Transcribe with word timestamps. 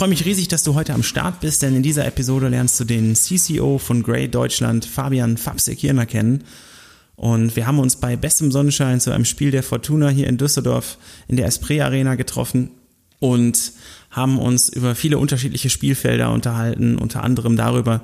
Freue 0.00 0.08
mich 0.08 0.24
riesig, 0.24 0.48
dass 0.48 0.62
du 0.62 0.74
heute 0.74 0.94
am 0.94 1.02
Start 1.02 1.40
bist, 1.40 1.60
denn 1.60 1.76
in 1.76 1.82
dieser 1.82 2.06
Episode 2.06 2.48
lernst 2.48 2.80
du 2.80 2.84
den 2.84 3.14
CCO 3.14 3.76
von 3.76 4.02
Grey 4.02 4.30
Deutschland, 4.30 4.86
Fabian 4.86 5.36
Fabsekirner, 5.36 6.06
kennen. 6.06 6.44
Und 7.16 7.54
wir 7.54 7.66
haben 7.66 7.78
uns 7.78 7.96
bei 7.96 8.16
bestem 8.16 8.50
Sonnenschein 8.50 9.02
zu 9.02 9.10
einem 9.10 9.26
Spiel 9.26 9.50
der 9.50 9.62
Fortuna 9.62 10.08
hier 10.08 10.26
in 10.26 10.38
Düsseldorf 10.38 10.96
in 11.28 11.36
der 11.36 11.44
Esprit 11.44 11.82
Arena 11.82 12.14
getroffen 12.14 12.70
und 13.18 13.72
haben 14.10 14.38
uns 14.38 14.70
über 14.70 14.94
viele 14.94 15.18
unterschiedliche 15.18 15.68
Spielfelder 15.68 16.32
unterhalten, 16.32 16.96
unter 16.96 17.22
anderem 17.22 17.58
darüber, 17.58 18.00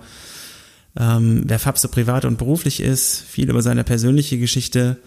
ähm, 0.98 1.45
wer 1.46 1.59
Fabse 1.59 1.88
privat 1.88 2.26
und 2.26 2.37
beruflich 2.37 2.80
ist, 2.80 3.24
viel 3.26 3.48
über 3.48 3.62
seine 3.62 3.84
persönliche 3.84 4.38
Geschichte, 4.38 4.98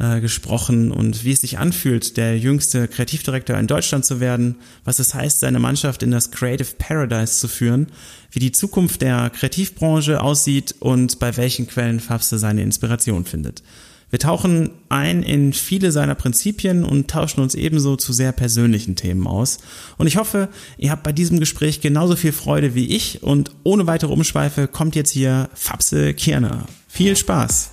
äh, 0.00 0.20
gesprochen 0.20 0.90
und 0.90 1.24
wie 1.24 1.32
es 1.32 1.42
sich 1.42 1.58
anfühlt, 1.58 2.16
der 2.16 2.38
jüngste 2.38 2.88
Kreativdirektor 2.88 3.58
in 3.58 3.66
Deutschland 3.66 4.04
zu 4.04 4.18
werden, 4.18 4.56
was 4.84 4.98
es 4.98 5.14
heißt, 5.14 5.40
seine 5.40 5.58
Mannschaft 5.58 6.02
in 6.02 6.10
das 6.10 6.30
Creative 6.30 6.74
Paradise 6.78 7.38
zu 7.38 7.48
führen, 7.48 7.88
wie 8.32 8.38
die 8.38 8.52
Zukunft 8.52 9.02
der 9.02 9.30
Kreativbranche 9.30 10.22
aussieht 10.22 10.74
und 10.80 11.18
bei 11.18 11.36
welchen 11.36 11.66
Quellen 11.66 12.00
Fabse 12.00 12.38
seine 12.38 12.62
Inspiration 12.62 13.24
findet. 13.26 13.62
Wir 14.08 14.18
tauchen 14.18 14.70
ein 14.88 15.22
in 15.22 15.52
viele 15.52 15.92
seiner 15.92 16.16
Prinzipien 16.16 16.84
und 16.84 17.08
tauschen 17.08 17.42
uns 17.42 17.54
ebenso 17.54 17.96
zu 17.96 18.12
sehr 18.12 18.32
persönlichen 18.32 18.96
Themen 18.96 19.26
aus. 19.26 19.58
Und 19.98 20.08
ich 20.08 20.16
hoffe, 20.16 20.48
ihr 20.78 20.90
habt 20.90 21.04
bei 21.04 21.12
diesem 21.12 21.38
Gespräch 21.38 21.80
genauso 21.80 22.16
viel 22.16 22.32
Freude 22.32 22.74
wie 22.74 22.86
ich 22.86 23.22
und 23.22 23.52
ohne 23.62 23.86
weitere 23.86 24.12
Umschweife 24.12 24.66
kommt 24.66 24.96
jetzt 24.96 25.10
hier 25.12 25.48
Fabse 25.54 26.12
Kirner. 26.14 26.66
Viel 26.88 27.16
Spaß! 27.16 27.70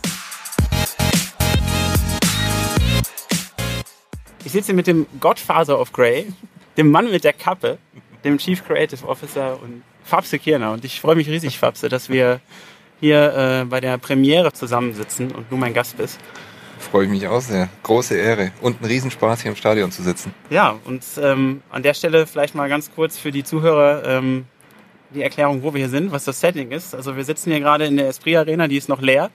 Sitze 4.57 4.73
mit 4.73 4.87
dem 4.87 5.05
Godfather 5.19 5.79
of 5.79 5.93
Grey, 5.93 6.25
dem 6.77 6.89
Mann 6.89 7.11
mit 7.11 7.23
der 7.23 7.33
Kappe, 7.33 7.77
dem 8.23 8.39
Chief 8.39 8.65
Creative 8.65 9.07
Officer 9.07 9.61
und 9.61 9.83
Fabse 10.03 10.39
Kirner. 10.39 10.71
Und 10.71 10.83
ich 10.83 10.99
freue 10.99 11.15
mich 11.15 11.29
riesig, 11.29 11.59
Fabse, 11.59 11.89
dass 11.89 12.09
wir 12.09 12.39
hier 12.99 13.61
äh, 13.61 13.65
bei 13.65 13.79
der 13.81 13.99
Premiere 13.99 14.51
zusammensitzen 14.51 15.31
und 15.31 15.45
du 15.51 15.57
mein 15.57 15.75
Gast 15.75 15.97
bist. 15.97 16.19
Freue 16.79 17.05
ich 17.05 17.11
mich 17.11 17.27
auch 17.27 17.39
sehr. 17.39 17.69
Große 17.83 18.17
Ehre 18.17 18.51
und 18.61 18.81
ein 18.81 18.85
Riesenspaß 18.85 19.43
hier 19.43 19.51
im 19.51 19.57
Stadion 19.57 19.91
zu 19.91 20.01
sitzen. 20.01 20.33
Ja, 20.49 20.79
und 20.85 21.03
ähm, 21.21 21.61
an 21.69 21.83
der 21.83 21.93
Stelle 21.93 22.25
vielleicht 22.25 22.55
mal 22.55 22.67
ganz 22.67 22.89
kurz 22.95 23.15
für 23.15 23.31
die 23.31 23.43
Zuhörer 23.43 24.03
ähm, 24.05 24.45
die 25.11 25.21
Erklärung, 25.21 25.61
wo 25.61 25.71
wir 25.75 25.81
hier 25.81 25.89
sind, 25.89 26.11
was 26.11 26.25
das 26.25 26.39
Setting 26.39 26.71
ist. 26.71 26.95
Also 26.95 27.15
wir 27.15 27.23
sitzen 27.23 27.51
hier 27.51 27.59
gerade 27.59 27.85
in 27.85 27.97
der 27.97 28.07
Esprit 28.07 28.37
Arena, 28.37 28.67
die 28.67 28.77
ist 28.77 28.89
noch 28.89 29.01
leer 29.01 29.29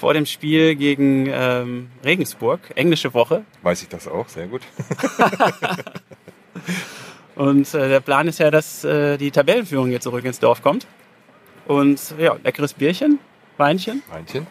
vor 0.00 0.14
dem 0.14 0.24
Spiel 0.24 0.76
gegen 0.76 1.26
ähm, 1.28 1.90
Regensburg, 2.02 2.60
englische 2.74 3.12
Woche. 3.12 3.44
Weiß 3.62 3.82
ich 3.82 3.88
das 3.88 4.08
auch, 4.08 4.26
sehr 4.28 4.46
gut. 4.46 4.62
und 7.36 7.74
äh, 7.74 7.88
der 7.90 8.00
Plan 8.00 8.26
ist 8.26 8.38
ja, 8.38 8.50
dass 8.50 8.82
äh, 8.82 9.18
die 9.18 9.30
Tabellenführung 9.30 9.90
hier 9.90 10.00
zurück 10.00 10.24
ins 10.24 10.38
Dorf 10.38 10.62
kommt. 10.62 10.86
Und 11.66 12.14
ja, 12.18 12.34
leckeres 12.42 12.72
Bierchen, 12.72 13.18
Weinchen. 13.58 14.02
Weinchen. 14.10 14.46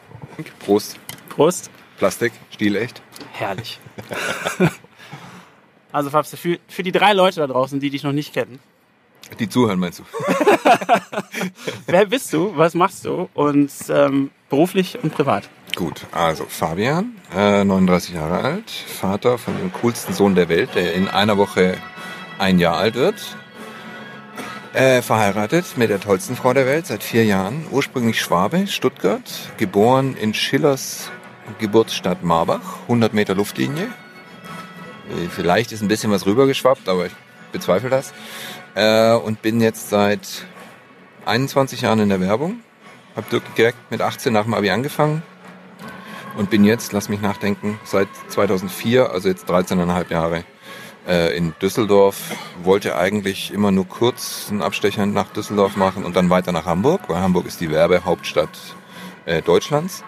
Prost. 0.60 0.99
Prost. 1.30 1.71
Plastik, 1.98 2.31
stilecht. 2.52 3.02
Herrlich. 3.31 3.80
also 5.92 6.11
Fabs, 6.11 6.36
für, 6.36 6.60
für 6.67 6.83
die 6.83 6.92
drei 6.92 7.14
Leute 7.14 7.39
da 7.39 7.48
draußen, 7.48 7.80
die 7.80 7.89
dich 7.89 8.04
noch 8.04 8.14
nicht 8.14 8.36
kennen. 8.36 8.60
Die 9.39 9.49
zuhören, 9.49 9.80
meinst 9.80 9.99
du? 9.99 10.04
Wer 11.87 12.05
bist 12.05 12.31
du? 12.33 12.55
Was 12.55 12.76
machst 12.76 13.05
du? 13.05 13.30
Und 13.33 13.71
ähm, 13.89 14.30
beruflich 14.49 14.99
und 15.02 15.14
privat? 15.14 15.49
Gut, 15.76 16.05
also 16.11 16.45
Fabian, 16.48 17.15
äh, 17.36 17.64
39 17.64 18.15
Jahre 18.15 18.39
alt, 18.39 18.70
Vater 18.70 19.37
von 19.37 19.58
dem 19.58 19.71
coolsten 19.71 20.14
Sohn 20.14 20.36
der 20.36 20.49
Welt, 20.49 20.76
der 20.76 20.93
in 20.93 21.08
einer 21.08 21.37
Woche 21.37 21.77
ein 22.39 22.60
Jahr 22.60 22.77
alt 22.77 22.95
wird. 22.95 23.15
Äh, 24.73 25.02
verheiratet 25.02 25.77
mit 25.77 25.89
der 25.89 25.99
tollsten 25.99 26.36
Frau 26.36 26.54
der 26.54 26.65
Welt 26.65 26.86
seit 26.86 27.02
vier 27.02 27.26
Jahren. 27.26 27.65
Ursprünglich 27.71 28.21
Schwabe, 28.21 28.67
Stuttgart, 28.67 29.23
geboren 29.58 30.15
in 30.15 30.33
Schillers 30.33 31.11
Geburtsstadt 31.58 32.23
Marbach, 32.23 32.81
100 32.83 33.14
Meter 33.14 33.33
Luftlinie. 33.33 33.86
Äh, 33.86 35.27
vielleicht 35.30 35.71
ist 35.71 35.81
ein 35.81 35.87
bisschen 35.87 36.11
was 36.11 36.26
rübergeschwappt, 36.26 36.87
aber 36.87 37.08
ich 37.08 37.14
bezweifle 37.52 37.89
das. 37.89 38.14
Äh, 38.76 39.14
und 39.14 39.42
bin 39.42 39.60
jetzt 39.61 39.89
seit 39.89 40.45
21 41.26 41.81
Jahren 41.81 41.99
in 41.99 42.10
der 42.10 42.21
Werbung. 42.21 42.60
Habe 43.19 43.41
direkt 43.57 43.91
mit 43.91 44.02
18 44.02 44.31
nach 44.31 44.45
dem 44.45 44.53
Abi 44.53 44.69
angefangen 44.69 45.23
und 46.37 46.49
bin 46.49 46.63
jetzt, 46.63 46.93
lass 46.93 47.09
mich 47.09 47.19
nachdenken, 47.19 47.77
seit 47.83 48.07
2004, 48.30 49.11
also 49.11 49.27
jetzt 49.27 49.49
13,5 49.49 50.09
Jahre 50.09 50.45
äh, 51.05 51.35
in 51.35 51.53
Düsseldorf. 51.61 52.17
Wollte 52.63 52.97
eigentlich 52.97 53.52
immer 53.52 53.71
nur 53.71 53.85
kurz 53.89 54.47
einen 54.49 54.61
Abstecher 54.61 55.05
nach 55.05 55.33
Düsseldorf 55.33 55.75
machen 55.75 56.05
und 56.05 56.15
dann 56.15 56.30
weiter 56.30 56.53
nach 56.53 56.65
Hamburg, 56.65 57.09
weil 57.09 57.19
Hamburg 57.19 57.45
ist 57.45 57.59
die 57.59 57.69
Werbehauptstadt 57.69 58.57
äh, 59.25 59.41
Deutschlands. 59.41 60.05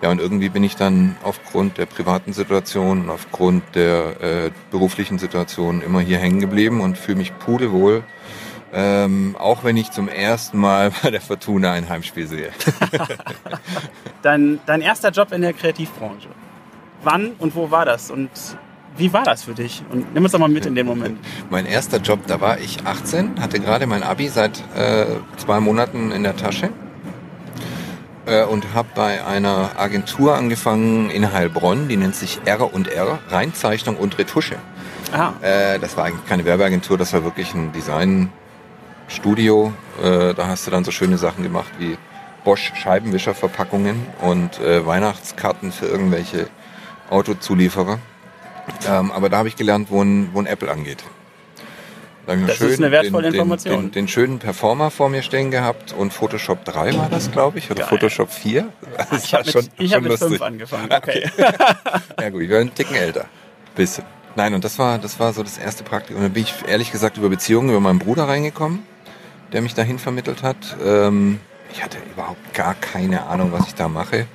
Ja, 0.00 0.12
und 0.12 0.20
irgendwie 0.20 0.48
bin 0.48 0.62
ich 0.62 0.76
dann 0.76 1.16
aufgrund 1.24 1.78
der 1.78 1.86
privaten 1.86 2.32
Situation, 2.32 3.10
aufgrund 3.10 3.64
der 3.74 4.20
äh, 4.22 4.50
beruflichen 4.70 5.18
Situation 5.18 5.82
immer 5.82 5.98
hier 5.98 6.18
hängen 6.18 6.38
geblieben 6.38 6.82
und 6.82 6.98
fühle 6.98 7.18
mich 7.18 7.36
pudelwohl. 7.36 8.04
Ähm, 8.76 9.36
auch 9.38 9.62
wenn 9.62 9.76
ich 9.76 9.92
zum 9.92 10.08
ersten 10.08 10.58
Mal 10.58 10.90
bei 11.02 11.10
der 11.12 11.20
Fortuna 11.20 11.72
ein 11.72 11.88
Heimspiel 11.88 12.26
sehe. 12.26 12.50
dein, 14.22 14.58
dein 14.66 14.80
erster 14.80 15.10
Job 15.10 15.30
in 15.32 15.42
der 15.42 15.52
Kreativbranche. 15.52 16.28
Wann 17.04 17.32
und 17.38 17.54
wo 17.54 17.70
war 17.70 17.84
das? 17.84 18.10
Und 18.10 18.30
wie 18.96 19.12
war 19.12 19.22
das 19.22 19.44
für 19.44 19.54
dich? 19.54 19.82
Und 19.90 20.12
nimm 20.12 20.24
uns 20.24 20.32
doch 20.32 20.40
mal 20.40 20.48
mit 20.48 20.66
in 20.66 20.74
dem 20.74 20.86
Moment. 20.86 21.18
Mein 21.50 21.66
erster 21.66 21.98
Job, 21.98 22.20
da 22.26 22.40
war 22.40 22.58
ich 22.58 22.84
18, 22.84 23.40
hatte 23.40 23.60
gerade 23.60 23.86
mein 23.86 24.02
Abi 24.02 24.28
seit 24.28 24.62
äh, 24.76 25.06
zwei 25.36 25.60
Monaten 25.60 26.10
in 26.10 26.22
der 26.22 26.36
Tasche 26.36 26.70
äh, 28.26 28.44
und 28.44 28.74
habe 28.74 28.88
bei 28.94 29.24
einer 29.24 29.70
Agentur 29.76 30.36
angefangen 30.36 31.10
in 31.10 31.32
Heilbronn, 31.32 31.88
die 31.88 31.96
nennt 31.96 32.14
sich 32.14 32.40
R&R, 32.44 33.18
Reinzeichnung 33.28 33.96
und 33.96 34.18
Retusche. 34.18 34.56
Aha. 35.12 35.34
Äh, 35.42 35.78
das 35.78 35.96
war 35.96 36.04
eigentlich 36.04 36.26
keine 36.26 36.44
Werbeagentur, 36.44 36.98
das 36.98 37.12
war 37.12 37.24
wirklich 37.24 37.54
ein 37.54 37.72
Designstudio. 39.08 39.72
Äh, 40.02 40.34
da 40.34 40.48
hast 40.48 40.66
du 40.66 40.70
dann 40.70 40.84
so 40.84 40.90
schöne 40.90 41.18
Sachen 41.18 41.42
gemacht 41.42 41.72
wie 41.78 41.96
Bosch 42.44 42.72
Scheibenwischerverpackungen 42.74 44.06
und 44.20 44.60
äh, 44.60 44.84
Weihnachtskarten 44.84 45.72
für 45.72 45.86
irgendwelche 45.86 46.48
Autozulieferer. 47.10 47.98
Ähm, 48.88 49.12
aber 49.12 49.28
da 49.28 49.38
habe 49.38 49.48
ich 49.48 49.56
gelernt, 49.56 49.90
wo 49.90 50.02
ein, 50.02 50.30
wo 50.32 50.40
ein 50.40 50.46
Apple 50.46 50.70
angeht. 50.70 51.04
Das 52.26 52.56
schön, 52.56 52.70
ist 52.70 52.78
eine 52.78 52.90
wertvolle 52.90 53.30
den, 53.30 53.34
Information. 53.34 53.74
Den, 53.74 53.82
den, 53.82 53.92
den, 53.92 54.08
schönen 54.08 54.38
Performer 54.38 54.90
vor 54.90 55.10
mir 55.10 55.20
stehen 55.20 55.50
gehabt 55.50 55.92
und 55.92 56.10
Photoshop 56.10 56.64
3 56.64 56.96
war 56.96 57.10
das, 57.10 57.30
glaube 57.30 57.58
ich, 57.58 57.70
oder 57.70 57.80
Geil. 57.80 57.88
Photoshop 57.88 58.30
4. 58.30 58.66
Das 59.10 59.24
ich 59.24 59.34
habe 59.34 59.44
mit, 59.54 59.70
ich 59.76 59.94
hab 59.94 60.02
mit 60.02 60.18
5 60.18 60.40
angefangen. 60.40 60.90
Okay. 60.90 61.30
ja 62.20 62.30
gut, 62.30 62.42
ich 62.42 62.50
war 62.50 62.60
einen 62.60 62.74
Ticken 62.74 62.96
älter. 62.96 63.26
Bisschen. 63.76 64.04
Nein, 64.36 64.54
und 64.54 64.64
das 64.64 64.78
war, 64.78 64.98
das 64.98 65.20
war 65.20 65.34
so 65.34 65.42
das 65.42 65.58
erste 65.58 65.84
Praktikum. 65.84 66.16
Und 66.16 66.22
dann 66.22 66.32
bin 66.32 66.44
ich 66.44 66.54
ehrlich 66.66 66.90
gesagt 66.90 67.18
über 67.18 67.28
Beziehungen, 67.28 67.68
über 67.68 67.80
meinen 67.80 67.98
Bruder 67.98 68.26
reingekommen, 68.26 68.84
der 69.54 69.62
mich 69.62 69.74
dahin 69.74 69.98
vermittelt 69.98 70.42
hat. 70.42 70.76
Ähm, 70.84 71.40
ich 71.72 71.82
hatte 71.82 71.96
überhaupt 72.12 72.52
gar 72.54 72.74
keine 72.74 73.26
Ahnung, 73.26 73.52
was 73.52 73.66
ich 73.68 73.74
da 73.74 73.88
mache. 73.88 74.26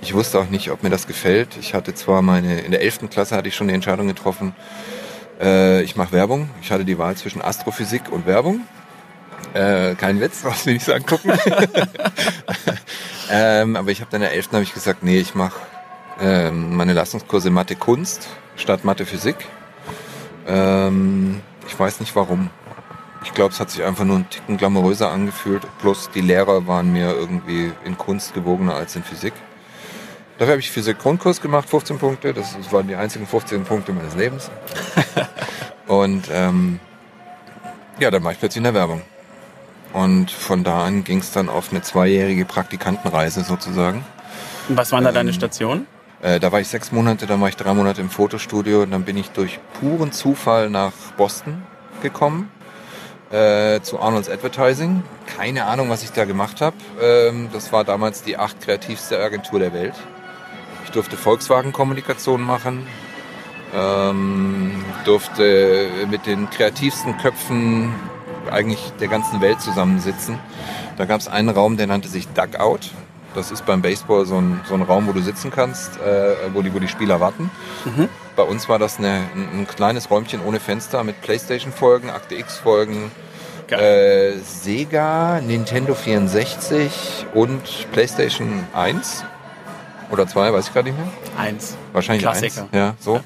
Ich 0.00 0.14
wusste 0.14 0.38
auch 0.38 0.48
nicht, 0.48 0.70
ob 0.70 0.82
mir 0.82 0.90
das 0.90 1.06
gefällt. 1.06 1.56
Ich 1.60 1.74
hatte 1.74 1.94
zwar 1.94 2.22
meine, 2.22 2.60
in 2.60 2.70
der 2.70 2.80
11. 2.80 3.10
Klasse 3.10 3.36
hatte 3.36 3.48
ich 3.48 3.56
schon 3.56 3.68
die 3.68 3.74
Entscheidung 3.74 4.06
getroffen, 4.06 4.54
äh, 5.40 5.82
ich 5.82 5.96
mache 5.96 6.12
Werbung. 6.12 6.48
Ich 6.62 6.70
hatte 6.70 6.84
die 6.84 6.98
Wahl 6.98 7.16
zwischen 7.16 7.42
Astrophysik 7.42 8.10
und 8.10 8.26
Werbung. 8.26 8.62
Äh, 9.52 9.94
kein 9.96 10.20
Witz, 10.20 10.40
brauchst 10.42 10.66
du 10.66 10.70
nicht 10.70 10.84
so 10.84 10.92
angucken. 10.92 11.32
ähm, 13.30 13.76
aber 13.76 13.90
ich 13.90 14.00
habe 14.00 14.10
dann 14.10 14.22
in 14.22 14.28
der 14.28 14.34
11. 14.34 14.52
habe 14.52 14.62
ich 14.62 14.74
gesagt, 14.74 15.02
nee, 15.02 15.18
ich 15.18 15.34
mache 15.34 15.60
ähm, 16.20 16.76
meine 16.76 16.92
Leistungskurse 16.92 17.50
Mathe 17.50 17.76
Kunst 17.76 18.28
statt 18.56 18.84
Mathe 18.84 19.06
Physik. 19.06 19.36
Ähm, 20.46 21.40
ich 21.66 21.78
weiß 21.78 22.00
nicht 22.00 22.14
warum. 22.16 22.50
Ich 23.24 23.34
glaube, 23.34 23.52
es 23.52 23.60
hat 23.60 23.70
sich 23.70 23.82
einfach 23.82 24.04
nur 24.04 24.16
ein 24.16 24.30
Ticken 24.30 24.56
glamouröser 24.56 25.10
angefühlt. 25.10 25.66
Plus 25.80 26.10
die 26.14 26.20
Lehrer 26.20 26.66
waren 26.66 26.92
mir 26.92 27.10
irgendwie 27.10 27.72
in 27.84 27.98
Kunst 27.98 28.34
gewogener 28.34 28.74
als 28.74 28.94
in 28.96 29.02
Physik. 29.02 29.32
Dafür 30.38 30.52
habe 30.52 30.60
ich 30.60 30.70
Physik-Grundkurs 30.70 31.40
gemacht, 31.40 31.68
15 31.68 31.98
Punkte. 31.98 32.32
Das 32.32 32.56
waren 32.72 32.86
die 32.86 32.94
einzigen 32.94 33.26
15 33.26 33.64
Punkte 33.64 33.92
meines 33.92 34.14
Lebens. 34.14 34.50
und 35.88 36.28
ähm, 36.32 36.78
Ja, 37.98 38.12
dann 38.12 38.22
war 38.22 38.30
ich 38.32 38.38
plötzlich 38.38 38.58
in 38.58 38.64
der 38.64 38.74
Werbung. 38.74 39.02
Und 39.92 40.30
von 40.30 40.62
da 40.62 40.84
an 40.84 41.02
ging 41.02 41.18
es 41.18 41.32
dann 41.32 41.48
auf 41.48 41.72
eine 41.72 41.82
zweijährige 41.82 42.44
Praktikantenreise 42.44 43.42
sozusagen. 43.42 44.04
Und 44.68 44.76
was 44.76 44.92
waren 44.92 45.02
da 45.02 45.10
deine 45.10 45.32
Stationen? 45.32 45.88
Äh, 46.20 46.38
da 46.38 46.52
war 46.52 46.60
ich 46.60 46.68
sechs 46.68 46.92
Monate, 46.92 47.26
dann 47.26 47.40
war 47.40 47.48
ich 47.48 47.56
drei 47.56 47.74
Monate 47.74 48.00
im 48.00 48.10
Fotostudio 48.10 48.82
und 48.82 48.92
dann 48.92 49.04
bin 49.04 49.16
ich 49.16 49.30
durch 49.30 49.58
puren 49.80 50.12
Zufall 50.12 50.70
nach 50.70 50.92
Boston 51.16 51.62
gekommen 52.02 52.50
äh, 53.30 53.80
zu 53.80 54.00
Arnold's 54.00 54.28
Advertising. 54.28 55.02
Keine 55.26 55.66
Ahnung, 55.66 55.90
was 55.90 56.02
ich 56.02 56.12
da 56.12 56.24
gemacht 56.24 56.60
habe. 56.60 56.76
Ähm, 57.00 57.48
das 57.52 57.72
war 57.72 57.84
damals 57.84 58.22
die 58.22 58.36
acht 58.36 58.60
kreativste 58.60 59.18
Agentur 59.20 59.58
der 59.58 59.72
Welt. 59.72 59.94
Ich 60.84 60.90
durfte 60.90 61.16
Volkswagen-Kommunikation 61.16 62.40
machen, 62.40 62.86
ähm, 63.74 64.82
durfte 65.04 65.88
mit 66.10 66.24
den 66.24 66.48
kreativsten 66.48 67.18
Köpfen 67.18 67.94
eigentlich 68.50 68.92
der 68.98 69.08
ganzen 69.08 69.42
Welt 69.42 69.60
zusammensitzen. 69.60 70.38
Da 70.96 71.04
gab 71.04 71.20
es 71.20 71.28
einen 71.28 71.50
Raum, 71.50 71.76
der 71.76 71.86
nannte 71.86 72.08
sich 72.08 72.26
Dugout. 72.28 72.90
Das 73.34 73.50
ist 73.50 73.66
beim 73.66 73.82
Baseball 73.82 74.24
so 74.24 74.40
ein, 74.40 74.60
so 74.66 74.74
ein 74.74 74.82
Raum, 74.82 75.06
wo 75.06 75.12
du 75.12 75.20
sitzen 75.20 75.50
kannst, 75.50 76.00
äh, 76.00 76.34
wo, 76.54 76.62
die, 76.62 76.72
wo 76.74 76.78
die 76.78 76.88
Spieler 76.88 77.20
warten. 77.20 77.50
Mhm. 77.84 78.08
Bei 78.38 78.44
uns 78.44 78.68
war 78.68 78.78
das 78.78 78.98
eine, 78.98 79.24
ein, 79.34 79.48
ein, 79.52 79.66
kleines 79.66 80.12
Räumchen 80.12 80.40
ohne 80.46 80.60
Fenster 80.60 81.02
mit 81.02 81.20
Playstation-Folgen, 81.22 82.08
Akte 82.08 82.36
X-Folgen, 82.36 83.10
äh, 83.68 84.34
Sega, 84.44 85.40
Nintendo 85.40 85.92
64 85.96 87.26
und 87.34 87.90
Playstation 87.90 88.64
1 88.74 89.24
oder 90.12 90.28
2, 90.28 90.52
weiß 90.52 90.68
ich 90.68 90.72
gerade 90.72 90.90
nicht 90.90 90.98
mehr. 91.00 91.08
Eins. 91.36 91.76
Wahrscheinlich 91.92 92.22
Klassiker. 92.22 92.62
eins. 92.62 92.70
Ja, 92.72 92.94
so. 93.00 93.20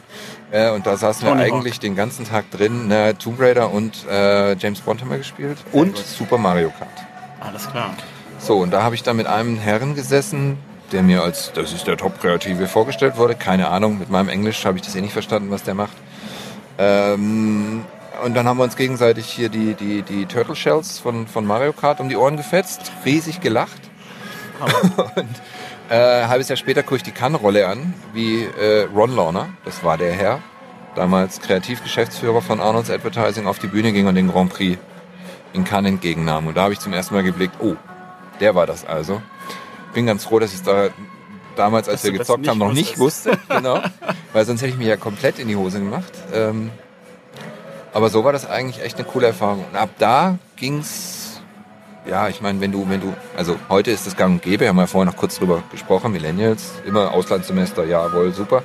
Ja. 0.50 0.70
Äh, 0.70 0.74
und 0.74 0.86
da 0.86 0.96
saßen 0.96 1.28
Tony 1.28 1.40
wir 1.40 1.44
eigentlich 1.44 1.74
Hawk. 1.74 1.82
den 1.82 1.94
ganzen 1.94 2.26
Tag 2.26 2.50
drin. 2.50 2.86
Na, 2.88 3.12
Tomb 3.12 3.38
Raider 3.38 3.70
und 3.70 4.06
äh, 4.10 4.54
James 4.54 4.80
Bond 4.80 5.02
haben 5.02 5.10
wir 5.10 5.18
gespielt. 5.18 5.58
Und. 5.72 5.98
Super 5.98 6.38
Mario 6.38 6.70
Kart. 6.70 6.88
Alles 7.38 7.70
klar. 7.70 7.90
So, 8.38 8.56
und 8.56 8.70
da 8.70 8.82
habe 8.82 8.94
ich 8.94 9.02
dann 9.02 9.18
mit 9.18 9.26
einem 9.26 9.58
Herren 9.58 9.94
gesessen, 9.94 10.56
der 10.92 11.02
mir 11.02 11.22
als, 11.22 11.52
das 11.52 11.72
ist 11.72 11.86
der 11.86 11.96
Top-Kreative, 11.96 12.68
vorgestellt 12.68 13.16
wurde. 13.16 13.34
Keine 13.34 13.68
Ahnung, 13.68 13.98
mit 13.98 14.10
meinem 14.10 14.28
Englisch 14.28 14.64
habe 14.64 14.78
ich 14.78 14.84
das 14.84 14.94
eh 14.94 15.00
nicht 15.00 15.12
verstanden, 15.12 15.50
was 15.50 15.62
der 15.62 15.74
macht. 15.74 15.96
Ähm, 16.78 17.84
und 18.24 18.34
dann 18.34 18.46
haben 18.46 18.58
wir 18.58 18.64
uns 18.64 18.76
gegenseitig 18.76 19.26
hier 19.26 19.48
die, 19.48 19.74
die, 19.74 20.02
die 20.02 20.26
Turtle 20.26 20.54
Shells 20.54 20.98
von, 20.98 21.26
von 21.26 21.46
Mario 21.46 21.72
Kart 21.72 22.00
um 22.00 22.08
die 22.08 22.16
Ohren 22.16 22.36
gefetzt, 22.36 22.92
riesig 23.04 23.40
gelacht. 23.40 23.80
Und 25.16 25.28
äh, 25.88 26.26
halbes 26.26 26.48
Jahr 26.48 26.56
später 26.56 26.82
gucke 26.82 26.96
ich 26.96 27.02
die 27.02 27.10
Kannrolle 27.10 27.66
an, 27.66 27.94
wie 28.12 28.44
äh, 28.44 28.86
Ron 28.94 29.14
Lorner, 29.16 29.48
das 29.64 29.82
war 29.82 29.98
der 29.98 30.12
Herr, 30.12 30.38
damals 30.94 31.40
Kreativgeschäftsführer 31.40 32.42
von 32.42 32.60
Arnold's 32.60 32.90
Advertising, 32.90 33.46
auf 33.46 33.58
die 33.58 33.66
Bühne 33.66 33.92
ging 33.92 34.06
und 34.06 34.14
den 34.14 34.30
Grand 34.30 34.52
Prix 34.52 34.78
in 35.52 35.64
Cannes 35.64 35.90
entgegennahm. 35.90 36.46
Und 36.46 36.56
da 36.56 36.62
habe 36.62 36.72
ich 36.72 36.78
zum 36.78 36.92
ersten 36.92 37.14
Mal 37.14 37.24
geblickt, 37.24 37.56
oh, 37.60 37.74
der 38.40 38.54
war 38.54 38.66
das 38.66 38.86
also. 38.86 39.20
Bin 39.94 40.06
ganz 40.06 40.24
froh, 40.24 40.38
dass 40.38 40.54
ich 40.54 40.62
da 40.62 40.88
damals, 41.56 41.88
als 41.88 42.02
dass 42.02 42.10
wir 42.10 42.18
gezockt 42.18 42.48
haben, 42.48 42.58
noch 42.58 42.72
nicht 42.72 42.98
wusste. 42.98 43.38
genau. 43.48 43.80
Weil 44.32 44.44
sonst 44.44 44.62
hätte 44.62 44.70
ich 44.70 44.78
mich 44.78 44.88
ja 44.88 44.96
komplett 44.96 45.38
in 45.38 45.48
die 45.48 45.56
Hose 45.56 45.78
gemacht. 45.78 46.12
Ähm, 46.32 46.70
aber 47.92 48.08
so 48.08 48.24
war 48.24 48.32
das 48.32 48.48
eigentlich 48.48 48.82
echt 48.82 48.96
eine 48.96 49.06
coole 49.06 49.26
Erfahrung. 49.26 49.64
Und 49.70 49.76
ab 49.76 49.90
da 49.98 50.38
ging's, 50.56 51.40
ja, 52.06 52.28
ich 52.28 52.40
meine, 52.40 52.60
wenn 52.60 52.72
du, 52.72 52.88
wenn 52.88 53.00
du, 53.00 53.14
also 53.36 53.56
heute 53.68 53.90
ist 53.90 54.06
das 54.06 54.16
gang 54.16 54.34
und 54.34 54.42
gäbe, 54.42 54.66
haben 54.66 54.76
wir 54.76 54.82
ja 54.82 54.86
vorher 54.86 55.10
noch 55.10 55.18
kurz 55.18 55.38
drüber 55.38 55.62
gesprochen, 55.70 56.12
Millennials, 56.12 56.72
immer 56.86 57.12
Auslandssemester, 57.12 57.84
jawohl, 57.84 58.32
super. 58.32 58.62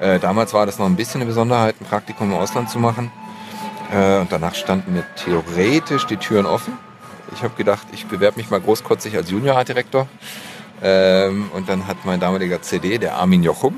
Äh, 0.00 0.18
damals 0.18 0.54
war 0.54 0.66
das 0.66 0.78
noch 0.78 0.86
ein 0.86 0.96
bisschen 0.96 1.20
eine 1.20 1.28
Besonderheit, 1.28 1.76
ein 1.80 1.84
Praktikum 1.84 2.32
im 2.32 2.38
Ausland 2.38 2.70
zu 2.70 2.78
machen. 2.78 3.12
Äh, 3.92 4.18
und 4.20 4.32
danach 4.32 4.54
standen 4.54 4.94
mir 4.94 5.04
theoretisch 5.16 6.06
die 6.06 6.16
Türen 6.16 6.46
offen. 6.46 6.78
Ich 7.34 7.42
habe 7.42 7.54
gedacht, 7.56 7.86
ich 7.92 8.06
bewerbe 8.06 8.38
mich 8.38 8.50
mal 8.50 8.60
großkotzig 8.60 9.16
als 9.16 9.30
Junior-Art-Direktor. 9.30 10.08
Ähm, 10.82 11.50
und 11.54 11.68
dann 11.68 11.86
hat 11.86 12.04
mein 12.04 12.20
damaliger 12.20 12.60
CD, 12.62 12.98
der 12.98 13.16
Armin 13.16 13.42
Jochum, 13.42 13.76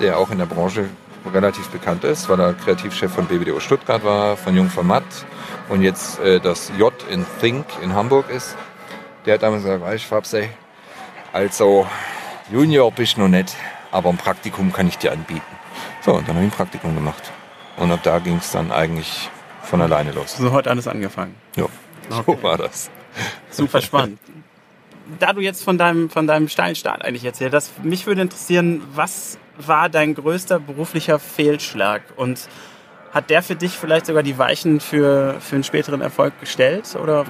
der 0.00 0.18
auch 0.18 0.30
in 0.30 0.38
der 0.38 0.46
Branche 0.46 0.88
relativ 1.32 1.68
bekannt 1.68 2.04
ist, 2.04 2.28
weil 2.28 2.40
er 2.40 2.52
Kreativchef 2.52 3.12
von 3.12 3.26
BBDO 3.26 3.60
Stuttgart 3.60 4.04
war, 4.04 4.36
von 4.36 4.54
Jung 4.54 4.68
von 4.68 4.86
Matt 4.86 5.04
und 5.68 5.82
jetzt 5.82 6.20
äh, 6.20 6.40
das 6.40 6.70
J 6.78 6.92
in 7.10 7.24
Think 7.40 7.64
in 7.82 7.94
Hamburg 7.94 8.28
ist, 8.30 8.56
der 9.24 9.34
hat 9.34 9.42
damals 9.42 9.62
gesagt, 9.62 9.82
weißt 9.82 10.04
du, 10.04 10.08
Fabsey, 10.08 10.50
also 11.32 11.86
Junior 12.52 12.92
bist 12.92 13.16
du 13.16 13.22
noch 13.22 13.28
nicht, 13.28 13.56
aber 13.90 14.10
ein 14.10 14.18
Praktikum 14.18 14.72
kann 14.72 14.86
ich 14.86 14.98
dir 14.98 15.12
anbieten. 15.12 15.42
So, 16.02 16.12
und 16.12 16.28
dann 16.28 16.36
habe 16.36 16.46
ich 16.46 16.52
ein 16.52 16.56
Praktikum 16.56 16.94
gemacht. 16.94 17.32
Und 17.76 17.90
ab 17.90 18.00
da 18.02 18.18
ging 18.18 18.36
es 18.36 18.50
dann 18.50 18.70
eigentlich 18.70 19.30
von 19.62 19.80
alleine 19.80 20.12
los. 20.12 20.36
So 20.36 20.52
hat 20.52 20.68
alles 20.68 20.86
angefangen. 20.86 21.34
Ja, 21.56 21.64
okay. 22.10 22.22
so 22.26 22.42
war 22.42 22.58
das. 22.58 22.90
Super 23.50 23.80
spannend. 23.80 24.18
Da 25.18 25.32
du 25.32 25.40
jetzt 25.40 25.62
von 25.62 25.78
deinem, 25.78 26.10
von 26.10 26.26
deinem 26.26 26.48
steilen 26.48 26.74
Start 26.74 27.04
eigentlich 27.04 27.24
erzählt 27.24 27.54
hast, 27.54 27.84
mich 27.84 28.06
würde 28.06 28.22
interessieren, 28.22 28.82
was 28.94 29.38
war 29.58 29.88
dein 29.88 30.14
größter 30.14 30.58
beruflicher 30.60 31.18
Fehlschlag? 31.18 32.02
Und 32.16 32.48
hat 33.12 33.30
der 33.30 33.42
für 33.42 33.54
dich 33.54 33.72
vielleicht 33.72 34.06
sogar 34.06 34.22
die 34.22 34.38
Weichen 34.38 34.80
für, 34.80 35.36
für 35.40 35.56
einen 35.56 35.64
späteren 35.64 36.00
Erfolg 36.00 36.38
gestellt? 36.40 36.96
Oder 37.00 37.26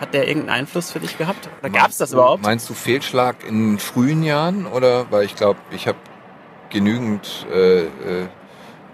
hat 0.00 0.14
der 0.14 0.26
irgendeinen 0.26 0.60
Einfluss 0.60 0.90
für 0.90 1.00
dich 1.00 1.18
gehabt? 1.18 1.48
Oder 1.60 1.70
gab 1.70 1.90
es 1.90 1.98
das 1.98 2.12
überhaupt? 2.12 2.42
Meinst 2.42 2.70
du 2.70 2.74
Fehlschlag 2.74 3.46
in 3.46 3.78
frühen 3.78 4.22
Jahren? 4.22 4.66
Oder 4.66 5.10
weil 5.10 5.24
ich 5.24 5.36
glaube, 5.36 5.58
ich 5.70 5.86
habe 5.86 5.98
genügend 6.70 7.46
äh, 7.52 7.82
äh, 7.82 7.88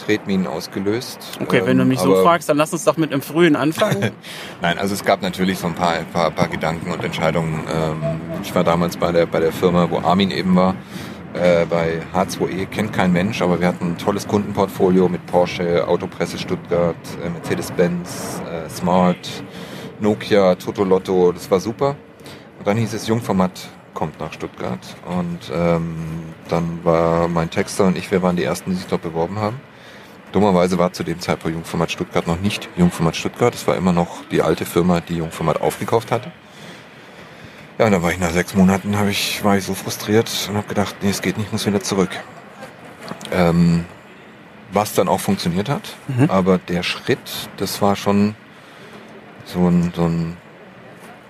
Tretminen 0.07 0.47
ausgelöst. 0.47 1.19
Okay, 1.41 1.63
wenn 1.65 1.79
du 1.79 1.85
mich 1.85 2.01
ähm, 2.01 2.07
so 2.07 2.23
fragst, 2.23 2.49
dann 2.49 2.57
lass 2.57 2.73
uns 2.73 2.85
doch 2.85 2.97
mit 2.97 3.13
einem 3.13 3.23
frühen 3.23 3.57
anfangen. 3.57 4.13
Nein, 4.63 4.79
also 4.79 4.95
es 4.95 5.05
gab 5.05 5.21
natürlich 5.21 5.59
so 5.59 5.67
ein 5.67 5.75
paar, 5.75 5.97
paar, 6.13 6.31
paar 6.31 6.49
Gedanken 6.49 6.93
und 6.93 7.05
Entscheidungen. 7.05 7.65
Ähm, 7.73 8.21
ich 8.43 8.55
war 8.55 8.63
damals 8.63 8.97
bei 8.97 9.11
der, 9.11 9.27
bei 9.27 9.41
der 9.41 9.53
Firma, 9.53 9.91
wo 9.91 9.99
Armin 9.99 10.31
eben 10.31 10.55
war, 10.55 10.75
äh, 11.35 11.67
bei 11.67 12.01
H2E, 12.15 12.67
kennt 12.67 12.93
kein 12.93 13.13
Mensch, 13.13 13.43
aber 13.43 13.61
wir 13.61 13.67
hatten 13.67 13.93
ein 13.93 13.99
tolles 13.99 14.29
Kundenportfolio 14.29 15.09
mit 15.09 15.27
Porsche, 15.27 15.87
Autopresse 15.87 16.39
Stuttgart, 16.39 16.97
äh, 17.25 17.29
Mercedes-Benz, 17.29 18.43
äh, 18.51 18.71
Smart, 18.71 19.43
Nokia, 20.01 20.55
Totolotto, 20.55 21.33
das 21.33 21.51
war 21.51 21.59
super. 21.59 21.97
Und 22.59 22.67
dann 22.67 22.77
hieß 22.77 22.95
es, 22.95 23.09
Jungformat 23.09 23.69
kommt 23.93 24.21
nach 24.21 24.33
Stuttgart. 24.33 24.79
Und 25.07 25.51
ähm, 25.53 25.97
dann 26.49 26.81
war 26.85 27.27
mein 27.29 27.51
Texter 27.51 27.87
und 27.87 27.99
ich, 27.99 28.11
wir 28.11 28.23
waren 28.23 28.37
die 28.37 28.45
Ersten, 28.45 28.71
die 28.71 28.77
sich 28.77 28.87
dort 28.87 29.03
beworben 29.03 29.39
haben. 29.39 29.61
Dummerweise 30.33 30.79
war 30.79 30.93
zu 30.93 31.03
dem 31.03 31.21
Zeitpunkt 31.21 31.55
Jungformat 31.55 31.91
Stuttgart 31.91 32.27
noch 32.27 32.41
nicht 32.41 32.69
Jungformat 32.77 33.17
Stuttgart. 33.17 33.55
Es 33.55 33.67
war 33.67 33.77
immer 33.77 33.93
noch 33.93 34.25
die 34.31 34.43
alte 34.43 34.67
Firma, 34.67 35.01
die 35.01 35.17
Jungformat 35.17 35.61
aufgekauft 35.61 36.11
hatte. 36.11 36.31
Ja, 37.79 37.87
und 37.87 37.93
dann 37.93 38.03
war 38.03 38.11
ich 38.11 38.19
nach 38.19 38.31
sechs 38.31 38.55
Monaten, 38.55 38.99
hab 38.99 39.09
ich, 39.09 39.45
war 39.45 39.57
ich 39.57 39.65
so 39.65 39.75
frustriert 39.75 40.31
und 40.49 40.57
habe 40.57 40.67
gedacht, 40.67 40.97
nee, 41.03 41.11
es 41.11 41.21
geht 41.21 41.37
nicht, 41.37 41.47
ich 41.47 41.53
muss 41.53 41.67
wieder 41.67 41.83
zurück. 41.83 42.11
Ähm, 43.31 43.85
was 44.73 44.95
dann 44.95 45.09
auch 45.09 45.21
funktioniert 45.21 45.69
hat, 45.69 45.95
mhm. 46.09 46.31
aber 46.31 46.59
der 46.59 46.83
Schritt, 46.83 47.49
das 47.57 47.81
war 47.83 47.95
schon 47.95 48.35
so 49.45 49.69
ein, 49.69 49.93
so 49.95 50.05
ein 50.05 50.37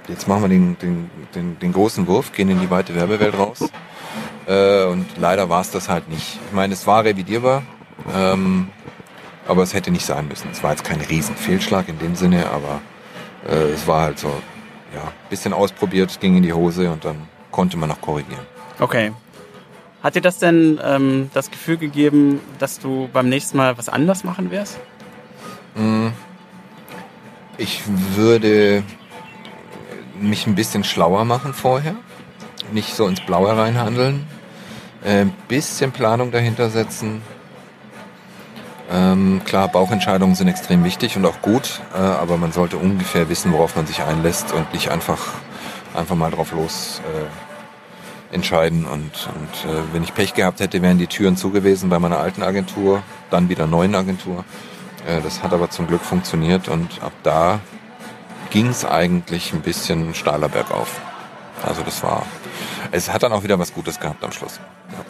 jetzt 0.09 0.29
machen 0.29 0.43
wir 0.43 0.49
den, 0.49 0.79
den, 0.79 1.11
den, 1.35 1.59
den 1.59 1.73
großen 1.73 2.07
Wurf, 2.07 2.33
gehen 2.33 2.49
in 2.49 2.61
die 2.61 2.71
weite 2.71 2.95
Werbewelt 2.95 3.37
raus. 3.37 3.71
Äh, 4.49 4.85
und 4.85 5.07
leider 5.19 5.49
war 5.49 5.61
es 5.61 5.73
das 5.73 5.89
halt 5.89 6.09
nicht. 6.09 6.39
Ich 6.47 6.53
meine, 6.53 6.73
es 6.73 6.87
war 6.87 7.03
revidierbar. 7.03 7.65
Ähm, 8.15 8.69
aber 9.49 9.63
es 9.63 9.75
hätte 9.75 9.91
nicht 9.91 10.05
sein 10.05 10.29
müssen. 10.29 10.49
Es 10.51 10.63
war 10.63 10.71
jetzt 10.71 10.85
kein 10.85 11.01
Riesenfehlschlag 11.01 11.89
in 11.89 11.99
dem 11.99 12.17
Sinne, 12.17 12.51
aber 12.51 12.81
äh, 13.49 13.71
es 13.73 13.87
war 13.87 14.03
halt 14.03 14.19
so, 14.19 14.29
ja, 14.95 15.13
bisschen 15.31 15.53
ausprobiert, 15.53 16.19
ging 16.21 16.37
in 16.37 16.43
die 16.43 16.53
Hose 16.53 16.91
und 16.91 17.05
dann 17.05 17.29
konnte 17.51 17.77
man 17.77 17.89
noch 17.89 18.01
korrigieren. 18.01 18.47
Okay. 18.81 19.13
Hat 20.03 20.15
dir 20.15 20.21
das 20.21 20.39
denn 20.39 20.79
ähm, 20.85 21.31
das 21.35 21.51
Gefühl 21.51 21.79
gegeben, 21.79 22.41
dass 22.59 22.79
du 22.79 23.09
beim 23.13 23.29
nächsten 23.29 23.57
Mal 23.57 23.79
was 23.79 23.89
anders 23.89 24.25
machen 24.25 24.51
wirst? 24.51 24.79
Mm. 25.75 26.09
Ich 27.59 27.83
würde 28.15 28.83
mich 30.21 30.47
ein 30.47 30.55
bisschen 30.55 30.85
schlauer 30.85 31.25
machen 31.25 31.55
vorher. 31.55 31.97
Nicht 32.73 32.95
so 32.95 33.07
ins 33.09 33.21
Blaue 33.21 33.57
reinhandeln. 33.57 34.27
Ein 35.03 35.33
bisschen 35.49 35.93
Planung 35.93 36.33
dahinter 36.33 36.69
setzen 36.69 37.23
ähm, 38.91 39.43
klar, 39.45 39.69
Bauchentscheidungen 39.69 40.37
sind 40.37 40.49
extrem 40.49 40.85
wichtig 40.85 41.17
und 41.17 41.27
auch 41.27 41.43
gut, 41.43 41.81
äh, 41.95 41.99
aber 41.99 42.37
man 42.37 42.53
sollte 42.53 42.77
ungefähr 42.77 43.29
wissen, 43.29 43.53
worauf 43.53 43.75
man 43.75 43.87
sich 43.87 44.03
einlässt 44.03 44.53
und 44.53 44.73
nicht 44.73 44.91
einfach, 44.91 45.19
einfach 45.95 46.15
mal 46.15 46.31
drauf 46.31 46.53
los 46.53 47.01
äh, 47.05 48.35
entscheiden. 48.35 48.85
Und, 48.85 49.29
und 49.35 49.71
äh, 49.71 49.83
wenn 49.93 50.05
ich 50.05 50.15
Pech 50.15 50.35
gehabt 50.35 50.61
hätte, 50.61 50.83
wären 50.83 50.99
die 50.99 51.09
Türen 51.09 51.37
zu 51.37 51.51
gewesen 51.51 51.89
bei 51.89 51.99
meiner 51.99 52.19
alten 52.19 52.43
Agentur, 52.43 53.03
dann 53.31 53.49
wieder 53.49 53.67
neuen 53.67 53.95
Agentur. 53.95 54.45
Äh, 55.07 55.21
das 55.21 55.43
hat 55.43 55.53
aber 55.53 55.71
zum 55.71 55.89
Glück 55.89 56.03
funktioniert 56.03 56.69
und 56.69 57.03
ab 57.03 57.13
da 57.25 57.61
ging 58.51 58.69
es 58.69 58.85
eigentlich 58.85 59.53
ein 59.53 59.63
bisschen 59.63 60.15
steiler 60.15 60.49
bergauf. 60.49 61.01
Also 61.65 61.83
das 61.83 62.05
war, 62.05 62.25
es 62.93 63.13
hat 63.13 63.25
dann 63.25 63.33
auch 63.33 63.43
wieder 63.43 63.59
was 63.59 63.75
Gutes 63.75 63.99
gehabt 63.99 64.23
am 64.23 64.31
Schluss. 64.31 64.61
Ja. 64.93 65.05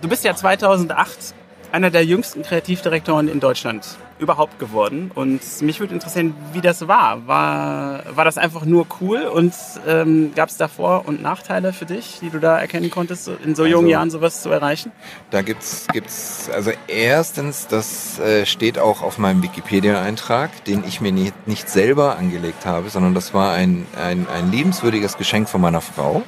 Du 0.00 0.08
bist 0.08 0.24
ja 0.24 0.34
2008 0.34 1.35
einer 1.72 1.90
der 1.90 2.04
jüngsten 2.04 2.42
Kreativdirektoren 2.42 3.28
in 3.28 3.40
Deutschland 3.40 3.96
überhaupt 4.18 4.58
geworden. 4.58 5.10
Und 5.14 5.40
mich 5.60 5.80
würde 5.80 5.94
interessieren, 5.94 6.34
wie 6.52 6.60
das 6.60 6.88
war. 6.88 7.26
War, 7.26 8.02
war 8.16 8.24
das 8.24 8.38
einfach 8.38 8.64
nur 8.64 8.86
cool 9.00 9.22
und 9.22 9.52
ähm, 9.86 10.32
gab 10.34 10.48
es 10.48 10.56
da 10.56 10.68
Vor- 10.68 11.06
und 11.06 11.22
Nachteile 11.22 11.72
für 11.72 11.84
dich, 11.84 12.18
die 12.20 12.30
du 12.30 12.38
da 12.38 12.58
erkennen 12.58 12.90
konntest, 12.90 13.30
in 13.44 13.54
so 13.54 13.64
jungen 13.64 13.84
also, 13.84 13.90
Jahren 13.90 14.10
sowas 14.10 14.42
zu 14.42 14.50
erreichen? 14.50 14.92
Da 15.30 15.42
gibt's 15.42 15.86
gibt's 15.92 16.50
also 16.52 16.72
erstens, 16.88 17.66
das 17.66 18.18
äh, 18.18 18.46
steht 18.46 18.78
auch 18.78 19.02
auf 19.02 19.18
meinem 19.18 19.42
Wikipedia-Eintrag, 19.42 20.64
den 20.64 20.84
ich 20.84 21.00
mir 21.00 21.12
nicht, 21.12 21.46
nicht 21.46 21.68
selber 21.68 22.16
angelegt 22.16 22.64
habe, 22.64 22.88
sondern 22.88 23.14
das 23.14 23.34
war 23.34 23.52
ein, 23.52 23.86
ein, 23.96 24.26
ein 24.28 24.50
liebenswürdiges 24.50 25.18
Geschenk 25.18 25.48
von 25.48 25.60
meiner 25.60 25.80
Frau. 25.80 26.22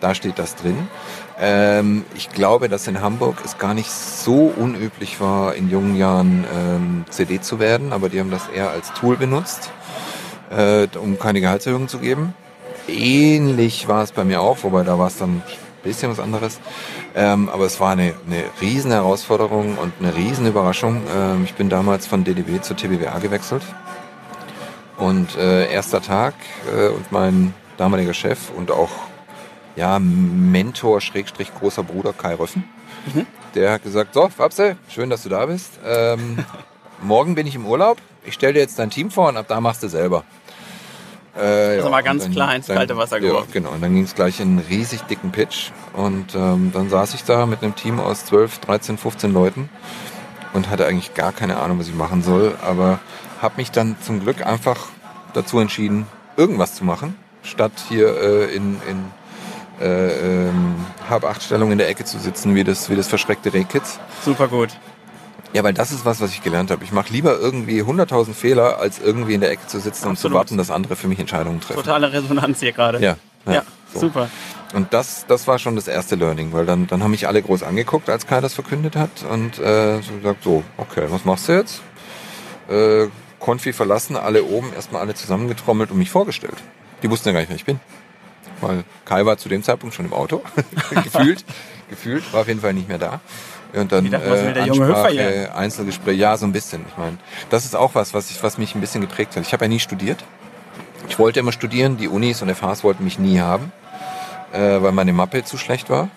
Da 0.00 0.14
steht 0.14 0.38
das 0.38 0.56
drin. 0.56 0.88
Ähm, 1.40 2.04
ich 2.14 2.30
glaube, 2.30 2.68
dass 2.68 2.86
in 2.86 3.00
Hamburg 3.00 3.38
es 3.44 3.58
gar 3.58 3.74
nicht 3.74 3.90
so 3.90 4.52
unüblich 4.56 5.20
war, 5.20 5.54
in 5.54 5.68
jungen 5.68 5.96
Jahren 5.96 6.44
ähm, 6.54 7.04
CD 7.10 7.40
zu 7.40 7.58
werden, 7.58 7.92
aber 7.92 8.08
die 8.08 8.20
haben 8.20 8.30
das 8.30 8.48
eher 8.54 8.70
als 8.70 8.92
Tool 8.92 9.16
benutzt, 9.16 9.70
äh, 10.50 10.86
um 10.96 11.18
keine 11.18 11.40
Gehaltserhöhung 11.40 11.88
zu 11.88 11.98
geben. 11.98 12.34
Ähnlich 12.86 13.88
war 13.88 14.02
es 14.02 14.12
bei 14.12 14.24
mir 14.24 14.40
auch, 14.40 14.58
wobei 14.62 14.84
da 14.84 14.98
war 14.98 15.08
es 15.08 15.18
dann 15.18 15.36
ein 15.36 15.42
bisschen 15.82 16.10
was 16.10 16.20
anderes. 16.20 16.60
Ähm, 17.16 17.48
aber 17.48 17.64
es 17.64 17.80
war 17.80 17.92
eine, 17.92 18.14
eine 18.26 18.44
riesen 18.60 18.90
Herausforderung 18.90 19.78
und 19.78 19.92
eine 20.00 20.14
riesen 20.14 20.46
Überraschung. 20.46 21.02
Ähm, 21.14 21.44
ich 21.44 21.54
bin 21.54 21.68
damals 21.68 22.06
von 22.06 22.24
DDB 22.24 22.60
zur 22.60 22.76
TBWA 22.76 23.18
gewechselt. 23.18 23.62
Und 24.96 25.36
äh, 25.36 25.72
erster 25.72 26.00
Tag 26.00 26.34
äh, 26.72 26.88
und 26.88 27.10
mein 27.10 27.54
damaliger 27.76 28.14
Chef 28.14 28.50
und 28.56 28.70
auch 28.70 28.90
ja, 29.76 29.98
Mentor, 29.98 31.00
Schrägstrich, 31.00 31.52
großer 31.54 31.82
Bruder 31.82 32.12
Kai 32.12 32.34
Röffen. 32.34 32.64
Mhm. 33.12 33.26
Der 33.54 33.72
hat 33.72 33.82
gesagt, 33.82 34.14
so, 34.14 34.28
Fabse, 34.28 34.76
schön, 34.88 35.10
dass 35.10 35.22
du 35.22 35.28
da 35.28 35.46
bist. 35.46 35.72
Ähm, 35.84 36.44
morgen 37.02 37.34
bin 37.34 37.46
ich 37.46 37.54
im 37.54 37.66
Urlaub. 37.66 37.98
Ich 38.24 38.34
stelle 38.34 38.54
dir 38.54 38.60
jetzt 38.60 38.78
dein 38.78 38.90
Team 38.90 39.10
vor 39.10 39.28
und 39.28 39.36
ab 39.36 39.46
da 39.48 39.60
machst 39.60 39.82
du 39.82 39.88
selber. 39.88 40.24
Äh, 41.36 41.40
also 41.40 41.86
ja, 41.86 41.90
mal 41.90 42.02
ganz 42.02 42.24
dann, 42.24 42.32
klar 42.32 42.54
ins 42.54 42.66
kalte 42.66 42.96
Wasser 42.96 43.20
geworfen. 43.20 43.48
Ja, 43.48 43.60
genau. 43.60 43.70
Und 43.70 43.82
dann 43.82 43.94
ging 43.94 44.04
es 44.04 44.14
gleich 44.14 44.40
in 44.40 44.58
einen 44.58 44.66
riesig 44.68 45.02
dicken 45.02 45.32
Pitch. 45.32 45.70
Und 45.92 46.34
ähm, 46.34 46.70
dann 46.72 46.88
saß 46.88 47.14
ich 47.14 47.24
da 47.24 47.46
mit 47.46 47.62
einem 47.62 47.74
Team 47.74 48.00
aus 48.00 48.24
12, 48.26 48.60
13, 48.60 48.98
15 48.98 49.32
Leuten 49.32 49.68
und 50.52 50.70
hatte 50.70 50.86
eigentlich 50.86 51.14
gar 51.14 51.32
keine 51.32 51.58
Ahnung, 51.58 51.78
was 51.78 51.88
ich 51.88 51.94
machen 51.94 52.22
soll. 52.22 52.54
Aber 52.62 53.00
habe 53.42 53.54
mich 53.56 53.70
dann 53.70 53.96
zum 54.00 54.20
Glück 54.20 54.46
einfach 54.46 54.86
dazu 55.32 55.58
entschieden, 55.58 56.06
irgendwas 56.36 56.74
zu 56.74 56.84
machen, 56.84 57.16
statt 57.42 57.72
hier 57.88 58.16
äh, 58.16 58.54
in, 58.54 58.80
in 58.88 59.04
äh, 59.80 60.46
ähm, 60.46 60.76
halb 61.08 61.24
acht 61.24 61.42
Stellung 61.42 61.72
in 61.72 61.78
der 61.78 61.88
Ecke 61.88 62.04
zu 62.04 62.18
sitzen, 62.18 62.54
wie 62.54 62.64
das, 62.64 62.90
wie 62.90 62.96
das 62.96 63.08
verschreckte 63.08 63.52
Rehkitz. 63.52 63.98
Super 64.24 64.48
gut. 64.48 64.70
Ja, 65.52 65.62
weil 65.62 65.72
das 65.72 65.92
ist 65.92 66.04
was, 66.04 66.20
was 66.20 66.30
ich 66.32 66.42
gelernt 66.42 66.70
habe. 66.70 66.82
Ich 66.82 66.90
mache 66.90 67.12
lieber 67.12 67.38
irgendwie 67.38 67.80
100.000 67.80 68.34
Fehler, 68.34 68.78
als 68.78 68.98
irgendwie 68.98 69.34
in 69.34 69.40
der 69.40 69.50
Ecke 69.50 69.66
zu 69.66 69.78
sitzen 69.78 70.08
Absolut. 70.08 70.10
und 70.10 70.16
zu 70.18 70.32
warten, 70.32 70.58
dass 70.58 70.70
andere 70.70 70.96
für 70.96 71.06
mich 71.06 71.20
Entscheidungen 71.20 71.60
treffen. 71.60 71.80
Totale 71.80 72.12
Resonanz 72.12 72.60
hier 72.60 72.72
gerade. 72.72 73.00
Ja, 73.00 73.16
ja, 73.46 73.52
ja 73.52 73.62
so. 73.92 74.00
super. 74.00 74.28
Und 74.72 74.92
das, 74.92 75.26
das 75.28 75.46
war 75.46 75.60
schon 75.60 75.76
das 75.76 75.86
erste 75.86 76.16
Learning, 76.16 76.52
weil 76.52 76.66
dann, 76.66 76.88
dann 76.88 77.04
haben 77.04 77.12
mich 77.12 77.28
alle 77.28 77.40
groß 77.40 77.62
angeguckt, 77.62 78.10
als 78.10 78.26
Kai 78.26 78.40
das 78.40 78.54
verkündet 78.54 78.96
hat 78.96 79.24
und 79.30 79.60
äh, 79.60 80.02
so 80.02 80.14
gesagt, 80.14 80.42
so, 80.42 80.64
okay, 80.76 81.04
was 81.08 81.24
machst 81.24 81.48
du 81.48 81.52
jetzt? 81.52 81.82
Äh, 82.68 83.06
Konfi 83.38 83.72
verlassen, 83.72 84.16
alle 84.16 84.42
oben, 84.42 84.72
erstmal 84.74 85.02
alle 85.02 85.14
zusammengetrommelt 85.14 85.92
und 85.92 85.98
mich 85.98 86.10
vorgestellt. 86.10 86.56
Die 87.04 87.10
wussten 87.10 87.28
ja 87.28 87.32
gar 87.34 87.40
nicht, 87.40 87.50
wer 87.50 87.56
ich 87.56 87.64
bin 87.64 87.78
weil 88.64 88.84
Kai 89.04 89.24
war 89.24 89.36
zu 89.36 89.48
dem 89.48 89.62
Zeitpunkt 89.62 89.94
schon 89.94 90.06
im 90.06 90.12
Auto, 90.12 90.42
gefühlt, 90.90 91.44
gefühlt, 91.88 92.32
war 92.32 92.42
auf 92.42 92.48
jeden 92.48 92.60
Fall 92.60 92.74
nicht 92.74 92.88
mehr 92.88 92.98
da. 92.98 93.20
Und 93.72 93.90
dann 93.90 94.08
dachte, 94.08 94.30
was 94.30 94.44
will 94.44 94.52
der 94.52 94.66
junge 94.66 94.86
Ansprache, 94.86 95.54
Einzelgespräch, 95.54 96.16
ja, 96.18 96.36
so 96.36 96.46
ein 96.46 96.52
bisschen. 96.52 96.84
Ich 96.88 96.96
meine, 96.96 97.18
das 97.50 97.64
ist 97.64 97.74
auch 97.74 97.94
was, 97.94 98.14
was, 98.14 98.30
ich, 98.30 98.42
was 98.42 98.56
mich 98.56 98.74
ein 98.74 98.80
bisschen 98.80 99.00
geprägt 99.00 99.34
hat. 99.36 99.42
Ich 99.42 99.52
habe 99.52 99.64
ja 99.64 99.68
nie 99.68 99.80
studiert. 99.80 100.22
Ich 101.08 101.18
wollte 101.18 101.40
immer 101.40 101.52
studieren, 101.52 101.96
die 101.96 102.08
Unis 102.08 102.40
und 102.40 102.54
FHs 102.54 102.84
wollten 102.84 103.04
mich 103.04 103.18
nie 103.18 103.40
haben, 103.40 103.72
äh, 104.52 104.80
weil 104.80 104.92
meine 104.92 105.12
Mappe 105.12 105.44
zu 105.44 105.58
schlecht 105.58 105.90
war. 105.90 106.08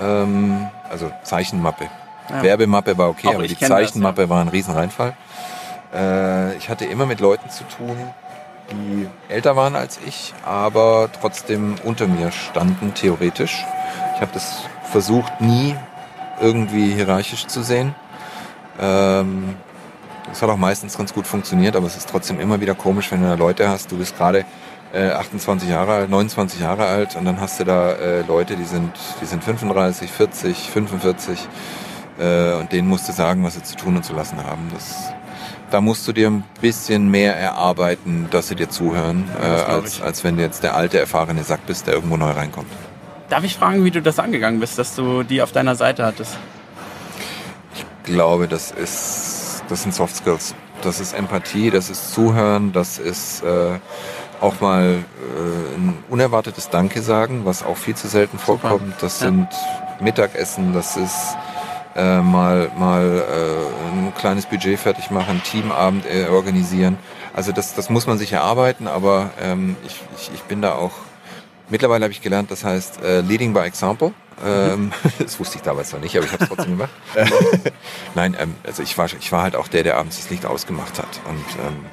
Ähm, 0.00 0.68
also 0.88 1.10
Zeichenmappe. 1.24 1.88
Ja. 2.28 2.42
Werbemappe 2.42 2.96
war 2.96 3.08
okay, 3.08 3.28
auch 3.28 3.34
aber 3.34 3.48
die 3.48 3.58
Zeichenmappe 3.58 4.22
das, 4.22 4.28
ja. 4.28 4.30
war 4.30 4.40
ein 4.40 4.48
Riesenreinfall. 4.48 5.16
Äh, 5.92 6.56
ich 6.56 6.68
hatte 6.68 6.84
immer 6.84 7.06
mit 7.06 7.20
Leuten 7.20 7.50
zu 7.50 7.64
tun, 7.64 7.96
die 8.70 9.08
älter 9.28 9.56
waren 9.56 9.76
als 9.76 9.98
ich, 10.06 10.34
aber 10.44 11.08
trotzdem 11.20 11.76
unter 11.84 12.06
mir 12.06 12.30
standen, 12.30 12.94
theoretisch. 12.94 13.64
Ich 14.14 14.20
habe 14.20 14.32
das 14.32 14.62
versucht, 14.90 15.40
nie 15.40 15.74
irgendwie 16.40 16.92
hierarchisch 16.92 17.46
zu 17.46 17.62
sehen. 17.62 17.94
Ähm, 18.80 19.56
das 20.28 20.42
hat 20.42 20.48
auch 20.48 20.56
meistens 20.56 20.96
ganz 20.96 21.12
gut 21.12 21.26
funktioniert, 21.26 21.76
aber 21.76 21.86
es 21.86 21.96
ist 21.96 22.08
trotzdem 22.08 22.38
immer 22.40 22.60
wieder 22.60 22.74
komisch, 22.74 23.10
wenn 23.10 23.22
du 23.22 23.28
da 23.28 23.34
Leute 23.34 23.68
hast. 23.68 23.90
Du 23.90 23.98
bist 23.98 24.16
gerade 24.16 24.44
äh, 24.92 25.10
28 25.10 25.68
Jahre 25.68 25.94
alt, 25.94 26.10
29 26.10 26.60
Jahre 26.60 26.86
alt 26.86 27.16
und 27.16 27.24
dann 27.24 27.40
hast 27.40 27.60
du 27.60 27.64
da 27.64 27.92
äh, 27.92 28.22
Leute, 28.22 28.56
die 28.56 28.64
sind, 28.64 28.92
die 29.20 29.26
sind 29.26 29.42
35, 29.42 30.10
40, 30.10 30.70
45 30.70 31.48
äh, 32.18 32.54
und 32.54 32.72
denen 32.72 32.88
musst 32.88 33.08
du 33.08 33.12
sagen, 33.12 33.44
was 33.44 33.54
sie 33.54 33.62
zu 33.62 33.76
tun 33.76 33.96
und 33.96 34.04
zu 34.04 34.14
lassen 34.14 34.42
haben. 34.44 34.70
Das 34.72 35.12
da 35.70 35.80
musst 35.80 36.06
du 36.06 36.12
dir 36.12 36.28
ein 36.28 36.44
bisschen 36.60 37.10
mehr 37.10 37.36
erarbeiten, 37.36 38.28
dass 38.30 38.48
sie 38.48 38.56
dir 38.56 38.68
zuhören, 38.68 39.28
äh, 39.40 39.44
als, 39.44 40.02
als 40.02 40.24
wenn 40.24 40.36
du 40.36 40.42
jetzt 40.42 40.62
der 40.62 40.74
alte, 40.76 40.98
erfahrene 40.98 41.44
Sack 41.44 41.66
bist, 41.66 41.86
der 41.86 41.94
irgendwo 41.94 42.16
neu 42.16 42.30
reinkommt. 42.30 42.70
Darf 43.28 43.44
ich 43.44 43.56
fragen, 43.56 43.84
wie 43.84 43.90
du 43.90 44.02
das 44.02 44.18
angegangen 44.18 44.60
bist, 44.60 44.78
dass 44.78 44.94
du 44.94 45.22
die 45.22 45.40
auf 45.42 45.52
deiner 45.52 45.76
Seite 45.76 46.04
hattest? 46.04 46.36
Ich 47.74 47.84
glaube, 48.04 48.48
das 48.48 48.72
ist, 48.72 49.62
das 49.68 49.82
sind 49.82 49.94
Soft 49.94 50.16
Skills. 50.16 50.54
Das 50.82 50.98
ist 50.98 51.12
Empathie, 51.12 51.70
das 51.70 51.90
ist 51.90 52.12
Zuhören, 52.12 52.72
das 52.72 52.98
ist 52.98 53.42
äh, 53.44 53.78
auch 54.40 54.60
mal 54.60 54.84
äh, 54.94 55.76
ein 55.76 55.98
unerwartetes 56.08 56.70
Danke 56.70 57.02
sagen, 57.02 57.42
was 57.44 57.62
auch 57.62 57.76
viel 57.76 57.94
zu 57.94 58.08
selten 58.08 58.38
vorkommt. 58.38 58.80
Super. 58.80 58.96
Das 59.00 59.20
ja. 59.20 59.26
sind 59.26 59.48
Mittagessen, 60.00 60.72
das 60.72 60.96
ist 60.96 61.36
äh, 61.96 62.20
mal, 62.20 62.70
mal 62.78 63.24
äh, 63.28 63.92
ein 63.92 64.14
kleines 64.14 64.46
Budget 64.46 64.78
fertig 64.78 65.10
machen, 65.10 65.42
Teamabend 65.42 66.04
äh, 66.06 66.26
organisieren. 66.26 66.98
Also 67.34 67.52
das, 67.52 67.74
das 67.74 67.90
muss 67.90 68.06
man 68.06 68.18
sich 68.18 68.32
erarbeiten, 68.32 68.86
aber 68.86 69.30
ähm, 69.40 69.76
ich, 69.86 70.00
ich, 70.16 70.30
ich 70.34 70.42
bin 70.42 70.62
da 70.62 70.74
auch, 70.74 70.92
mittlerweile 71.68 72.04
habe 72.04 72.12
ich 72.12 72.22
gelernt, 72.22 72.50
das 72.50 72.64
heißt 72.64 73.02
äh, 73.02 73.20
Leading 73.20 73.52
by 73.52 73.60
Example. 73.60 74.12
Ähm, 74.44 74.92
das 75.18 75.38
wusste 75.38 75.56
ich 75.56 75.62
damals 75.62 75.92
noch 75.92 76.00
nicht, 76.00 76.16
aber 76.16 76.26
ich 76.26 76.32
habe 76.32 76.44
es 76.44 76.48
trotzdem 76.48 76.78
gemacht. 76.78 76.90
Nein, 78.14 78.36
ähm, 78.38 78.54
also 78.64 78.82
ich 78.82 78.96
war, 78.96 79.06
ich 79.06 79.32
war 79.32 79.42
halt 79.42 79.56
auch 79.56 79.68
der, 79.68 79.82
der 79.82 79.96
abends 79.96 80.16
das 80.16 80.30
Licht 80.30 80.46
ausgemacht 80.46 80.98
hat. 80.98 81.20
Und 81.28 81.66
ähm, 81.66 81.86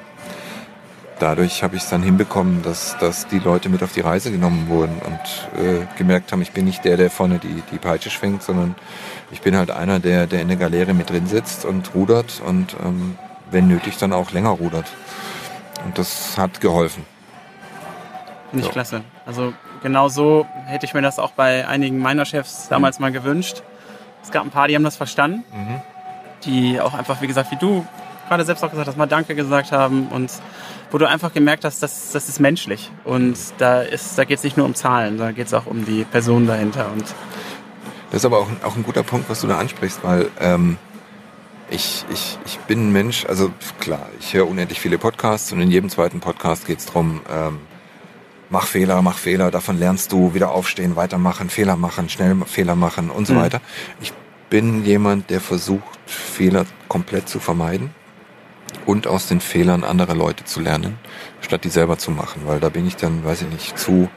dadurch 1.18 1.62
habe 1.62 1.76
ich 1.76 1.82
es 1.82 1.88
dann 1.88 2.02
hinbekommen, 2.02 2.62
dass, 2.62 2.96
dass 2.98 3.26
die 3.26 3.38
Leute 3.38 3.68
mit 3.68 3.82
auf 3.82 3.92
die 3.92 4.00
Reise 4.00 4.30
genommen 4.30 4.68
wurden 4.68 5.00
und 5.04 5.62
äh, 5.62 5.86
gemerkt 5.96 6.32
haben, 6.32 6.42
ich 6.42 6.52
bin 6.52 6.64
nicht 6.64 6.84
der, 6.84 6.96
der 6.96 7.10
vorne 7.10 7.38
die, 7.38 7.62
die 7.72 7.78
Peitsche 7.78 8.10
schwingt, 8.10 8.42
sondern 8.42 8.74
ich 9.30 9.40
bin 9.40 9.56
halt 9.56 9.70
einer, 9.70 9.98
der, 9.98 10.26
der 10.26 10.40
in 10.42 10.48
der 10.48 10.56
Galerie 10.56 10.92
mit 10.92 11.10
drin 11.10 11.26
sitzt 11.26 11.64
und 11.64 11.94
rudert 11.94 12.42
und 12.44 12.76
ähm, 12.82 13.18
wenn 13.50 13.68
nötig 13.68 13.96
dann 13.98 14.12
auch 14.12 14.32
länger 14.32 14.50
rudert. 14.50 14.86
Und 15.84 15.98
das 15.98 16.36
hat 16.36 16.60
geholfen. 16.60 17.04
Nicht 18.52 18.66
so. 18.66 18.70
klasse. 18.70 19.02
Also 19.26 19.52
genau 19.82 20.08
so 20.08 20.46
hätte 20.66 20.86
ich 20.86 20.94
mir 20.94 21.02
das 21.02 21.18
auch 21.18 21.32
bei 21.32 21.66
einigen 21.66 21.98
meiner 21.98 22.24
Chefs 22.24 22.68
damals 22.68 22.98
mhm. 22.98 23.04
mal 23.04 23.12
gewünscht. 23.12 23.62
Es 24.22 24.30
gab 24.30 24.44
ein 24.44 24.50
paar, 24.50 24.68
die 24.68 24.74
haben 24.74 24.84
das 24.84 24.96
verstanden, 24.96 25.44
mhm. 25.52 25.80
die 26.44 26.80
auch 26.80 26.94
einfach, 26.94 27.20
wie 27.20 27.26
gesagt, 27.26 27.50
wie 27.50 27.56
du 27.56 27.86
gerade 28.28 28.44
selbst 28.44 28.62
auch 28.62 28.70
gesagt 28.70 28.88
hast, 28.88 28.96
mal 28.96 29.06
Danke 29.06 29.34
gesagt 29.34 29.72
haben 29.72 30.08
und 30.08 30.30
wo 30.90 30.98
du 30.98 31.06
einfach 31.06 31.32
gemerkt 31.32 31.64
hast, 31.64 31.82
das, 31.82 32.12
das 32.12 32.28
ist 32.28 32.40
menschlich. 32.40 32.90
Und 33.04 33.36
da, 33.58 33.84
da 34.16 34.24
geht 34.24 34.38
es 34.38 34.44
nicht 34.44 34.56
nur 34.56 34.66
um 34.66 34.74
Zahlen, 34.74 35.18
da 35.18 35.32
geht 35.32 35.46
es 35.46 35.54
auch 35.54 35.66
um 35.66 35.84
die 35.84 36.04
Person 36.04 36.46
dahinter. 36.46 36.90
Und 36.92 37.04
das 38.10 38.22
ist 38.22 38.24
aber 38.24 38.38
auch, 38.38 38.48
auch 38.64 38.76
ein 38.76 38.82
guter 38.82 39.02
Punkt, 39.02 39.28
was 39.28 39.40
du 39.40 39.46
da 39.46 39.58
ansprichst, 39.58 40.00
weil 40.02 40.30
ähm, 40.40 40.76
ich, 41.70 42.04
ich, 42.12 42.38
ich 42.46 42.58
bin 42.60 42.88
ein 42.88 42.92
Mensch, 42.92 43.26
also 43.26 43.50
klar, 43.80 44.08
ich 44.20 44.34
höre 44.34 44.48
unendlich 44.48 44.80
viele 44.80 44.98
Podcasts 44.98 45.52
und 45.52 45.60
in 45.60 45.70
jedem 45.70 45.90
zweiten 45.90 46.20
Podcast 46.20 46.66
geht 46.66 46.78
es 46.78 46.86
darum, 46.86 47.20
ähm, 47.30 47.58
mach 48.50 48.66
Fehler, 48.66 49.02
mach 49.02 49.18
Fehler, 49.18 49.50
davon 49.50 49.78
lernst 49.78 50.12
du, 50.12 50.34
wieder 50.34 50.52
aufstehen, 50.52 50.96
weitermachen, 50.96 51.50
Fehler 51.50 51.76
machen, 51.76 52.08
schnell 52.08 52.36
Fehler 52.46 52.74
machen 52.74 53.10
und 53.10 53.26
so 53.26 53.34
mhm. 53.34 53.40
weiter. 53.40 53.60
Ich 54.00 54.12
bin 54.48 54.84
jemand, 54.84 55.28
der 55.28 55.40
versucht, 55.40 55.98
Fehler 56.06 56.64
komplett 56.88 57.28
zu 57.28 57.38
vermeiden 57.38 57.90
und 58.86 59.06
aus 59.06 59.26
den 59.26 59.40
Fehlern 59.40 59.84
anderer 59.84 60.14
Leute 60.14 60.44
zu 60.44 60.60
lernen, 60.60 60.98
statt 61.42 61.64
die 61.64 61.68
selber 61.68 61.98
zu 61.98 62.10
machen, 62.10 62.42
weil 62.46 62.60
da 62.60 62.70
bin 62.70 62.86
ich 62.86 62.96
dann, 62.96 63.24
weiß 63.24 63.42
ich 63.42 63.48
nicht, 63.48 63.78
zu 63.78 64.08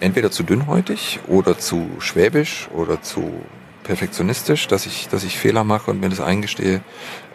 entweder 0.00 0.30
zu 0.30 0.42
dünnhäutig 0.42 1.20
oder 1.26 1.58
zu 1.58 1.90
schwäbisch 1.98 2.68
oder 2.72 3.02
zu 3.02 3.42
perfektionistisch, 3.84 4.68
dass 4.68 4.84
ich, 4.84 5.08
dass 5.08 5.24
ich 5.24 5.38
Fehler 5.38 5.64
mache 5.64 5.90
und 5.90 6.00
mir 6.00 6.10
das 6.10 6.20
eingestehe. 6.20 6.82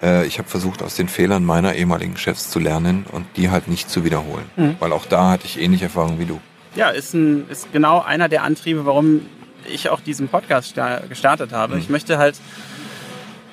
Äh, 0.03 0.27
ich 0.27 0.37
habe 0.37 0.47
versucht, 0.47 0.83
aus 0.83 0.95
den 0.95 1.07
Fehlern 1.07 1.43
meiner 1.43 1.73
ehemaligen 1.73 2.15
Chefs 2.15 2.51
zu 2.51 2.59
lernen 2.59 3.05
und 3.11 3.25
die 3.37 3.49
halt 3.49 3.67
nicht 3.67 3.89
zu 3.89 4.03
wiederholen. 4.05 4.45
Mhm. 4.55 4.75
Weil 4.79 4.93
auch 4.93 5.05
da 5.07 5.31
hatte 5.31 5.45
ich 5.45 5.59
ähnliche 5.59 5.85
Erfahrungen 5.85 6.19
wie 6.19 6.25
du. 6.25 6.39
Ja, 6.75 6.89
ist, 6.89 7.13
ein, 7.13 7.49
ist 7.49 7.71
genau 7.73 8.01
einer 8.01 8.29
der 8.29 8.43
Antriebe, 8.43 8.85
warum 8.85 9.25
ich 9.67 9.89
auch 9.89 9.99
diesen 9.99 10.27
Podcast 10.27 10.75
gestartet 11.09 11.53
habe. 11.53 11.75
Mhm. 11.75 11.81
Ich 11.81 11.89
möchte 11.89 12.17
halt 12.19 12.35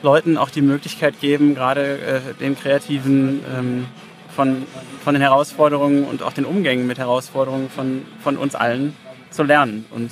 Leuten 0.02 0.36
auch 0.36 0.50
die 0.50 0.62
Möglichkeit 0.62 1.20
geben, 1.20 1.54
gerade 1.54 1.98
äh, 1.98 2.20
den 2.38 2.58
Kreativen 2.58 3.40
ähm, 3.56 3.86
von, 4.34 4.66
von 5.04 5.14
den 5.14 5.22
Herausforderungen 5.22 6.04
und 6.04 6.22
auch 6.22 6.32
den 6.32 6.44
Umgängen 6.44 6.86
mit 6.86 6.98
Herausforderungen 6.98 7.70
von, 7.70 8.06
von 8.22 8.36
uns 8.36 8.54
allen 8.54 8.96
zu 9.30 9.42
lernen 9.42 9.86
und 9.90 10.10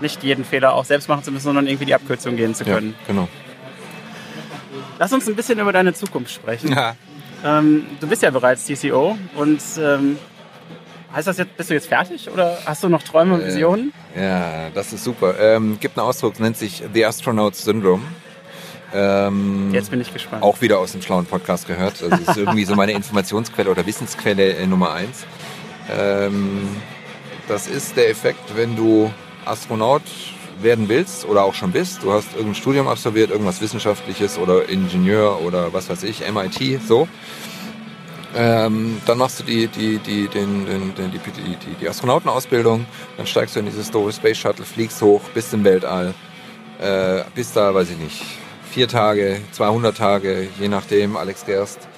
nicht 0.00 0.22
jeden 0.22 0.44
Fehler 0.44 0.74
auch 0.74 0.84
selbst 0.84 1.08
machen 1.08 1.24
zu 1.24 1.32
müssen, 1.32 1.44
sondern 1.44 1.66
irgendwie 1.66 1.86
die 1.86 1.94
Abkürzung 1.94 2.36
gehen 2.36 2.54
zu 2.54 2.64
können. 2.64 2.94
Ja, 3.00 3.06
genau. 3.06 3.28
Lass 4.98 5.12
uns 5.12 5.28
ein 5.28 5.36
bisschen 5.36 5.58
über 5.58 5.72
deine 5.72 5.94
Zukunft 5.94 6.32
sprechen. 6.32 6.72
Ja. 6.72 6.96
Ähm, 7.44 7.86
du 8.00 8.06
bist 8.06 8.22
ja 8.22 8.30
bereits 8.30 8.64
CCO 8.64 9.16
und 9.36 9.60
ähm, 9.78 10.18
heißt 11.14 11.28
das 11.28 11.38
jetzt, 11.38 11.56
bist 11.56 11.70
du 11.70 11.74
jetzt 11.74 11.86
fertig 11.86 12.30
oder 12.30 12.58
hast 12.64 12.82
du 12.82 12.88
noch 12.88 13.02
Träume 13.02 13.34
und 13.34 13.46
Visionen? 13.46 13.92
Äh, 14.14 14.24
ja, 14.24 14.70
das 14.70 14.92
ist 14.92 15.04
super. 15.04 15.38
Ähm, 15.38 15.78
gibt 15.80 15.98
einen 15.98 16.06
Ausdruck, 16.06 16.40
nennt 16.40 16.56
sich 16.56 16.82
The 16.92 17.04
Astronaut 17.04 17.54
Syndrome. 17.54 18.02
Ähm, 18.94 19.70
Jetzt 19.72 19.90
bin 19.90 20.00
ich 20.00 20.12
gespannt. 20.12 20.42
Auch 20.42 20.60
wieder 20.60 20.78
aus 20.78 20.92
dem 20.92 21.02
schlauen 21.02 21.26
Podcast 21.26 21.66
gehört. 21.66 22.02
Also 22.02 22.08
das 22.10 22.20
ist 22.20 22.36
irgendwie 22.36 22.64
so 22.64 22.74
meine 22.74 22.92
Informationsquelle 22.92 23.70
oder 23.70 23.84
Wissensquelle 23.86 24.54
äh, 24.54 24.66
Nummer 24.66 24.92
eins. 24.92 25.26
Ähm, 25.90 26.68
das 27.48 27.66
ist 27.66 27.96
der 27.96 28.10
Effekt, 28.10 28.56
wenn 28.56 28.76
du 28.76 29.12
Astronaut 29.44 30.02
werden 30.60 30.88
willst 30.88 31.26
oder 31.26 31.44
auch 31.44 31.54
schon 31.54 31.72
bist. 31.72 32.02
Du 32.02 32.12
hast 32.12 32.32
irgendein 32.32 32.54
Studium 32.54 32.88
absolviert, 32.88 33.30
irgendwas 33.30 33.60
Wissenschaftliches 33.60 34.38
oder 34.38 34.68
Ingenieur 34.68 35.40
oder 35.42 35.72
was 35.72 35.88
weiß 35.88 36.02
ich, 36.04 36.22
MIT, 36.28 36.80
so. 36.86 37.08
Ähm, 38.34 39.00
dann 39.06 39.18
machst 39.18 39.40
du 39.40 39.44
die, 39.44 39.66
die, 39.68 39.98
die, 39.98 40.28
den, 40.28 40.66
den, 40.66 40.94
den, 40.94 41.10
die, 41.10 41.18
die, 41.18 41.74
die 41.80 41.88
Astronautenausbildung, 41.88 42.84
dann 43.16 43.26
steigst 43.26 43.56
du 43.56 43.60
in 43.60 43.66
dieses 43.66 43.90
doofe 43.90 44.12
Space 44.12 44.36
Shuttle, 44.36 44.64
fliegst 44.64 45.00
hoch, 45.00 45.22
bist 45.32 45.54
im 45.54 45.64
Weltall, 45.64 46.12
äh, 46.80 47.22
bist 47.34 47.56
da, 47.56 47.74
weiß 47.74 47.90
ich 47.90 47.98
nicht, 47.98 48.22
vier 48.76 48.88
Tage, 48.88 49.40
200 49.52 49.96
Tage, 49.96 50.48
je 50.60 50.68
nachdem, 50.68 51.16
Alex 51.16 51.46
Gerst, 51.46 51.88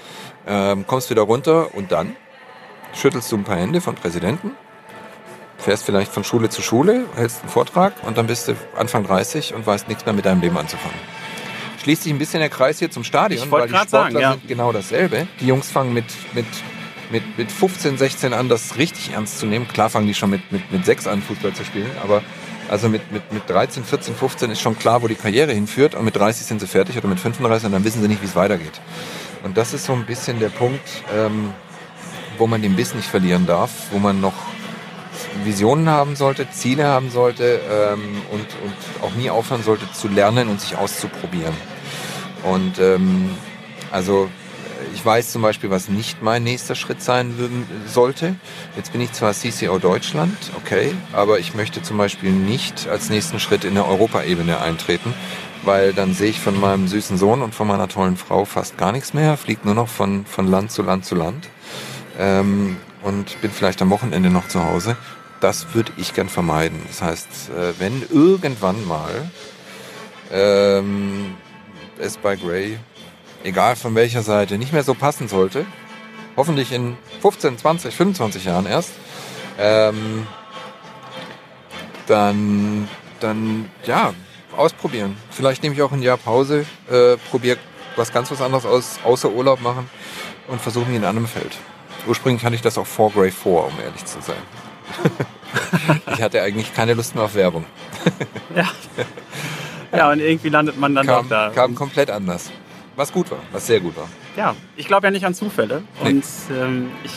ähm, 0.47 0.87
kommst 0.87 1.11
wieder 1.11 1.23
runter 1.23 1.75
und 1.75 1.90
dann 1.90 2.14
schüttelst 2.94 3.32
du 3.32 3.37
ein 3.37 3.42
paar 3.42 3.56
Hände 3.56 3.80
von 3.80 3.97
Präsidenten, 3.97 4.52
fährst 5.56 5.85
vielleicht 5.85 6.12
von 6.12 6.23
Schule 6.23 6.50
zu 6.50 6.62
Schule, 6.62 7.06
hältst 7.16 7.40
einen 7.40 7.49
Vortrag 7.49 7.94
und 8.04 8.16
dann 8.16 8.28
bist 8.28 8.47
du 8.47 8.54
Anfang 8.76 9.04
30 9.04 9.54
und 9.54 9.66
weißt 9.66 9.88
nichts 9.88 10.06
mehr 10.06 10.14
mit 10.14 10.25
deinem 10.25 10.40
Leben 10.40 10.56
anzufangen. 10.56 11.00
Schließt 11.82 12.04
sich 12.04 12.12
ein 12.12 12.18
bisschen 12.18 12.38
der 12.38 12.49
Kreis 12.49 12.78
hier 12.78 12.92
zum 12.92 13.02
Stadion, 13.02 13.50
weil 13.50 13.66
die 13.66 13.75
Sportler 13.75 13.88
sagen, 13.88 14.16
ja. 14.16 14.30
sind 14.35 14.47
genau 14.47 14.70
dasselbe. 14.70 15.26
Die 15.40 15.49
Jungs 15.49 15.73
fangen 15.73 15.92
mit, 15.92 16.06
mit, 16.32 16.47
mit, 17.11 17.38
mit 17.38 17.50
15, 17.50 17.99
16 17.99 18.35
an, 18.35 18.49
das 18.49 18.76
richtig 18.76 19.14
ernst 19.14 19.40
zu 19.40 19.47
nehmen. 19.47 19.66
Klar 19.66 19.90
fangen 19.90 20.06
die 20.06 20.14
schon 20.14 20.30
mit, 20.30 20.52
mit, 20.52 20.70
mit 20.70 20.87
6 20.87 21.08
an, 21.08 21.23
Fußball 21.23 21.54
zu 21.54 21.64
spielen, 21.64 21.90
aber 22.04 22.23
also 22.68 22.88
mit, 22.88 23.10
mit, 23.10 23.32
mit 23.32 23.48
13, 23.48 23.84
14, 23.84 24.14
15 24.14 24.50
ist 24.50 24.60
schon 24.60 24.78
klar, 24.78 25.02
wo 25.02 25.08
die 25.08 25.14
Karriere 25.14 25.52
hinführt 25.52 25.94
und 25.94 26.04
mit 26.04 26.16
30 26.16 26.46
sind 26.46 26.60
sie 26.60 26.66
fertig 26.66 26.96
oder 26.96 27.08
mit 27.08 27.20
35 27.20 27.66
und 27.66 27.72
dann 27.72 27.84
wissen 27.84 28.02
sie 28.02 28.08
nicht, 28.08 28.22
wie 28.22 28.26
es 28.26 28.37
weitergeht. 28.37 28.80
Und 29.42 29.56
das 29.56 29.72
ist 29.72 29.87
so 29.87 29.92
ein 29.92 30.04
bisschen 30.04 30.38
der 30.40 30.48
Punkt, 30.48 30.87
ähm, 31.16 31.52
wo 32.37 32.46
man 32.46 32.62
den 32.62 32.76
Biss 32.76 32.94
nicht 32.94 33.08
verlieren 33.08 33.46
darf, 33.46 33.70
wo 33.90 33.98
man 33.98 34.20
noch 34.20 34.34
Visionen 35.44 35.88
haben 35.88 36.16
sollte, 36.16 36.50
Ziele 36.50 36.84
haben 36.84 37.10
sollte 37.10 37.60
ähm, 37.70 38.22
und, 38.30 38.40
und 38.40 39.02
auch 39.02 39.14
nie 39.14 39.30
aufhören 39.30 39.62
sollte 39.62 39.90
zu 39.92 40.08
lernen 40.08 40.48
und 40.48 40.60
sich 40.60 40.76
auszuprobieren. 40.76 41.54
Und 42.44 42.78
ähm, 42.78 43.30
also 43.90 44.28
ich 44.94 45.04
weiß 45.04 45.32
zum 45.32 45.42
Beispiel, 45.42 45.70
was 45.70 45.88
nicht 45.88 46.23
mein 46.23 46.42
nächster 46.44 46.75
Schritt 46.75 47.02
sein 47.02 47.35
sollte. 47.87 48.37
Jetzt 48.76 48.92
bin 48.92 49.00
ich 49.00 49.12
zwar 49.12 49.32
CCO 49.32 49.78
Deutschland, 49.78 50.37
okay, 50.56 50.92
aber 51.12 51.38
ich 51.38 51.54
möchte 51.54 51.82
zum 51.82 51.99
Beispiel 51.99 52.30
nicht 52.30 52.88
als 52.88 53.11
nächsten 53.11 53.40
Schritt 53.40 53.64
in 53.64 53.75
der 53.75 53.87
Europaebene 53.87 54.61
eintreten, 54.61 55.14
weil 55.64 55.92
dann 55.92 56.14
sehe 56.14 56.30
ich 56.30 56.40
von 56.40 56.58
meinem 56.58 56.88
süßen 56.88 57.18
Sohn 57.18 57.42
und 57.42 57.54
von 57.54 57.66
meiner 57.66 57.88
tollen 57.88 58.16
Frau 58.16 58.44
fast 58.44 58.78
gar 58.78 58.92
nichts 58.92 59.14
mehr, 59.14 59.37
fliegt 59.37 59.64
nur 59.64 59.75
noch 59.75 59.88
von, 59.88 60.26
von 60.26 60.47
Land 60.47 60.73
zu 60.73 60.82
Land 60.82 61.04
zu 61.04 61.14
Land 61.14 61.49
ähm, 62.18 62.76
und 63.02 63.40
bin 63.40 63.50
vielleicht 63.50 63.82
am 63.82 63.90
Wochenende 63.90 64.30
noch 64.30 64.49
zu 64.49 64.64
Hause. 64.64 64.96
Das 65.40 65.74
würde 65.74 65.92
ich 65.96 66.14
gern 66.14 66.29
vermeiden. 66.29 66.81
Das 66.88 67.03
heißt, 67.03 67.29
äh, 67.50 67.72
wenn 67.79 68.03
irgendwann 68.11 68.87
mal 68.87 69.31
ähm, 70.33 71.37
es 71.98 72.16
bei 72.16 72.37
Gray 72.37 72.79
egal 73.44 73.77
von 73.77 73.94
welcher 73.94 74.22
Seite, 74.22 74.59
nicht 74.59 74.72
mehr 74.72 74.83
so 74.83 74.94
passen 74.94 75.29
sollte, 75.29 75.66
hoffentlich 76.37 76.72
in 76.72 76.96
15, 77.20 77.59
20, 77.59 77.94
25 77.94 78.44
Jahren 78.44 78.66
erst, 78.66 78.92
ähm, 79.59 80.27
dann, 82.07 82.88
dann, 83.20 83.70
ja, 83.85 84.14
ausprobieren. 84.57 85.16
Vielleicht 85.31 85.62
nehme 85.62 85.74
ich 85.74 85.83
auch 85.83 85.92
ein 85.92 86.03
Jahr 86.03 86.16
Pause, 86.16 86.66
äh, 86.90 87.16
probiere 87.31 87.59
was 87.96 88.12
ganz 88.12 88.31
was 88.31 88.40
anderes 88.40 88.64
aus, 88.64 88.98
außer 89.05 89.31
Urlaub 89.31 89.61
machen 89.61 89.90
und 90.46 90.61
versuche 90.61 90.87
mich 90.87 90.96
in 90.96 91.05
einem 91.05 91.27
Feld. 91.27 91.57
Ursprünglich 92.07 92.44
hatte 92.44 92.55
ich 92.55 92.62
das 92.62 92.79
auch 92.79 92.87
vor 92.87 93.11
Grey 93.11 93.31
4, 93.31 93.53
um 93.53 93.72
ehrlich 93.85 94.05
zu 94.05 94.20
sein. 94.20 94.37
ich 96.14 96.22
hatte 96.22 96.40
eigentlich 96.42 96.74
keine 96.74 96.94
Lust 96.94 97.14
mehr 97.14 97.24
auf 97.24 97.35
Werbung. 97.35 97.64
ja. 98.55 98.68
ja, 99.96 100.11
und 100.11 100.20
irgendwie 100.20 100.48
landet 100.48 100.79
man 100.79 100.94
dann 100.94 101.07
kam, 101.07 101.22
doch 101.24 101.29
da. 101.29 101.51
Kam 101.55 101.74
komplett 101.74 102.11
anders. 102.11 102.51
Was 102.98 103.12
gut 103.12 103.30
war, 103.30 103.38
was 103.52 103.64
sehr 103.64 103.78
gut 103.78 103.96
war. 103.96 104.08
Ja, 104.37 104.56
ich 104.74 104.88
glaube 104.88 105.06
ja 105.06 105.12
nicht 105.12 105.24
an 105.24 105.32
Zufälle. 105.32 105.84
Nee. 106.02 106.11
Und 106.11 106.24
ähm, 106.50 106.90
ich 107.04 107.12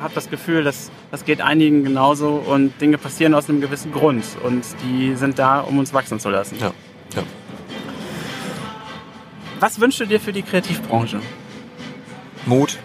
habe 0.00 0.14
das 0.14 0.30
Gefühl, 0.30 0.64
dass 0.64 0.90
das 1.10 1.26
geht 1.26 1.42
einigen 1.42 1.84
genauso 1.84 2.36
und 2.36 2.80
Dinge 2.80 2.96
passieren 2.96 3.34
aus 3.34 3.50
einem 3.50 3.60
gewissen 3.60 3.92
Grund 3.92 4.24
und 4.44 4.64
die 4.82 5.14
sind 5.14 5.38
da, 5.38 5.60
um 5.60 5.78
uns 5.78 5.92
wachsen 5.92 6.18
zu 6.20 6.30
lassen. 6.30 6.56
Ja. 6.58 6.72
ja. 7.14 7.22
Was 9.60 9.78
wünschst 9.78 10.00
du 10.00 10.06
dir 10.06 10.20
für 10.20 10.32
die 10.32 10.40
Kreativbranche? 10.40 11.20
Mut. 12.46 12.78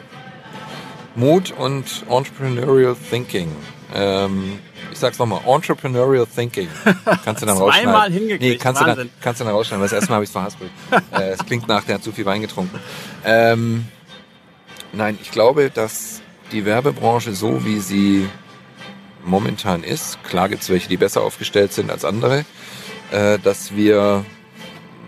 Mut 1.15 1.53
und 1.57 2.03
Entrepreneurial 2.09 2.97
Thinking. 3.09 3.55
Ähm, 3.93 4.59
ich 4.91 4.99
sag's 4.99 5.17
nochmal, 5.19 5.41
Entrepreneurial 5.45 6.25
Thinking. 6.25 6.69
Kannst 7.25 7.41
du 7.41 7.45
dann 7.45 7.57
rausschneiden. 7.57 7.91
Zweimal 7.91 8.11
hingekriegt, 8.11 8.41
nee, 8.41 8.57
kannst 8.57 8.81
Wahnsinn. 8.81 8.95
Du 8.95 9.03
dann, 9.03 9.21
kannst 9.21 9.41
du 9.41 9.45
dann 9.45 9.53
rausschneiden, 9.53 9.81
weil 9.81 9.89
das 9.89 9.93
erste 9.93 10.09
Mal 10.09 10.15
habe 10.15 10.23
ich 10.23 10.29
es 10.29 10.33
verhaspelt. 10.33 10.71
äh, 11.11 11.31
es 11.31 11.45
klingt 11.45 11.67
nach, 11.67 11.83
der 11.83 11.95
hat 11.95 12.03
zu 12.03 12.11
viel 12.11 12.25
Wein 12.25 12.41
getrunken. 12.41 12.79
Ähm, 13.25 13.85
nein, 14.93 15.17
ich 15.21 15.31
glaube, 15.31 15.69
dass 15.69 16.21
die 16.51 16.65
Werbebranche 16.65 17.33
so, 17.33 17.65
wie 17.65 17.79
sie 17.79 18.27
momentan 19.23 19.83
ist, 19.83 20.23
klar 20.23 20.49
gibt's 20.49 20.69
welche, 20.69 20.89
die 20.89 20.97
besser 20.97 21.21
aufgestellt 21.21 21.73
sind 21.73 21.91
als 21.91 22.05
andere, 22.05 22.45
äh, 23.11 23.39
dass 23.39 23.75
wir 23.75 24.25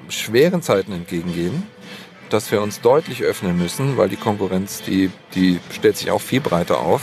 schweren 0.10 0.62
Zeiten 0.62 0.92
entgegengehen, 0.94 1.64
dass 2.30 2.52
wir 2.52 2.62
uns 2.62 2.82
deutlich 2.82 3.24
öffnen 3.24 3.58
müssen, 3.58 3.98
weil 3.98 4.10
die 4.10 4.16
Konkurrenz, 4.16 4.82
die, 4.82 5.12
die 5.36 5.60
stellt 5.72 5.98
sich 5.98 6.12
auch 6.12 6.22
viel 6.22 6.42
breiter 6.42 6.80
auf 6.80 7.02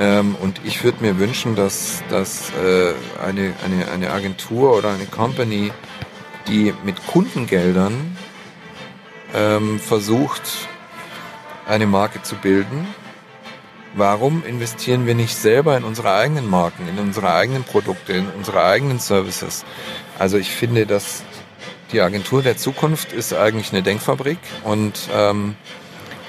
ähm, 0.00 0.34
und 0.40 0.60
ich 0.64 0.82
würde 0.82 1.02
mir 1.02 1.18
wünschen, 1.18 1.54
dass, 1.54 2.02
dass 2.08 2.50
äh, 2.50 2.94
eine, 3.24 3.54
eine, 3.64 3.90
eine 3.92 4.10
Agentur 4.10 4.76
oder 4.76 4.92
eine 4.92 5.06
Company, 5.06 5.72
die 6.48 6.74
mit 6.84 7.06
Kundengeldern 7.06 8.16
ähm, 9.34 9.78
versucht, 9.78 10.42
eine 11.66 11.86
Marke 11.86 12.22
zu 12.22 12.34
bilden, 12.36 12.86
warum 13.94 14.44
investieren 14.44 15.06
wir 15.06 15.14
nicht 15.14 15.36
selber 15.36 15.76
in 15.76 15.84
unsere 15.84 16.12
eigenen 16.12 16.48
Marken, 16.48 16.88
in 16.88 16.98
unsere 16.98 17.32
eigenen 17.32 17.64
Produkte, 17.64 18.12
in 18.12 18.26
unsere 18.36 18.64
eigenen 18.64 18.98
Services? 18.98 19.64
Also 20.18 20.36
ich 20.36 20.50
finde, 20.50 20.86
dass 20.86 21.22
die 21.92 22.00
Agentur 22.00 22.42
der 22.42 22.56
Zukunft 22.56 23.12
ist 23.12 23.32
eigentlich 23.32 23.72
eine 23.72 23.82
Denkfabrik 23.82 24.38
und 24.64 25.08
ähm, 25.14 25.54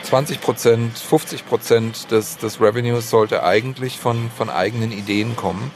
20 0.05 0.39
Prozent, 0.39 0.97
50 0.97 1.47
Prozent 1.47 2.11
des, 2.11 2.37
des 2.37 2.61
Revenues 2.61 3.09
sollte 3.09 3.43
eigentlich 3.43 3.97
von, 3.97 4.29
von 4.37 4.49
eigenen 4.49 4.91
Ideen 4.91 5.35
kommen, 5.35 5.71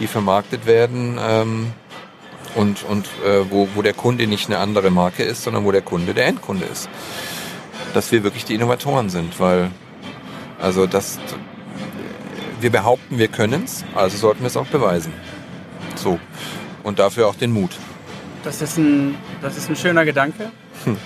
die 0.00 0.08
vermarktet 0.08 0.66
werden 0.66 1.18
ähm, 1.20 1.72
und, 2.56 2.82
und 2.82 3.06
äh, 3.24 3.50
wo, 3.50 3.68
wo 3.74 3.82
der 3.82 3.94
Kunde 3.94 4.26
nicht 4.26 4.46
eine 4.46 4.58
andere 4.58 4.90
Marke 4.90 5.22
ist, 5.22 5.44
sondern 5.44 5.64
wo 5.64 5.72
der 5.72 5.82
Kunde 5.82 6.12
der 6.12 6.26
Endkunde 6.26 6.66
ist. 6.66 6.88
Dass 7.94 8.10
wir 8.10 8.24
wirklich 8.24 8.44
die 8.44 8.54
Innovatoren 8.54 9.10
sind, 9.10 9.38
weil 9.38 9.70
also 10.60 10.86
das 10.86 11.18
wir 12.60 12.70
behaupten, 12.70 13.18
wir 13.18 13.28
können 13.28 13.62
es, 13.64 13.84
also 13.94 14.16
sollten 14.16 14.40
wir 14.40 14.48
es 14.48 14.56
auch 14.56 14.66
beweisen. 14.66 15.12
So. 15.94 16.18
Und 16.82 16.98
dafür 16.98 17.28
auch 17.28 17.36
den 17.36 17.52
Mut. 17.52 17.76
Das 18.42 18.60
ist 18.62 18.76
ein, 18.76 19.16
das 19.40 19.56
ist 19.56 19.68
ein 19.68 19.76
schöner 19.76 20.04
Gedanke. 20.04 20.50
Hm. 20.84 20.96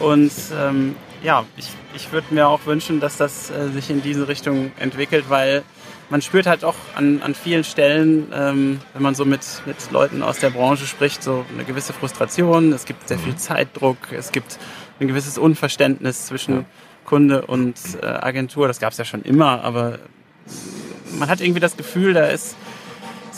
Und 0.00 0.32
ähm, 0.54 0.96
ja, 1.22 1.44
ich, 1.56 1.68
ich 1.94 2.12
würde 2.12 2.32
mir 2.32 2.48
auch 2.48 2.66
wünschen, 2.66 3.00
dass 3.00 3.16
das 3.16 3.50
äh, 3.50 3.68
sich 3.68 3.90
in 3.90 4.02
diese 4.02 4.28
Richtung 4.28 4.72
entwickelt, 4.78 5.26
weil 5.28 5.62
man 6.08 6.22
spürt 6.22 6.46
halt 6.46 6.64
auch 6.64 6.74
an, 6.94 7.22
an 7.22 7.34
vielen 7.34 7.64
Stellen, 7.64 8.26
ähm, 8.34 8.80
wenn 8.94 9.02
man 9.02 9.14
so 9.14 9.24
mit, 9.24 9.40
mit 9.64 9.76
Leuten 9.92 10.22
aus 10.22 10.40
der 10.40 10.50
Branche 10.50 10.86
spricht, 10.86 11.22
so 11.22 11.44
eine 11.54 11.64
gewisse 11.64 11.92
Frustration. 11.92 12.72
Es 12.72 12.84
gibt 12.84 13.08
sehr 13.08 13.18
viel 13.18 13.32
mhm. 13.32 13.38
Zeitdruck, 13.38 13.96
es 14.12 14.32
gibt 14.32 14.58
ein 14.98 15.08
gewisses 15.08 15.38
Unverständnis 15.38 16.26
zwischen 16.26 16.56
ja. 16.56 16.64
Kunde 17.04 17.42
und 17.46 17.76
äh, 18.02 18.06
Agentur. 18.06 18.66
Das 18.66 18.80
gab 18.80 18.92
es 18.92 18.98
ja 18.98 19.04
schon 19.04 19.22
immer, 19.22 19.62
aber 19.62 19.98
man 21.18 21.28
hat 21.28 21.40
irgendwie 21.40 21.60
das 21.60 21.76
Gefühl, 21.76 22.12
da 22.12 22.26
ist 22.26 22.56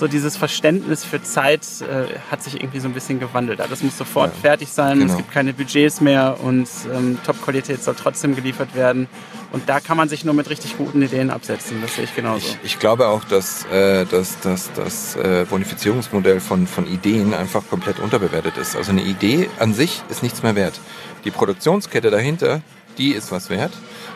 so 0.02 0.08
dieses 0.08 0.36
Verständnis 0.36 1.04
für 1.04 1.22
Zeit 1.22 1.60
äh, 1.80 2.18
hat 2.28 2.42
sich 2.42 2.56
irgendwie 2.56 2.80
so 2.80 2.88
ein 2.88 2.92
bisschen 2.92 3.20
gewandelt. 3.20 3.60
Das 3.60 3.84
muss 3.84 3.96
sofort 3.96 4.32
ja, 4.34 4.40
fertig 4.40 4.68
sein, 4.68 4.98
genau. 4.98 5.12
es 5.12 5.16
gibt 5.16 5.30
keine 5.30 5.54
Budgets 5.54 6.00
mehr 6.00 6.38
und 6.42 6.68
ähm, 6.92 7.20
Top-Qualität 7.24 7.84
soll 7.84 7.94
trotzdem 7.94 8.34
geliefert 8.34 8.74
werden. 8.74 9.06
Und 9.52 9.68
da 9.68 9.78
kann 9.78 9.96
man 9.96 10.08
sich 10.08 10.24
nur 10.24 10.34
mit 10.34 10.50
richtig 10.50 10.76
guten 10.76 11.02
Ideen 11.02 11.30
absetzen. 11.30 11.80
Das 11.82 11.94
sehe 11.94 12.02
ich 12.02 12.16
genauso. 12.16 12.44
Ich, 12.48 12.58
ich 12.64 12.78
glaube 12.80 13.06
auch, 13.06 13.22
dass, 13.22 13.64
äh, 13.66 14.04
dass, 14.06 14.40
dass 14.40 14.72
das 14.72 15.14
äh, 15.14 15.46
Bonifizierungsmodell 15.48 16.40
von, 16.40 16.66
von 16.66 16.88
Ideen 16.88 17.32
einfach 17.32 17.62
komplett 17.70 18.00
unterbewertet 18.00 18.56
ist. 18.56 18.74
Also 18.74 18.90
eine 18.90 19.02
Idee 19.02 19.48
an 19.60 19.72
sich 19.72 20.02
ist 20.08 20.24
nichts 20.24 20.42
mehr 20.42 20.56
wert. 20.56 20.80
Die 21.24 21.30
Produktionskette 21.30 22.10
dahinter, 22.10 22.60
die 22.98 23.12
ist 23.12 23.30
was 23.30 23.50
wert. 23.50 23.72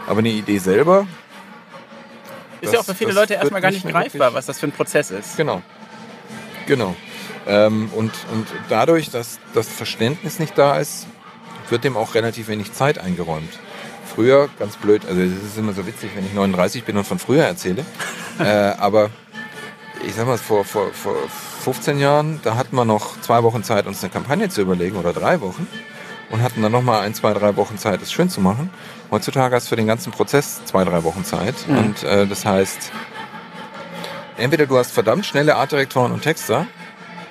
Aber 0.08 0.18
eine 0.18 0.30
Idee 0.30 0.58
selber. 0.58 1.06
Ist 2.60 2.64
das, 2.64 2.72
ja 2.72 2.80
auch 2.80 2.84
für 2.84 2.94
viele 2.96 3.12
Leute 3.12 3.34
erstmal 3.34 3.60
gar 3.60 3.70
nicht 3.70 3.86
greifbar, 3.86 4.34
was 4.34 4.46
das 4.46 4.58
für 4.58 4.66
ein 4.66 4.72
Prozess 4.72 5.12
ist. 5.12 5.36
Genau. 5.36 5.62
Genau. 6.66 6.94
Ähm, 7.46 7.90
und, 7.94 8.12
und 8.32 8.46
dadurch, 8.68 9.10
dass 9.10 9.38
das 9.54 9.68
Verständnis 9.68 10.38
nicht 10.38 10.58
da 10.58 10.78
ist, 10.78 11.06
wird 11.70 11.84
dem 11.84 11.96
auch 11.96 12.14
relativ 12.14 12.48
wenig 12.48 12.72
Zeit 12.72 12.98
eingeräumt 12.98 13.58
früher, 14.16 14.48
ganz 14.58 14.76
blöd, 14.76 15.02
also 15.06 15.20
es 15.20 15.30
ist 15.30 15.58
immer 15.58 15.74
so 15.74 15.86
witzig, 15.86 16.10
wenn 16.16 16.24
ich 16.24 16.32
39 16.32 16.84
bin 16.84 16.96
und 16.96 17.06
von 17.06 17.18
früher 17.18 17.44
erzähle, 17.44 17.84
äh, 18.38 18.44
aber 18.44 19.10
ich 20.06 20.14
sag 20.14 20.26
mal, 20.26 20.38
vor, 20.38 20.64
vor, 20.64 20.90
vor 20.92 21.16
15 21.64 21.98
Jahren, 21.98 22.40
da 22.42 22.56
hatten 22.56 22.74
wir 22.76 22.86
noch 22.86 23.20
zwei 23.20 23.42
Wochen 23.42 23.62
Zeit, 23.62 23.86
uns 23.86 24.02
eine 24.02 24.10
Kampagne 24.10 24.48
zu 24.48 24.62
überlegen 24.62 24.96
oder 24.96 25.12
drei 25.12 25.40
Wochen 25.42 25.66
und 26.30 26.42
hatten 26.42 26.62
dann 26.62 26.72
nochmal 26.72 27.02
ein, 27.02 27.12
zwei, 27.12 27.34
drei 27.34 27.56
Wochen 27.56 27.76
Zeit, 27.76 28.00
es 28.00 28.10
schön 28.10 28.30
zu 28.30 28.40
machen. 28.40 28.70
Heutzutage 29.10 29.54
hast 29.54 29.66
du 29.66 29.70
für 29.70 29.76
den 29.76 29.86
ganzen 29.86 30.12
Prozess 30.12 30.64
zwei, 30.64 30.84
drei 30.84 31.04
Wochen 31.04 31.24
Zeit 31.24 31.54
mhm. 31.68 31.78
und 31.78 32.02
äh, 32.04 32.26
das 32.26 32.46
heißt, 32.46 32.92
entweder 34.36 34.66
du 34.66 34.78
hast 34.78 34.92
verdammt 34.92 35.26
schnelle 35.26 35.56
Artdirektoren 35.56 36.12
und 36.12 36.22
Texter 36.22 36.66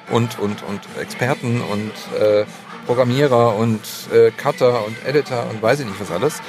und, 0.10 0.40
und, 0.40 0.64
und 0.64 0.82
Experten 1.00 1.62
und 1.62 1.92
äh, 2.20 2.46
Programmierer 2.86 3.56
und 3.56 3.82
äh, 4.14 4.32
Cutter 4.32 4.86
und 4.86 4.96
Editor 5.06 5.50
und 5.50 5.62
weiß 5.62 5.80
ich 5.80 5.86
nicht 5.86 6.00
was 6.00 6.12
alles. 6.12 6.42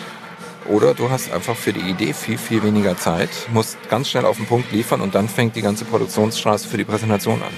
Oder 0.68 0.94
du 0.94 1.10
hast 1.10 1.32
einfach 1.32 1.54
für 1.54 1.72
die 1.72 1.80
Idee 1.80 2.12
viel, 2.12 2.38
viel 2.38 2.62
weniger 2.62 2.96
Zeit, 2.96 3.30
musst 3.52 3.78
ganz 3.88 4.08
schnell 4.08 4.24
auf 4.24 4.36
den 4.36 4.46
Punkt 4.46 4.72
liefern 4.72 5.00
und 5.00 5.14
dann 5.14 5.28
fängt 5.28 5.54
die 5.54 5.62
ganze 5.62 5.84
Produktionsstraße 5.84 6.68
für 6.68 6.76
die 6.76 6.84
Präsentation 6.84 7.40
an. 7.40 7.52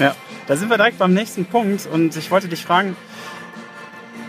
Ja, 0.00 0.16
da 0.46 0.56
sind 0.56 0.70
wir 0.70 0.78
direkt 0.78 0.98
beim 0.98 1.12
nächsten 1.12 1.44
Punkt 1.44 1.86
und 1.86 2.16
ich 2.16 2.30
wollte 2.30 2.48
dich 2.48 2.64
fragen, 2.64 2.96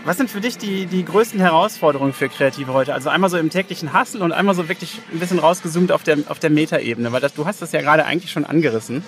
was 0.06 0.16
sind 0.16 0.30
für 0.30 0.40
dich 0.40 0.56
die, 0.56 0.86
die 0.86 1.04
größten 1.04 1.40
Herausforderungen 1.40 2.12
für 2.12 2.28
Kreative 2.28 2.72
heute? 2.72 2.94
Also 2.94 3.08
einmal 3.08 3.28
so 3.28 3.36
im 3.38 3.50
täglichen 3.50 3.92
Hustle 3.92 4.22
und 4.22 4.30
einmal 4.30 4.54
so 4.54 4.68
wirklich 4.68 5.00
ein 5.12 5.18
bisschen 5.18 5.40
rausgezoomt 5.40 5.90
auf 5.90 6.04
der, 6.04 6.18
auf 6.28 6.38
der 6.38 6.50
Metaebene, 6.50 7.10
weil 7.10 7.20
das, 7.20 7.34
du 7.34 7.44
hast 7.44 7.60
das 7.60 7.72
ja 7.72 7.80
gerade 7.80 8.04
eigentlich 8.04 8.30
schon 8.30 8.44
angerissen. 8.44 9.04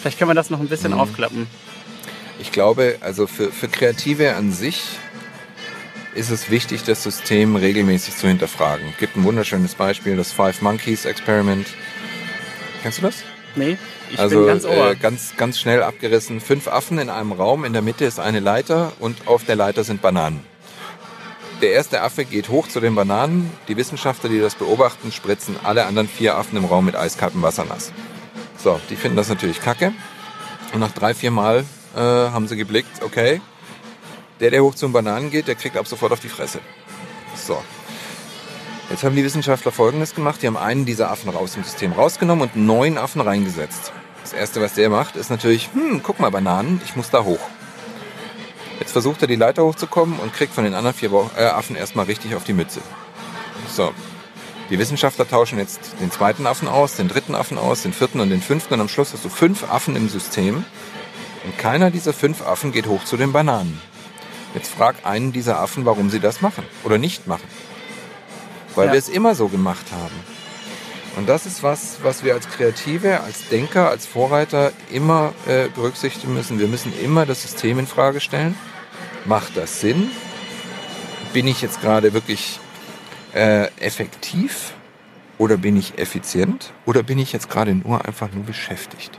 Vielleicht 0.00 0.18
können 0.18 0.30
wir 0.30 0.34
das 0.34 0.50
noch 0.50 0.58
ein 0.58 0.66
bisschen 0.66 0.92
mhm. 0.92 0.98
aufklappen. 0.98 1.46
Ich 2.40 2.50
glaube, 2.50 2.96
also 3.00 3.28
für, 3.28 3.52
für 3.52 3.68
Kreative 3.68 4.34
an 4.34 4.50
sich 4.50 4.82
ist 6.14 6.30
es 6.30 6.50
wichtig, 6.50 6.82
das 6.82 7.04
System 7.04 7.54
regelmäßig 7.54 8.16
zu 8.16 8.26
hinterfragen. 8.26 8.88
Es 8.90 8.98
gibt 8.98 9.16
ein 9.16 9.22
wunderschönes 9.22 9.76
Beispiel, 9.76 10.16
das 10.16 10.32
Five 10.32 10.62
Monkeys 10.62 11.04
Experiment. 11.04 11.68
Kennst 12.82 12.98
du 12.98 13.02
das? 13.02 13.22
Nee, 13.56 13.78
ich 14.10 14.18
also, 14.18 14.38
bin 14.38 14.46
ganz 14.46 14.64
ohr. 14.64 14.90
Äh, 14.90 14.96
ganz, 14.96 15.34
ganz 15.36 15.58
schnell 15.58 15.82
abgerissen. 15.82 16.40
Fünf 16.40 16.68
Affen 16.68 16.98
in 16.98 17.10
einem 17.10 17.32
Raum, 17.32 17.64
in 17.64 17.72
der 17.72 17.82
Mitte 17.82 18.04
ist 18.04 18.20
eine 18.20 18.40
Leiter 18.40 18.92
und 19.00 19.26
auf 19.26 19.44
der 19.44 19.56
Leiter 19.56 19.84
sind 19.84 20.02
Bananen. 20.02 20.44
Der 21.60 21.72
erste 21.72 22.00
Affe 22.00 22.24
geht 22.24 22.48
hoch 22.48 22.68
zu 22.68 22.80
den 22.80 22.94
Bananen. 22.94 23.50
Die 23.68 23.76
Wissenschaftler, 23.76 24.30
die 24.30 24.40
das 24.40 24.54
beobachten, 24.54 25.12
spritzen 25.12 25.56
alle 25.62 25.84
anderen 25.84 26.08
vier 26.08 26.36
Affen 26.36 26.56
im 26.56 26.64
Raum 26.64 26.86
mit 26.86 26.96
eiskaltem 26.96 27.42
Wasser 27.42 27.64
nass. 27.64 27.92
So, 28.56 28.80
die 28.88 28.96
finden 28.96 29.16
das 29.16 29.28
natürlich 29.28 29.60
kacke. 29.60 29.92
Und 30.72 30.80
nach 30.80 30.92
drei, 30.92 31.12
vier 31.12 31.30
Mal 31.30 31.64
äh, 31.94 31.98
haben 31.98 32.48
sie 32.48 32.56
geblickt, 32.56 33.02
okay, 33.02 33.42
der, 34.38 34.50
der 34.50 34.62
hoch 34.62 34.74
zum 34.74 34.92
Bananen 34.92 35.30
geht, 35.30 35.48
der 35.48 35.54
kriegt 35.54 35.76
ab 35.76 35.86
sofort 35.86 36.12
auf 36.12 36.20
die 36.20 36.28
Fresse. 36.28 36.60
So. 37.34 37.62
Jetzt 38.90 39.04
haben 39.04 39.14
die 39.14 39.22
Wissenschaftler 39.22 39.70
Folgendes 39.70 40.16
gemacht. 40.16 40.42
Die 40.42 40.48
haben 40.48 40.56
einen 40.56 40.84
dieser 40.84 41.12
Affen 41.12 41.32
aus 41.34 41.52
dem 41.52 41.62
System 41.62 41.92
rausgenommen 41.92 42.42
und 42.42 42.56
neun 42.56 42.98
Affen 42.98 43.20
reingesetzt. 43.20 43.92
Das 44.22 44.32
Erste, 44.32 44.60
was 44.60 44.74
der 44.74 44.90
macht, 44.90 45.14
ist 45.14 45.30
natürlich, 45.30 45.70
hm, 45.72 46.02
guck 46.02 46.18
mal, 46.18 46.30
Bananen, 46.30 46.82
ich 46.84 46.96
muss 46.96 47.08
da 47.08 47.22
hoch. 47.22 47.38
Jetzt 48.80 48.90
versucht 48.90 49.22
er, 49.22 49.28
die 49.28 49.36
Leiter 49.36 49.64
hochzukommen 49.64 50.18
und 50.18 50.34
kriegt 50.34 50.52
von 50.52 50.64
den 50.64 50.74
anderen 50.74 50.96
vier 50.96 51.10
äh, 51.36 51.44
Affen 51.44 51.76
erstmal 51.76 52.06
richtig 52.06 52.34
auf 52.34 52.42
die 52.42 52.52
Mütze. 52.52 52.80
So. 53.68 53.92
Die 54.70 54.78
Wissenschaftler 54.78 55.28
tauschen 55.28 55.58
jetzt 55.58 55.80
den 56.00 56.10
zweiten 56.10 56.46
Affen 56.46 56.66
aus, 56.66 56.96
den 56.96 57.08
dritten 57.08 57.34
Affen 57.34 57.58
aus, 57.58 57.82
den 57.82 57.92
vierten 57.92 58.20
und 58.20 58.30
den 58.30 58.42
fünften 58.42 58.74
und 58.74 58.80
am 58.80 58.88
Schluss 58.88 59.12
hast 59.12 59.24
du 59.24 59.28
fünf 59.28 59.70
Affen 59.70 59.94
im 59.96 60.08
System. 60.08 60.64
Und 61.44 61.58
keiner 61.58 61.90
dieser 61.90 62.12
fünf 62.12 62.42
Affen 62.42 62.72
geht 62.72 62.86
hoch 62.86 63.04
zu 63.04 63.16
den 63.16 63.32
Bananen. 63.32 63.80
Jetzt 64.54 64.72
frag 64.72 64.96
einen 65.04 65.32
dieser 65.32 65.60
Affen, 65.60 65.84
warum 65.84 66.10
sie 66.10 66.20
das 66.20 66.40
machen 66.40 66.64
oder 66.82 66.98
nicht 66.98 67.28
machen. 67.28 67.46
Weil 68.74 68.86
ja. 68.86 68.92
wir 68.92 68.98
es 68.98 69.08
immer 69.08 69.34
so 69.34 69.48
gemacht 69.48 69.86
haben. 69.92 70.14
Und 71.16 71.28
das 71.28 71.44
ist 71.44 71.62
was, 71.62 71.98
was 72.02 72.24
wir 72.24 72.34
als 72.34 72.48
Kreative, 72.48 73.20
als 73.20 73.48
Denker, 73.48 73.90
als 73.90 74.06
Vorreiter 74.06 74.72
immer 74.90 75.32
äh, 75.46 75.68
berücksichtigen 75.68 76.34
müssen. 76.34 76.58
Wir 76.58 76.68
müssen 76.68 76.92
immer 77.00 77.26
das 77.26 77.42
System 77.42 77.78
in 77.78 77.86
Frage 77.86 78.20
stellen. 78.20 78.54
Macht 79.24 79.56
das 79.56 79.80
Sinn? 79.80 80.10
Bin 81.32 81.46
ich 81.46 81.62
jetzt 81.62 81.80
gerade 81.80 82.12
wirklich 82.12 82.60
äh, 83.34 83.66
effektiv 83.80 84.74
oder 85.36 85.56
bin 85.56 85.76
ich 85.76 85.98
effizient 85.98 86.72
oder 86.86 87.02
bin 87.02 87.18
ich 87.18 87.32
jetzt 87.32 87.50
gerade 87.50 87.74
nur 87.74 88.04
einfach 88.04 88.30
nur 88.32 88.44
beschäftigt? 88.44 89.18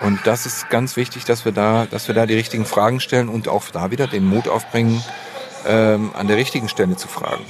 Und 0.00 0.20
das 0.24 0.46
ist 0.46 0.70
ganz 0.70 0.96
wichtig, 0.96 1.24
dass 1.24 1.44
wir 1.44 1.52
da, 1.52 1.86
dass 1.86 2.06
wir 2.06 2.14
da 2.14 2.26
die 2.26 2.34
richtigen 2.34 2.64
Fragen 2.64 3.00
stellen 3.00 3.28
und 3.28 3.48
auch 3.48 3.64
da 3.70 3.90
wieder 3.90 4.06
den 4.06 4.24
Mut 4.24 4.46
aufbringen, 4.46 5.02
ähm, 5.66 6.12
an 6.14 6.28
der 6.28 6.36
richtigen 6.36 6.68
Stelle 6.68 6.96
zu 6.96 7.08
fragen. 7.08 7.44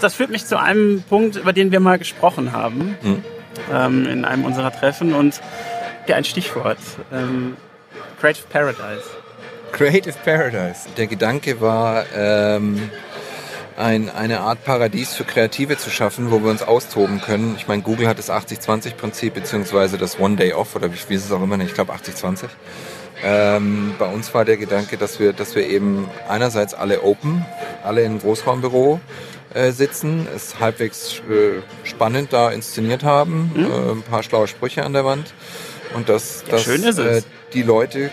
Das 0.00 0.14
führt 0.14 0.30
mich 0.30 0.46
zu 0.46 0.58
einem 0.58 1.02
Punkt, 1.02 1.36
über 1.36 1.52
den 1.52 1.72
wir 1.72 1.80
mal 1.80 1.98
gesprochen 1.98 2.52
haben 2.52 2.96
hm. 3.02 3.24
ähm, 3.72 4.06
in 4.06 4.24
einem 4.24 4.44
unserer 4.44 4.72
Treffen 4.72 5.14
und 5.14 5.40
ja, 6.06 6.16
ein 6.16 6.24
Stichwort. 6.24 6.78
Ähm, 7.12 7.56
Creative 8.20 8.46
Paradise. 8.48 9.04
Creative 9.72 10.14
Paradise. 10.24 10.88
Der 10.96 11.06
Gedanke 11.06 11.60
war, 11.60 12.04
ähm, 12.14 12.90
ein, 13.76 14.10
eine 14.10 14.40
Art 14.40 14.64
Paradies 14.64 15.14
für 15.14 15.24
Kreative 15.24 15.76
zu 15.78 15.90
schaffen, 15.90 16.30
wo 16.30 16.42
wir 16.42 16.50
uns 16.50 16.62
austoben 16.62 17.20
können. 17.20 17.54
Ich 17.56 17.68
meine, 17.68 17.82
Google 17.82 18.06
hat 18.08 18.18
das 18.18 18.30
80-20-Prinzip, 18.30 19.34
beziehungsweise 19.34 19.98
das 19.98 20.18
One 20.18 20.36
Day 20.36 20.52
Off, 20.52 20.76
oder 20.76 20.92
wie, 20.92 20.98
wie 21.08 21.14
ist 21.14 21.24
es 21.24 21.32
auch 21.32 21.42
immer, 21.42 21.58
ich 21.60 21.74
glaube 21.74 21.92
80-20. 21.92 22.48
Ähm, 23.24 23.94
bei 23.98 24.06
uns 24.06 24.34
war 24.34 24.44
der 24.44 24.56
Gedanke, 24.56 24.96
dass 24.96 25.20
wir, 25.20 25.32
dass 25.32 25.54
wir 25.54 25.66
eben 25.66 26.08
einerseits 26.28 26.74
alle 26.74 27.02
open, 27.02 27.44
alle 27.84 28.02
in 28.02 28.18
Großraumbüro 28.18 29.00
äh, 29.54 29.72
sitzen, 29.72 30.26
es 30.34 30.58
halbwegs 30.60 31.20
äh, 31.30 31.60
spannend 31.84 32.32
da 32.32 32.50
inszeniert 32.50 33.04
haben, 33.04 33.52
mhm. 33.54 33.64
äh, 33.64 33.90
ein 33.92 34.02
paar 34.02 34.22
schlaue 34.22 34.48
Sprüche 34.48 34.84
an 34.84 34.92
der 34.92 35.04
Wand 35.04 35.34
und 35.94 36.08
dass, 36.08 36.44
ja, 36.46 36.52
dass 36.52 36.98
äh, 36.98 37.22
die 37.52 37.62
Leute 37.62 38.10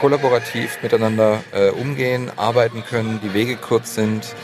kollaborativ 0.00 0.78
miteinander 0.82 1.42
äh, 1.52 1.70
umgehen, 1.70 2.30
arbeiten 2.36 2.84
können, 2.88 3.20
die 3.22 3.34
Wege 3.34 3.56
kurz 3.56 3.94
sind 3.94 4.34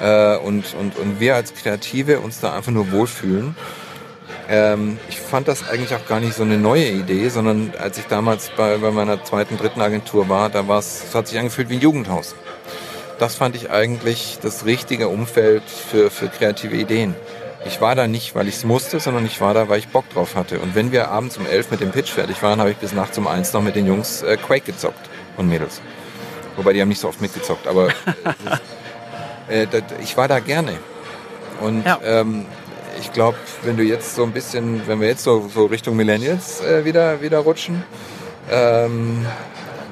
äh, 0.00 0.36
und, 0.36 0.74
und, 0.74 0.98
und 0.98 1.20
wir 1.20 1.34
als 1.34 1.54
Kreative 1.54 2.20
uns 2.20 2.40
da 2.40 2.54
einfach 2.54 2.72
nur 2.72 2.92
wohlfühlen. 2.92 3.56
Ähm, 4.48 4.98
ich 5.08 5.20
fand 5.20 5.48
das 5.48 5.68
eigentlich 5.68 5.94
auch 5.94 6.06
gar 6.06 6.20
nicht 6.20 6.34
so 6.34 6.42
eine 6.42 6.58
neue 6.58 6.88
Idee, 6.88 7.28
sondern 7.28 7.72
als 7.78 7.98
ich 7.98 8.06
damals 8.06 8.50
bei, 8.56 8.76
bei 8.76 8.90
meiner 8.90 9.24
zweiten, 9.24 9.56
dritten 9.56 9.80
Agentur 9.80 10.28
war, 10.28 10.50
da 10.50 10.68
war 10.68 10.78
es, 10.78 11.14
hat 11.14 11.28
sich 11.28 11.38
angefühlt 11.38 11.70
wie 11.70 11.76
ein 11.76 11.80
Jugendhaus. 11.80 12.34
Das 13.18 13.36
fand 13.36 13.56
ich 13.56 13.70
eigentlich 13.70 14.38
das 14.42 14.64
richtige 14.64 15.08
Umfeld 15.08 15.62
für, 15.64 16.10
für 16.10 16.28
kreative 16.28 16.76
Ideen. 16.76 17.14
Ich 17.66 17.80
war 17.80 17.94
da 17.94 18.06
nicht, 18.06 18.34
weil 18.34 18.48
ich 18.48 18.56
es 18.56 18.64
musste, 18.64 19.00
sondern 19.00 19.24
ich 19.24 19.40
war 19.40 19.54
da, 19.54 19.68
weil 19.68 19.78
ich 19.78 19.88
Bock 19.88 20.08
drauf 20.10 20.34
hatte. 20.34 20.58
Und 20.58 20.74
wenn 20.74 20.92
wir 20.92 21.08
abends 21.08 21.38
um 21.38 21.46
elf 21.46 21.70
mit 21.70 21.80
dem 21.80 21.92
Pitch 21.92 22.10
fertig 22.10 22.42
waren, 22.42 22.60
habe 22.60 22.70
ich 22.70 22.76
bis 22.76 22.92
nachts 22.92 23.16
um 23.16 23.26
eins 23.26 23.52
noch 23.52 23.62
mit 23.62 23.74
den 23.76 23.86
Jungs 23.86 24.22
äh, 24.22 24.36
Quake 24.36 24.66
gezockt 24.66 25.08
und 25.36 25.48
Mädels. 25.48 25.80
Wobei 26.56 26.72
die 26.72 26.80
haben 26.80 26.88
nicht 26.88 27.00
so 27.00 27.08
oft 27.08 27.20
mitgezockt, 27.20 27.66
aber 27.66 27.88
äh, 29.48 29.66
das, 29.70 29.82
ich 30.02 30.16
war 30.16 30.28
da 30.28 30.40
gerne. 30.40 30.72
Und 31.60 31.84
ja. 31.86 31.98
ähm, 32.04 32.46
ich 33.00 33.12
glaube, 33.12 33.38
wenn 33.62 33.76
du 33.76 33.82
jetzt 33.82 34.14
so 34.14 34.24
ein 34.24 34.32
bisschen, 34.32 34.86
wenn 34.86 35.00
wir 35.00 35.08
jetzt 35.08 35.24
so, 35.24 35.48
so 35.52 35.66
Richtung 35.66 35.96
Millennials 35.96 36.60
äh, 36.60 36.84
wieder, 36.84 37.22
wieder 37.22 37.38
rutschen, 37.38 37.82
ähm, 38.50 39.24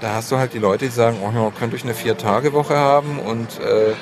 da 0.02 0.14
hast 0.14 0.32
du 0.32 0.36
halt 0.36 0.52
die 0.52 0.58
Leute, 0.58 0.86
die 0.86 0.90
sagen, 0.90 1.18
oh 1.22 1.30
ja, 1.32 1.50
könnte 1.56 1.76
ich 1.76 1.84
eine 1.84 1.94
Vier-Tage-Woche 1.94 2.76
haben 2.76 3.20
und 3.20 3.60
äh, 3.60 3.94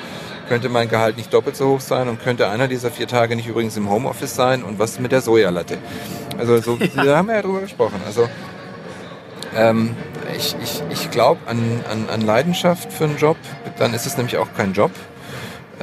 könnte 0.47 0.67
mein 0.67 0.89
Gehalt 0.89 1.15
nicht 1.15 1.31
doppelt 1.31 1.55
so 1.55 1.69
hoch 1.69 1.79
sein 1.79 2.09
und 2.09 2.21
könnte 2.21 2.49
einer 2.49 2.67
dieser 2.67 2.89
vier 2.89 3.07
Tage 3.07 3.35
nicht 3.35 3.47
übrigens 3.47 3.77
im 3.77 3.87
Homeoffice 3.87 4.35
sein 4.35 4.63
und 4.63 4.79
was 4.79 4.99
mit 4.99 5.11
der 5.11 5.21
Sojalatte? 5.21 5.77
Also 6.39 6.59
so, 6.59 6.77
ja. 6.95 7.03
da 7.03 7.17
haben 7.17 7.27
wir 7.27 7.35
ja 7.35 7.41
drüber 7.43 7.61
gesprochen. 7.61 8.01
Also 8.05 8.27
ähm, 9.55 9.95
ich, 10.35 10.55
ich, 10.63 10.81
ich 10.89 11.11
glaube 11.11 11.39
an, 11.45 11.59
an, 11.89 12.09
an 12.09 12.21
Leidenschaft 12.21 12.91
für 12.91 13.03
einen 13.03 13.17
Job, 13.17 13.37
dann 13.77 13.93
ist 13.93 14.07
es 14.07 14.17
nämlich 14.17 14.37
auch 14.37 14.51
kein 14.57 14.73
Job. 14.73 14.91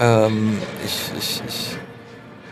Ähm, 0.01 0.59
ich 0.85 1.13
ich, 1.17 1.43
ich, 1.47 1.77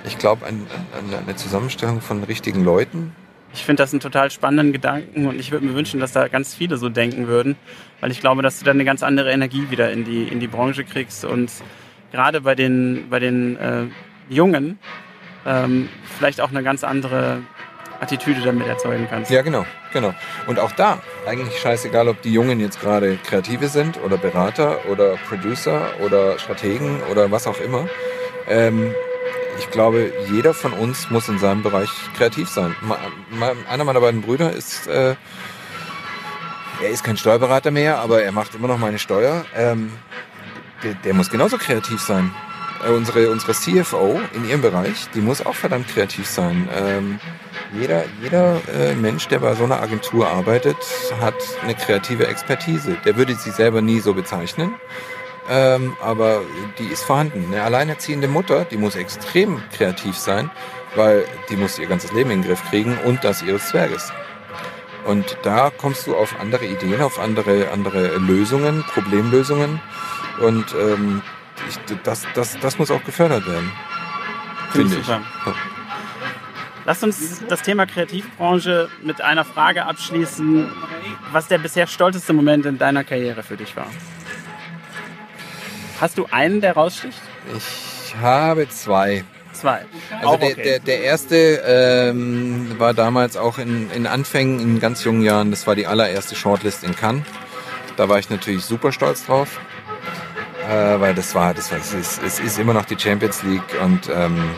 ich 0.04 0.18
glaube 0.18 0.46
an, 0.46 0.68
an 0.96 1.18
eine 1.18 1.34
Zusammenstellung 1.34 2.00
von 2.00 2.22
richtigen 2.22 2.62
Leuten, 2.62 3.12
ich 3.56 3.64
finde 3.64 3.82
das 3.82 3.92
einen 3.92 4.00
total 4.00 4.30
spannenden 4.30 4.72
Gedanken 4.72 5.26
und 5.26 5.40
ich 5.40 5.50
würde 5.50 5.64
mir 5.64 5.74
wünschen, 5.74 5.98
dass 5.98 6.12
da 6.12 6.28
ganz 6.28 6.54
viele 6.54 6.76
so 6.76 6.90
denken 6.90 7.26
würden, 7.26 7.56
weil 8.00 8.10
ich 8.10 8.20
glaube, 8.20 8.42
dass 8.42 8.58
du 8.58 8.66
dann 8.66 8.76
eine 8.76 8.84
ganz 8.84 9.02
andere 9.02 9.32
Energie 9.32 9.70
wieder 9.70 9.90
in 9.90 10.04
die, 10.04 10.24
in 10.24 10.40
die 10.40 10.46
Branche 10.46 10.84
kriegst 10.84 11.24
und 11.24 11.50
gerade 12.12 12.42
bei 12.42 12.54
den, 12.54 13.06
bei 13.08 13.18
den 13.18 13.56
äh, 13.56 13.84
Jungen 14.28 14.78
ähm, 15.46 15.88
vielleicht 16.18 16.42
auch 16.42 16.50
eine 16.50 16.62
ganz 16.62 16.84
andere 16.84 17.38
Attitüde 17.98 18.42
damit 18.42 18.66
erzeugen 18.66 19.06
kannst. 19.08 19.30
Ja, 19.30 19.40
genau, 19.40 19.64
genau. 19.90 20.12
Und 20.46 20.58
auch 20.58 20.72
da, 20.72 20.98
eigentlich 21.26 21.58
scheißegal, 21.58 22.08
ob 22.08 22.20
die 22.20 22.32
Jungen 22.32 22.60
jetzt 22.60 22.78
gerade 22.80 23.16
Kreative 23.16 23.68
sind 23.68 23.98
oder 24.04 24.18
Berater 24.18 24.86
oder 24.90 25.16
Producer 25.28 25.88
oder 26.04 26.38
Strategen 26.38 27.00
oder 27.10 27.30
was 27.30 27.46
auch 27.46 27.58
immer. 27.60 27.88
Ähm, 28.48 28.94
ich 29.58 29.70
glaube, 29.70 30.12
jeder 30.30 30.54
von 30.54 30.72
uns 30.72 31.10
muss 31.10 31.28
in 31.28 31.38
seinem 31.38 31.62
Bereich 31.62 31.90
kreativ 32.16 32.48
sein. 32.48 32.74
Einer 33.68 33.84
meiner 33.84 34.00
beiden 34.00 34.22
Brüder 34.22 34.52
ist, 34.52 34.86
äh, 34.86 35.14
er 36.82 36.90
ist 36.90 37.04
kein 37.04 37.16
Steuerberater 37.16 37.70
mehr, 37.70 37.98
aber 37.98 38.22
er 38.22 38.32
macht 38.32 38.54
immer 38.54 38.68
noch 38.68 38.78
meine 38.78 38.98
Steuer. 38.98 39.44
Ähm, 39.54 39.92
der, 40.82 40.94
der 40.94 41.14
muss 41.14 41.30
genauso 41.30 41.56
kreativ 41.56 42.00
sein. 42.00 42.34
Äh, 42.86 42.90
unsere, 42.90 43.30
unsere 43.30 43.52
CFO 43.52 44.20
in 44.34 44.48
ihrem 44.48 44.60
Bereich, 44.60 45.08
die 45.14 45.20
muss 45.20 45.44
auch 45.44 45.54
verdammt 45.54 45.88
kreativ 45.88 46.26
sein. 46.26 46.68
Ähm, 46.74 47.18
jeder 47.72 48.04
jeder 48.22 48.60
äh, 48.72 48.94
Mensch, 48.94 49.26
der 49.28 49.38
bei 49.38 49.54
so 49.54 49.64
einer 49.64 49.80
Agentur 49.80 50.28
arbeitet, 50.28 50.76
hat 51.20 51.34
eine 51.62 51.74
kreative 51.74 52.26
Expertise. 52.26 52.96
Der 53.04 53.16
würde 53.16 53.34
sie 53.34 53.50
selber 53.50 53.80
nie 53.80 54.00
so 54.00 54.14
bezeichnen 54.14 54.74
ähm, 55.50 55.96
aber 56.02 56.42
die 56.78 56.86
ist 56.86 57.04
vorhanden. 57.04 57.46
Eine 57.46 57.62
alleinerziehende 57.62 58.28
Mutter, 58.28 58.64
die 58.64 58.76
muss 58.76 58.96
extrem 58.96 59.62
kreativ 59.72 60.16
sein, 60.16 60.50
weil 60.94 61.24
die 61.50 61.56
muss 61.56 61.78
ihr 61.78 61.86
ganzes 61.86 62.12
Leben 62.12 62.30
in 62.30 62.42
den 62.42 62.48
Griff 62.48 62.62
kriegen 62.70 62.98
und 63.04 63.24
das 63.24 63.42
ihres 63.42 63.68
Zwerges. 63.68 64.12
Und 65.04 65.38
da 65.42 65.70
kommst 65.70 66.06
du 66.06 66.16
auf 66.16 66.34
andere 66.40 66.66
Ideen, 66.66 67.00
auf 67.00 67.20
andere, 67.20 67.70
andere 67.70 68.18
Lösungen, 68.18 68.84
Problemlösungen. 68.92 69.80
Und 70.40 70.74
ähm, 70.74 71.22
ich, 71.68 71.78
das, 72.02 72.26
das, 72.34 72.58
das 72.58 72.78
muss 72.78 72.90
auch 72.90 73.04
gefördert 73.04 73.46
werden. 73.46 73.70
Finde 74.72 74.96
ich. 74.96 75.06
Ja. 75.06 75.22
Lass 76.84 77.02
uns 77.02 77.44
das 77.48 77.62
Thema 77.62 77.86
Kreativbranche 77.86 78.88
mit 79.02 79.20
einer 79.20 79.44
Frage 79.44 79.86
abschließen, 79.86 80.70
was 81.32 81.48
der 81.48 81.58
bisher 81.58 81.86
stolzeste 81.86 82.32
Moment 82.32 82.66
in 82.66 82.78
deiner 82.78 83.04
Karriere 83.04 83.42
für 83.42 83.56
dich 83.56 83.76
war. 83.76 83.88
Hast 86.00 86.18
du 86.18 86.26
einen, 86.30 86.60
der 86.60 86.74
raussticht? 86.74 87.18
Ich 87.56 88.14
habe 88.20 88.68
zwei. 88.68 89.24
Zwei. 89.52 89.86
Also 90.20 90.36
der, 90.36 90.50
okay. 90.50 90.62
der, 90.62 90.78
der 90.80 91.00
erste 91.00 91.36
ähm, 91.66 92.74
war 92.78 92.92
damals 92.92 93.36
auch 93.36 93.58
in, 93.58 93.90
in 93.90 94.06
Anfängen, 94.06 94.60
in 94.60 94.80
ganz 94.80 95.02
jungen 95.04 95.22
Jahren, 95.22 95.50
das 95.50 95.66
war 95.66 95.74
die 95.74 95.86
allererste 95.86 96.34
Shortlist 96.34 96.84
in 96.84 96.94
Cannes. 96.94 97.24
Da 97.96 98.10
war 98.10 98.18
ich 98.18 98.28
natürlich 98.28 98.64
super 98.64 98.92
stolz 98.92 99.24
drauf, 99.24 99.58
äh, 100.68 101.00
weil 101.00 101.14
das 101.14 101.34
war, 101.34 101.54
das 101.54 101.72
war, 101.72 101.78
es 101.78 101.94
ist, 101.94 102.22
es 102.22 102.38
ist 102.38 102.58
immer 102.58 102.74
noch 102.74 102.84
die 102.84 102.98
Champions 102.98 103.42
League 103.42 103.80
und 103.82 104.10
ähm, 104.14 104.50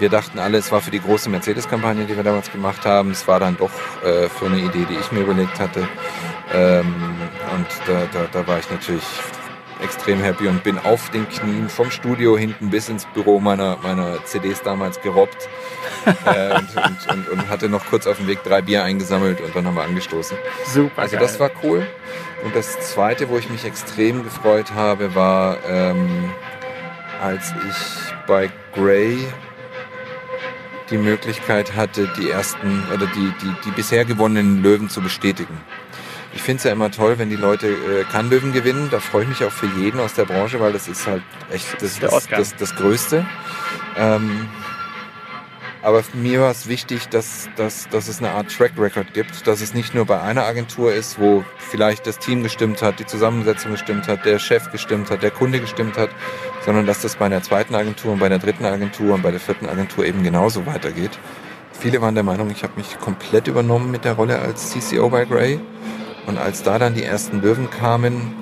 wir 0.00 0.08
dachten 0.08 0.38
alle, 0.40 0.58
es 0.58 0.72
war 0.72 0.80
für 0.80 0.90
die 0.90 1.00
große 1.00 1.30
Mercedes-Kampagne, 1.30 2.04
die 2.04 2.16
wir 2.16 2.24
damals 2.24 2.50
gemacht 2.50 2.84
haben. 2.84 3.12
Es 3.12 3.26
war 3.26 3.40
dann 3.40 3.56
doch 3.56 3.70
äh, 4.04 4.28
für 4.28 4.46
eine 4.46 4.58
Idee, 4.58 4.84
die 4.88 4.94
ich 4.94 5.10
mir 5.10 5.20
überlegt 5.20 5.58
hatte. 5.58 5.88
Ähm, 6.52 6.94
und 7.54 7.66
da, 7.86 8.06
da, 8.12 8.26
da 8.30 8.46
war 8.46 8.58
ich 8.58 8.70
natürlich 8.70 9.04
extrem 9.82 10.20
happy 10.20 10.48
und 10.48 10.62
bin 10.62 10.78
auf 10.78 11.10
den 11.10 11.28
Knien 11.28 11.68
vom 11.68 11.90
Studio 11.90 12.36
hinten 12.36 12.70
bis 12.70 12.88
ins 12.88 13.04
Büro 13.06 13.40
meiner, 13.40 13.76
meiner 13.82 14.24
CDs 14.24 14.62
damals 14.62 15.00
gerobbt 15.00 15.48
äh, 16.24 16.54
und, 16.54 16.76
und, 16.76 17.08
und, 17.10 17.28
und, 17.28 17.48
hatte 17.48 17.68
noch 17.68 17.84
kurz 17.86 18.06
auf 18.06 18.16
dem 18.18 18.26
Weg 18.26 18.42
drei 18.44 18.62
Bier 18.62 18.84
eingesammelt 18.84 19.40
und 19.40 19.54
dann 19.54 19.66
haben 19.66 19.76
wir 19.76 19.84
angestoßen. 19.84 20.36
Super. 20.66 21.02
Also 21.02 21.16
das 21.16 21.38
war 21.40 21.50
cool. 21.62 21.86
Und 22.44 22.54
das 22.54 22.78
zweite, 22.80 23.28
wo 23.28 23.38
ich 23.38 23.50
mich 23.50 23.64
extrem 23.64 24.22
gefreut 24.22 24.72
habe, 24.74 25.14
war, 25.14 25.58
ähm, 25.68 26.30
als 27.22 27.52
ich 27.68 28.26
bei 28.26 28.50
Grey 28.74 29.18
die 30.90 30.98
Möglichkeit 30.98 31.74
hatte, 31.74 32.08
die 32.18 32.30
ersten 32.30 32.84
oder 32.94 33.06
die, 33.06 33.32
die, 33.42 33.54
die 33.64 33.70
bisher 33.72 34.04
gewonnenen 34.04 34.62
Löwen 34.62 34.88
zu 34.88 35.00
bestätigen. 35.00 35.58
Ich 36.36 36.42
finde 36.42 36.58
es 36.58 36.64
ja 36.64 36.72
immer 36.72 36.90
toll, 36.90 37.18
wenn 37.18 37.30
die 37.30 37.36
Leute 37.36 37.68
äh, 37.68 38.04
Kannlöwen 38.12 38.52
gewinnen. 38.52 38.88
Da 38.90 39.00
freue 39.00 39.22
ich 39.22 39.28
mich 39.30 39.42
auch 39.42 39.50
für 39.50 39.68
jeden 39.80 39.98
aus 39.98 40.12
der 40.12 40.26
Branche, 40.26 40.60
weil 40.60 40.70
das 40.70 40.86
ist 40.86 41.06
halt 41.06 41.22
echt 41.50 41.80
das, 41.80 41.98
das, 41.98 42.28
das, 42.28 42.54
das 42.54 42.76
Größte. 42.76 43.24
Ähm, 43.96 44.46
aber 45.80 46.02
mir 46.12 46.42
war 46.42 46.50
es 46.50 46.68
wichtig, 46.68 47.08
dass, 47.08 47.48
dass, 47.56 47.88
dass 47.88 48.08
es 48.08 48.18
eine 48.18 48.32
Art 48.32 48.54
Track 48.54 48.72
Record 48.76 49.14
gibt, 49.14 49.46
dass 49.46 49.62
es 49.62 49.72
nicht 49.72 49.94
nur 49.94 50.04
bei 50.04 50.20
einer 50.20 50.44
Agentur 50.44 50.92
ist, 50.92 51.18
wo 51.18 51.42
vielleicht 51.56 52.06
das 52.06 52.18
Team 52.18 52.42
gestimmt 52.42 52.82
hat, 52.82 53.00
die 53.00 53.06
Zusammensetzung 53.06 53.70
gestimmt 53.70 54.06
hat, 54.06 54.26
der 54.26 54.38
Chef 54.38 54.70
gestimmt 54.70 55.10
hat, 55.10 55.22
der 55.22 55.30
Kunde 55.30 55.58
gestimmt 55.58 55.96
hat, 55.96 56.10
sondern 56.66 56.84
dass 56.84 57.00
das 57.00 57.16
bei 57.16 57.30
der 57.30 57.42
zweiten 57.42 57.74
Agentur 57.74 58.12
und 58.12 58.18
bei 58.18 58.28
der 58.28 58.40
dritten 58.40 58.66
Agentur 58.66 59.14
und 59.14 59.22
bei 59.22 59.30
der 59.30 59.40
vierten 59.40 59.70
Agentur 59.70 60.04
eben 60.04 60.22
genauso 60.22 60.66
weitergeht. 60.66 61.18
Viele 61.72 62.02
waren 62.02 62.14
der 62.14 62.24
Meinung, 62.24 62.50
ich 62.50 62.62
habe 62.62 62.74
mich 62.76 62.98
komplett 62.98 63.48
übernommen 63.48 63.90
mit 63.90 64.04
der 64.04 64.12
Rolle 64.12 64.38
als 64.38 64.72
CCO 64.72 65.08
bei 65.08 65.24
Gray. 65.24 65.60
Und 66.26 66.38
als 66.38 66.62
da 66.62 66.78
dann 66.78 66.94
die 66.94 67.04
ersten 67.04 67.40
Löwen 67.40 67.70
kamen, 67.70 68.34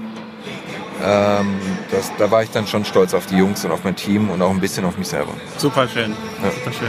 ähm, 1.03 1.59
das, 1.90 2.12
da 2.18 2.31
war 2.31 2.42
ich 2.42 2.51
dann 2.51 2.66
schon 2.66 2.85
stolz 2.85 3.14
auf 3.14 3.27
die 3.27 3.37
Jungs 3.37 3.64
und 3.64 3.73
auf 3.73 3.85
mein 3.85 3.97
Team 3.97 4.31
und 4.31 4.40
auch 4.42 4.51
ein 4.51 4.61
bisschen 4.61 4.85
auf 4.85 4.97
mich 4.97 5.09
selber. 5.09 5.33
Super 5.59 5.87
schön. 5.88 6.12
Ja. 6.42 6.51
Super 6.51 6.73
schön. 6.73 6.88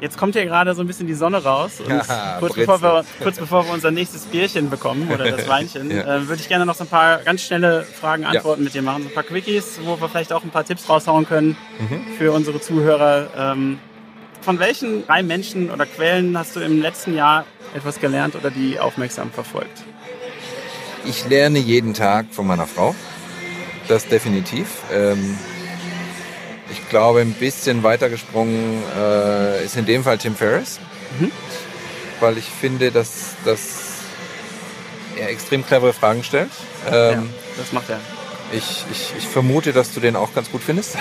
Jetzt 0.00 0.16
kommt 0.16 0.34
hier 0.34 0.46
gerade 0.46 0.74
so 0.74 0.80
ein 0.82 0.86
bisschen 0.86 1.06
die 1.06 1.14
Sonne 1.14 1.42
raus. 1.42 1.80
Und 1.80 1.90
ja, 1.90 2.36
kurz, 2.38 2.54
bevor 2.54 2.80
wir, 2.80 3.04
kurz 3.22 3.38
bevor 3.38 3.66
wir 3.66 3.74
unser 3.74 3.90
nächstes 3.90 4.24
Bierchen 4.24 4.70
bekommen 4.70 5.10
oder 5.12 5.30
das 5.30 5.46
Weinchen, 5.48 5.90
ja. 5.90 6.16
äh, 6.16 6.28
würde 6.28 6.40
ich 6.40 6.48
gerne 6.48 6.64
noch 6.64 6.74
so 6.74 6.84
ein 6.84 6.88
paar 6.88 7.18
ganz 7.18 7.42
schnelle 7.42 7.82
Fragen, 7.82 8.24
Antworten 8.24 8.62
ja. 8.62 8.64
mit 8.64 8.74
dir 8.74 8.82
machen. 8.82 9.02
So 9.02 9.08
ein 9.08 9.14
paar 9.14 9.24
Quickies, 9.24 9.80
wo 9.84 10.00
wir 10.00 10.08
vielleicht 10.08 10.32
auch 10.32 10.42
ein 10.42 10.50
paar 10.50 10.64
Tipps 10.64 10.88
raushauen 10.88 11.26
können 11.26 11.56
mhm. 11.78 12.16
für 12.16 12.32
unsere 12.32 12.60
Zuhörer. 12.60 13.28
Ähm, 13.36 13.78
von 14.40 14.58
welchen 14.58 15.06
drei 15.06 15.22
Menschen 15.22 15.70
oder 15.70 15.84
Quellen 15.84 16.36
hast 16.38 16.56
du 16.56 16.60
im 16.60 16.80
letzten 16.80 17.14
Jahr 17.14 17.44
etwas 17.74 18.00
gelernt 18.00 18.34
oder 18.34 18.50
die 18.50 18.78
aufmerksam 18.78 19.30
verfolgt? 19.30 19.82
Ich 21.04 21.26
lerne 21.28 21.58
jeden 21.58 21.94
Tag 21.94 22.26
von 22.30 22.46
meiner 22.46 22.66
Frau. 22.66 22.94
Das 23.88 24.06
definitiv. 24.06 24.66
Ähm, 24.92 25.38
ich 26.70 26.88
glaube, 26.88 27.20
ein 27.20 27.32
bisschen 27.32 27.82
weitergesprungen 27.82 28.82
äh, 28.96 29.64
ist 29.64 29.76
in 29.76 29.86
dem 29.86 30.04
Fall 30.04 30.18
Tim 30.18 30.36
Ferriss. 30.36 30.78
Mhm. 31.18 31.32
Weil 32.20 32.38
ich 32.38 32.44
finde, 32.44 32.92
dass, 32.92 33.34
dass 33.44 33.58
er 35.18 35.30
extrem 35.30 35.66
clevere 35.66 35.92
Fragen 35.92 36.22
stellt. 36.22 36.50
Ähm, 36.86 36.92
ja, 36.92 37.22
das 37.56 37.72
macht 37.72 37.88
er. 37.88 37.98
Ich, 38.52 38.84
ich, 38.90 39.12
ich 39.18 39.26
vermute, 39.26 39.72
dass 39.72 39.94
du 39.94 40.00
den 40.00 40.16
auch 40.16 40.34
ganz 40.34 40.50
gut 40.50 40.62
findest. 40.62 40.96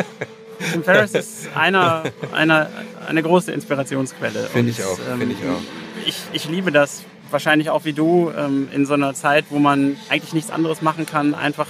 Tim 0.72 0.82
Ferriss 0.82 1.12
ist 1.12 1.48
einer, 1.54 2.02
einer, 2.32 2.68
eine 3.06 3.22
große 3.22 3.52
Inspirationsquelle. 3.52 4.48
Finde 4.52 4.70
ich 4.72 4.82
auch. 4.82 4.98
Ähm, 5.10 5.18
Finde 5.20 5.34
ich 5.34 5.48
auch 5.48 5.87
ich, 6.08 6.16
ich 6.32 6.48
liebe 6.48 6.72
das 6.72 7.02
wahrscheinlich 7.30 7.68
auch 7.68 7.84
wie 7.84 7.92
du 7.92 8.32
ähm, 8.36 8.68
in 8.72 8.86
so 8.86 8.94
einer 8.94 9.14
Zeit, 9.14 9.46
wo 9.50 9.58
man 9.58 9.98
eigentlich 10.08 10.32
nichts 10.32 10.50
anderes 10.50 10.80
machen 10.80 11.04
kann, 11.04 11.34
einfach 11.34 11.66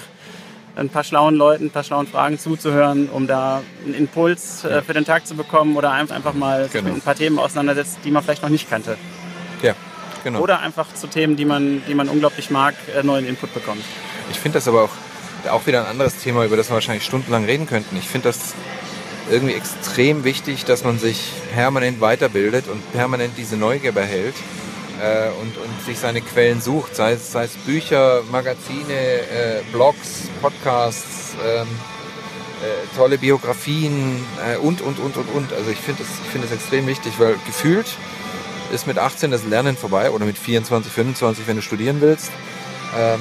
ein 0.76 0.88
paar 0.88 1.02
schlauen 1.02 1.34
Leuten, 1.34 1.66
ein 1.66 1.70
paar 1.70 1.82
schlauen 1.82 2.06
Fragen 2.06 2.38
zuzuhören, 2.38 3.08
um 3.08 3.26
da 3.26 3.62
einen 3.84 3.94
Impuls 3.94 4.64
äh, 4.64 4.80
für 4.82 4.94
den 4.94 5.04
Tag 5.04 5.26
zu 5.26 5.34
bekommen 5.34 5.76
oder 5.76 5.90
einfach 5.90 6.34
mal 6.34 6.68
genau. 6.72 6.94
ein 6.94 7.00
paar 7.00 7.16
Themen 7.16 7.40
auseinandersetzt, 7.40 7.98
die 8.04 8.12
man 8.12 8.22
vielleicht 8.22 8.42
noch 8.42 8.48
nicht 8.48 8.70
kannte. 8.70 8.96
Ja, 9.60 9.74
genau. 10.22 10.38
Oder 10.38 10.60
einfach 10.60 10.94
zu 10.94 11.08
Themen, 11.08 11.34
die 11.34 11.44
man, 11.44 11.82
die 11.88 11.94
man 11.94 12.08
unglaublich 12.08 12.50
mag, 12.50 12.76
äh, 12.96 13.02
neuen 13.02 13.26
Input 13.26 13.52
bekommt. 13.52 13.82
Ich 14.30 14.38
finde 14.38 14.58
das 14.58 14.68
aber 14.68 14.84
auch, 14.84 15.50
auch 15.50 15.66
wieder 15.66 15.80
ein 15.80 15.90
anderes 15.90 16.18
Thema, 16.18 16.44
über 16.44 16.56
das 16.56 16.70
wir 16.70 16.74
wahrscheinlich 16.74 17.04
stundenlang 17.04 17.44
reden 17.44 17.66
könnten. 17.66 17.96
Ich 17.96 18.06
finde 18.06 18.28
das 18.28 18.54
irgendwie 19.30 19.54
extrem 19.54 20.24
wichtig, 20.24 20.64
dass 20.64 20.84
man 20.84 20.98
sich 20.98 21.32
permanent 21.52 22.00
weiterbildet 22.00 22.68
und 22.68 22.92
permanent 22.92 23.32
diese 23.36 23.56
Neugier 23.56 23.92
behält 23.92 24.34
äh, 25.00 25.28
und, 25.40 25.56
und 25.56 25.84
sich 25.84 25.98
seine 25.98 26.20
Quellen 26.20 26.60
sucht, 26.60 26.96
sei 26.96 27.12
es, 27.12 27.32
sei 27.32 27.44
es 27.44 27.56
Bücher, 27.56 28.22
Magazine, 28.30 28.92
äh, 28.92 29.62
Blogs, 29.72 30.28
Podcasts, 30.40 31.34
ähm, 31.44 31.66
äh, 32.62 32.96
tolle 32.96 33.18
Biografien 33.18 34.24
äh, 34.44 34.56
und, 34.56 34.80
und, 34.80 34.98
und, 34.98 35.16
und, 35.16 35.28
und. 35.34 35.52
Also 35.52 35.70
ich 35.70 35.78
finde 35.78 36.02
es 36.02 36.30
find 36.32 36.50
extrem 36.50 36.86
wichtig, 36.86 37.12
weil 37.18 37.36
gefühlt 37.46 37.86
ist 38.72 38.86
mit 38.86 38.98
18 38.98 39.30
das 39.30 39.44
Lernen 39.44 39.76
vorbei 39.76 40.10
oder 40.10 40.24
mit 40.24 40.36
24, 40.36 40.92
25, 40.92 41.46
wenn 41.46 41.56
du 41.56 41.62
studieren 41.62 42.00
willst. 42.00 42.30
Ähm, 42.96 43.20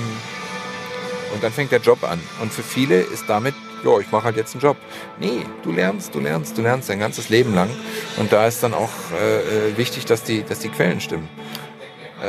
und 1.34 1.44
dann 1.44 1.52
fängt 1.52 1.72
der 1.72 1.82
Job 1.82 2.04
an. 2.04 2.20
Und 2.42 2.54
für 2.54 2.64
viele 2.64 3.02
ist 3.02 3.26
damit 3.28 3.54
ja, 3.84 4.00
ich 4.00 4.12
mache 4.12 4.24
halt 4.26 4.38
jetzt 4.38 4.54
einen 4.54 4.62
Job. 4.62 4.78
Nee, 5.20 5.46
du 5.64 5.72
lernst, 5.72 6.14
du 6.14 6.20
lernst, 6.20 6.58
du 6.58 6.62
lernst 6.62 6.90
dein 6.90 7.00
ganzes 7.00 7.30
Leben 7.30 7.54
lang. 7.54 7.70
Und 8.18 8.32
da 8.32 8.48
ist 8.48 8.64
dann 8.64 8.74
auch 8.74 8.90
äh, 9.20 9.70
äh 9.70 9.78
wichtig, 9.78 10.06
dass 10.06 10.24
die, 10.24 10.44
dass 10.44 10.60
die 10.60 10.70
Quellen 10.70 11.02
stimmen. 11.02 11.30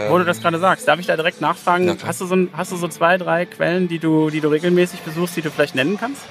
Wo 0.08 0.18
du 0.18 0.24
das 0.24 0.42
gerade 0.42 0.58
sagst, 0.58 0.86
darf 0.86 1.00
ich 1.00 1.06
da 1.06 1.16
direkt 1.16 1.40
nachfragen? 1.40 1.96
Hast 2.04 2.20
du, 2.20 2.26
so, 2.26 2.36
hast 2.52 2.72
du 2.72 2.76
so 2.76 2.88
zwei, 2.88 3.16
drei 3.16 3.46
Quellen, 3.46 3.88
die 3.88 3.98
du, 3.98 4.28
die 4.28 4.40
du 4.40 4.48
regelmäßig 4.48 5.00
besuchst, 5.00 5.36
die 5.36 5.42
du 5.42 5.50
vielleicht 5.50 5.74
nennen 5.74 5.96
kannst? 5.98 6.22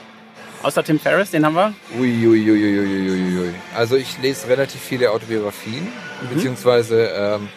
Außer 0.62 0.84
Tim 0.84 1.00
Ferriss, 1.00 1.32
den 1.32 1.46
haben 1.46 1.56
wir. 1.56 1.74
Uiuiuiuiuiui. 2.00 3.54
Also 3.76 3.96
ich 3.96 4.18
lese 4.22 4.48
relativ 4.48 4.82
viele 4.82 5.12
Autobiografien, 5.12 5.86
mhm. 5.86 6.36
beziehungsweise 6.36 7.12
ähm, 7.16 7.50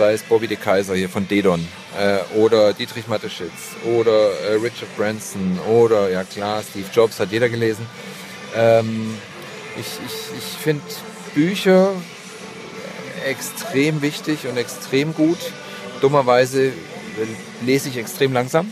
sei 0.00 0.14
es 0.14 0.22
Bobby 0.22 0.48
de 0.48 0.56
Kaiser 0.56 0.94
hier 0.94 1.10
von 1.10 1.28
Dedon 1.28 1.68
äh, 1.98 2.20
oder 2.34 2.72
Dietrich 2.72 3.06
Mateschitz 3.06 3.76
oder 3.84 4.30
äh, 4.40 4.54
Richard 4.54 4.96
Branson 4.96 5.60
oder 5.68 6.08
ja 6.08 6.24
klar, 6.24 6.62
Steve 6.62 6.86
Jobs 6.90 7.20
hat 7.20 7.32
jeder 7.32 7.50
gelesen. 7.50 7.84
Ähm, 8.56 9.14
ich 9.78 9.86
ich, 10.06 10.38
ich 10.38 10.58
finde 10.58 10.82
Bücher 11.34 11.92
extrem 13.28 14.00
wichtig 14.00 14.46
und 14.46 14.56
extrem 14.56 15.12
gut. 15.12 15.36
Dummerweise 16.00 16.72
lese 17.60 17.90
ich 17.90 17.98
extrem 17.98 18.32
langsam. 18.32 18.70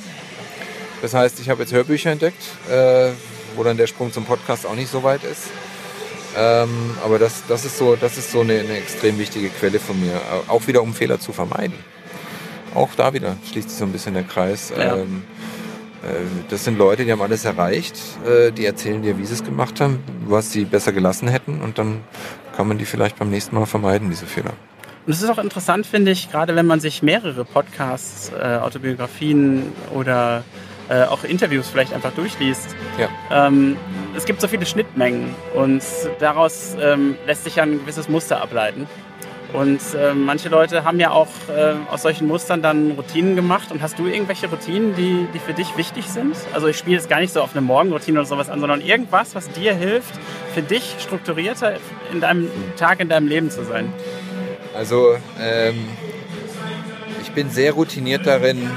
Das 1.02 1.12
heißt, 1.12 1.40
ich 1.40 1.50
habe 1.50 1.60
jetzt 1.60 1.74
Hörbücher 1.74 2.10
entdeckt, 2.10 2.42
äh, 2.70 3.10
wo 3.54 3.64
dann 3.64 3.76
der 3.76 3.86
Sprung 3.86 4.14
zum 4.14 4.24
Podcast 4.24 4.64
auch 4.64 4.74
nicht 4.74 4.90
so 4.90 5.02
weit 5.02 5.24
ist. 5.24 5.42
Ähm, 6.38 6.96
aber 7.05 7.18
das, 7.18 7.42
das 7.48 7.64
ist 7.64 7.79
so, 7.79 7.96
das 7.96 8.16
ist 8.16 8.31
so 8.31 8.40
eine, 8.40 8.61
eine, 8.61 8.77
extrem 8.77 9.18
wichtige 9.18 9.48
Quelle 9.48 9.81
von 9.81 10.01
mir. 10.01 10.20
Auch 10.46 10.66
wieder, 10.68 10.83
um 10.83 10.94
Fehler 10.94 11.18
zu 11.18 11.33
vermeiden. 11.33 11.77
Auch 12.74 12.90
da 12.96 13.12
wieder 13.12 13.37
schließt 13.51 13.70
sich 13.70 13.79
so 13.79 13.85
ein 13.85 13.92
bisschen 13.92 14.14
der 14.14 14.22
Kreis. 14.22 14.72
Ja. 14.77 14.98
Ähm, 14.98 15.24
äh, 16.05 16.07
das 16.48 16.64
sind 16.64 16.79
Leute, 16.79 17.05
die 17.05 17.11
haben 17.11 17.22
alles 17.22 17.44
erreicht. 17.44 17.98
Äh, 18.24 18.53
die 18.53 18.66
erzählen 18.66 19.03
dir, 19.03 19.18
wie 19.18 19.24
sie 19.24 19.35
es 19.35 19.42
gemacht 19.44 19.81
haben, 19.81 19.98
was 20.27 20.53
sie 20.53 20.64
besser 20.64 20.92
gelassen 20.92 21.27
hätten. 21.27 21.61
Und 21.61 21.79
dann 21.79 22.03
kann 22.57 22.68
man 22.68 22.79
die 22.79 22.85
vielleicht 22.85 23.18
beim 23.18 23.31
nächsten 23.31 23.57
Mal 23.57 23.66
vermeiden, 23.66 24.09
diese 24.09 24.27
Fehler. 24.27 24.53
Und 25.07 25.14
es 25.14 25.22
ist 25.22 25.31
auch 25.31 25.38
interessant, 25.38 25.87
finde 25.87 26.11
ich, 26.12 26.31
gerade 26.31 26.55
wenn 26.55 26.66
man 26.66 26.81
sich 26.81 27.03
mehrere 27.03 27.44
Podcasts, 27.44 28.31
äh, 28.31 28.59
Autobiografien 28.59 29.72
oder 29.94 30.44
äh, 30.88 31.05
auch 31.05 31.24
Interviews 31.24 31.68
vielleicht 31.68 31.92
einfach 31.92 32.12
durchliest. 32.12 32.74
Ja. 32.98 33.46
Ähm, 33.46 33.77
es 34.16 34.24
gibt 34.24 34.40
so 34.40 34.48
viele 34.48 34.66
Schnittmengen 34.66 35.35
und 35.55 35.83
daraus 36.18 36.77
ähm, 36.81 37.16
lässt 37.27 37.44
sich 37.44 37.57
ja 37.57 37.62
ein 37.62 37.81
gewisses 37.81 38.09
Muster 38.09 38.40
ableiten. 38.40 38.87
Und 39.53 39.81
äh, 39.94 40.12
manche 40.12 40.51
Leute 40.51 40.85
haben 40.85 41.01
ja 41.01 41.11
auch 41.11 41.29
äh, 41.48 41.74
aus 41.90 42.03
solchen 42.03 42.27
Mustern 42.27 42.61
dann 42.61 42.90
Routinen 42.92 43.35
gemacht. 43.35 43.72
Und 43.72 43.81
hast 43.81 43.98
du 43.98 44.07
irgendwelche 44.07 44.48
Routinen, 44.48 44.94
die, 44.94 45.27
die 45.33 45.38
für 45.38 45.55
dich 45.55 45.77
wichtig 45.79 46.07
sind? 46.07 46.37
Also 46.53 46.66
ich 46.66 46.77
spiele 46.77 46.96
jetzt 46.96 47.09
gar 47.09 47.20
nicht 47.20 47.33
so 47.33 47.40
auf 47.40 47.53
eine 47.53 47.62
Morgenroutine 47.62 48.18
oder 48.18 48.29
sowas 48.29 48.51
an, 48.51 48.61
sondern 48.61 48.83
irgendwas, 48.83 49.35
was 49.35 49.51
dir 49.51 49.74
hilft, 49.74 50.12
für 50.53 50.61
dich 50.61 50.96
strukturierter 51.01 51.77
in 52.12 52.20
deinem 52.20 52.51
Tag, 52.77 53.01
in 53.01 53.09
deinem 53.09 53.27
Leben 53.27 53.51
zu 53.51 53.64
sein. 53.64 53.90
Also 54.74 55.16
ähm, 55.40 55.88
ich 57.22 57.33
bin 57.33 57.51
sehr 57.51 57.72
routiniert 57.72 58.27
darin, 58.27 58.70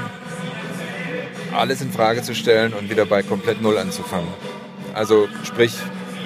alles 1.54 1.80
in 1.80 1.92
Frage 1.92 2.22
zu 2.22 2.34
stellen 2.34 2.72
und 2.72 2.90
wieder 2.90 3.06
bei 3.06 3.22
komplett 3.22 3.62
Null 3.62 3.78
anzufangen. 3.78 4.28
Also 4.94 5.28
sprich, 5.44 5.74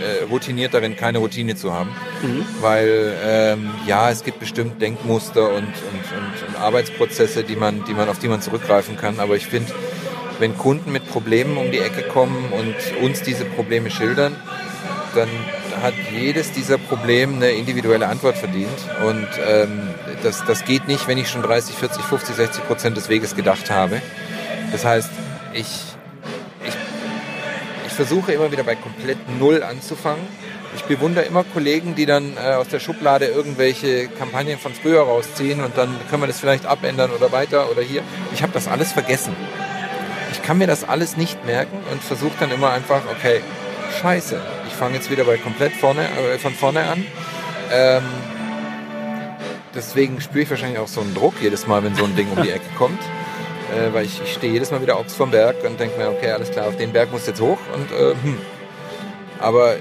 äh, 0.00 0.24
routiniert 0.24 0.74
darin, 0.74 0.96
keine 0.96 1.18
Routine 1.18 1.56
zu 1.56 1.72
haben. 1.72 1.90
Mhm. 2.22 2.44
Weil 2.60 3.14
ähm, 3.24 3.70
ja, 3.86 4.10
es 4.10 4.24
gibt 4.24 4.40
bestimmt 4.40 4.80
Denkmuster 4.80 5.48
und, 5.48 5.56
und, 5.56 5.64
und, 5.64 6.48
und, 6.48 6.60
Arbeitsprozesse, 6.60 7.44
die 7.44 7.56
man, 7.56 7.84
die 7.84 7.94
man, 7.94 8.08
auf 8.08 8.18
die 8.18 8.28
man 8.28 8.40
zurückgreifen 8.40 8.96
kann. 8.96 9.20
Aber 9.20 9.36
ich 9.36 9.46
finde, 9.46 9.72
wenn 10.38 10.56
Kunden 10.56 10.92
mit 10.92 11.08
Problemen 11.08 11.56
um 11.56 11.70
die 11.70 11.78
Ecke 11.78 12.02
kommen 12.02 12.52
und 12.52 12.74
uns 13.02 13.22
diese 13.22 13.44
Probleme 13.44 13.90
schildern, 13.90 14.36
dann 15.14 15.28
hat 15.82 15.94
jedes 16.12 16.52
dieser 16.52 16.78
Probleme 16.78 17.36
eine 17.36 17.50
individuelle 17.50 18.06
Antwort 18.08 18.36
verdient. 18.36 18.78
Und 19.06 19.28
ähm, 19.46 19.88
das, 20.22 20.44
das 20.44 20.64
geht 20.64 20.88
nicht, 20.88 21.08
wenn 21.08 21.18
ich 21.18 21.28
schon 21.28 21.42
30, 21.42 21.74
40, 21.74 22.02
50, 22.02 22.36
60 22.36 22.66
Prozent 22.66 22.96
des 22.96 23.08
Weges 23.08 23.34
gedacht 23.34 23.70
habe. 23.70 24.02
Das 24.72 24.84
heißt, 24.84 25.10
ich, 25.52 25.66
ich, 26.66 26.74
ich 27.86 27.92
versuche 27.92 28.32
immer 28.32 28.50
wieder 28.52 28.64
bei 28.64 28.74
komplett 28.74 29.18
Null 29.38 29.62
anzufangen. 29.62 30.24
Ich 30.74 30.84
bewundere 30.84 31.24
immer 31.24 31.44
Kollegen, 31.44 31.94
die 31.94 32.04
dann 32.04 32.36
äh, 32.36 32.54
aus 32.54 32.68
der 32.68 32.80
Schublade 32.80 33.26
irgendwelche 33.26 34.08
Kampagnen 34.08 34.58
von 34.58 34.74
früher 34.74 35.00
rausziehen 35.02 35.64
und 35.64 35.76
dann 35.78 35.96
können 36.10 36.22
wir 36.22 36.26
das 36.26 36.38
vielleicht 36.38 36.66
abändern 36.66 37.10
oder 37.12 37.32
weiter 37.32 37.70
oder 37.70 37.80
hier. 37.80 38.02
Ich 38.34 38.42
habe 38.42 38.52
das 38.52 38.68
alles 38.68 38.92
vergessen. 38.92 39.34
Ich 40.32 40.42
kann 40.42 40.58
mir 40.58 40.66
das 40.66 40.84
alles 40.84 41.16
nicht 41.16 41.46
merken 41.46 41.78
und 41.90 42.02
versuche 42.02 42.34
dann 42.38 42.50
immer 42.50 42.70
einfach, 42.72 43.02
okay, 43.10 43.40
scheiße, 44.02 44.38
ich 44.68 44.74
fange 44.74 44.96
jetzt 44.96 45.10
wieder 45.10 45.24
bei 45.24 45.38
komplett 45.38 45.72
vorne, 45.72 46.02
äh, 46.02 46.38
von 46.38 46.52
vorne 46.52 46.82
an. 46.82 47.06
Ähm, 47.72 48.02
deswegen 49.74 50.20
spüre 50.20 50.42
ich 50.42 50.50
wahrscheinlich 50.50 50.78
auch 50.78 50.88
so 50.88 51.00
einen 51.00 51.14
Druck 51.14 51.34
jedes 51.40 51.66
Mal, 51.66 51.82
wenn 51.82 51.94
so 51.94 52.04
ein 52.04 52.14
Ding 52.16 52.28
um 52.30 52.42
die 52.42 52.50
Ecke 52.50 52.68
kommt 52.76 53.00
äh, 53.74 53.92
weil 53.92 54.04
ich, 54.04 54.20
ich 54.22 54.34
stehe 54.34 54.52
jedes 54.52 54.70
Mal 54.70 54.82
wieder 54.82 54.96
aufs 54.96 55.14
vom 55.14 55.30
Berg 55.30 55.56
und 55.64 55.78
denke 55.78 55.98
mir, 55.98 56.08
okay, 56.08 56.30
alles 56.30 56.50
klar, 56.50 56.68
auf 56.68 56.76
den 56.76 56.92
Berg 56.92 57.10
muss 57.12 57.26
jetzt 57.26 57.40
hoch. 57.40 57.58
Und, 57.74 57.90
äh, 57.92 58.14
hm. 58.22 58.38
Aber 59.40 59.74
äh, 59.74 59.78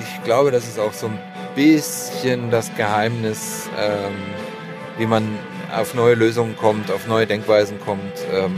ich 0.00 0.24
glaube, 0.24 0.50
das 0.50 0.66
ist 0.66 0.78
auch 0.78 0.92
so 0.92 1.06
ein 1.06 1.18
bisschen 1.54 2.50
das 2.50 2.74
Geheimnis, 2.76 3.68
ähm, 3.78 4.14
wie 4.98 5.06
man 5.06 5.38
auf 5.74 5.94
neue 5.94 6.14
Lösungen 6.14 6.56
kommt, 6.56 6.90
auf 6.90 7.06
neue 7.06 7.26
Denkweisen 7.26 7.80
kommt. 7.80 8.14
Ähm, 8.32 8.56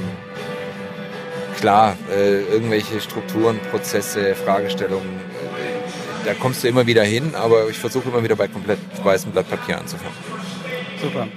klar, 1.59 1.97
äh, 2.15 2.43
irgendwelche 2.43 3.01
Strukturen, 3.01 3.59
Prozesse, 3.71 4.35
Fragestellungen, 4.35 5.09
äh, 5.09 6.27
da 6.27 6.35
kommst 6.35 6.65
du 6.65 6.69
immer 6.69 6.87
wieder 6.87 7.05
hin, 7.05 7.35
aber 7.35 7.69
ich 7.69 7.79
versuche 7.79 8.09
immer 8.09 8.23
wieder 8.23 8.37
bei 8.37 8.49
komplett 8.49 8.79
weißem 9.03 9.33
Blatt 9.33 9.49
Papier 9.49 9.79
anzufangen. 9.79 10.17
Super. 11.01 11.29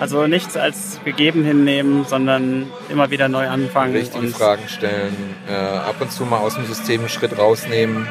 Also 0.00 0.26
nichts 0.26 0.56
als 0.56 0.98
gegeben 1.04 1.44
hinnehmen, 1.44 2.06
sondern 2.06 2.72
immer 2.88 3.10
wieder 3.10 3.28
neu 3.28 3.46
anfangen. 3.46 3.92
Richtige 3.92 4.28
Fragen 4.28 4.66
stellen, 4.66 5.14
äh, 5.46 5.52
ab 5.52 5.96
und 6.00 6.10
zu 6.10 6.24
mal 6.24 6.38
aus 6.38 6.54
dem 6.54 6.64
System 6.64 7.00
einen 7.00 7.10
Schritt 7.10 7.36
rausnehmen, 7.36 8.08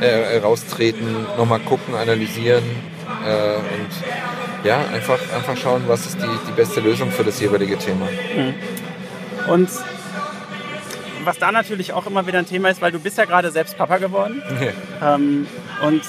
äh, 0.00 0.38
raustreten, 0.38 1.06
nochmal 1.36 1.60
gucken, 1.60 1.94
analysieren 1.94 2.64
äh, 3.24 3.54
und 3.54 4.66
ja, 4.66 4.80
einfach, 4.92 5.20
einfach 5.32 5.56
schauen, 5.56 5.84
was 5.86 6.06
ist 6.06 6.18
die, 6.20 6.48
die 6.48 6.52
beste 6.56 6.80
Lösung 6.80 7.12
für 7.12 7.22
das 7.22 7.38
jeweilige 7.38 7.78
Thema. 7.78 8.06
Mhm. 8.06 8.54
Und 9.52 9.70
was 11.22 11.38
da 11.38 11.52
natürlich 11.52 11.92
auch 11.92 12.08
immer 12.08 12.26
wieder 12.26 12.40
ein 12.40 12.46
Thema 12.46 12.68
ist, 12.70 12.82
weil 12.82 12.90
du 12.90 12.98
bist 12.98 13.16
ja 13.16 13.26
gerade 13.26 13.52
selbst 13.52 13.78
Papa 13.78 13.98
geworden. 13.98 14.42
Ja. 15.00 15.14
Ähm, 15.14 15.46
und 15.86 16.02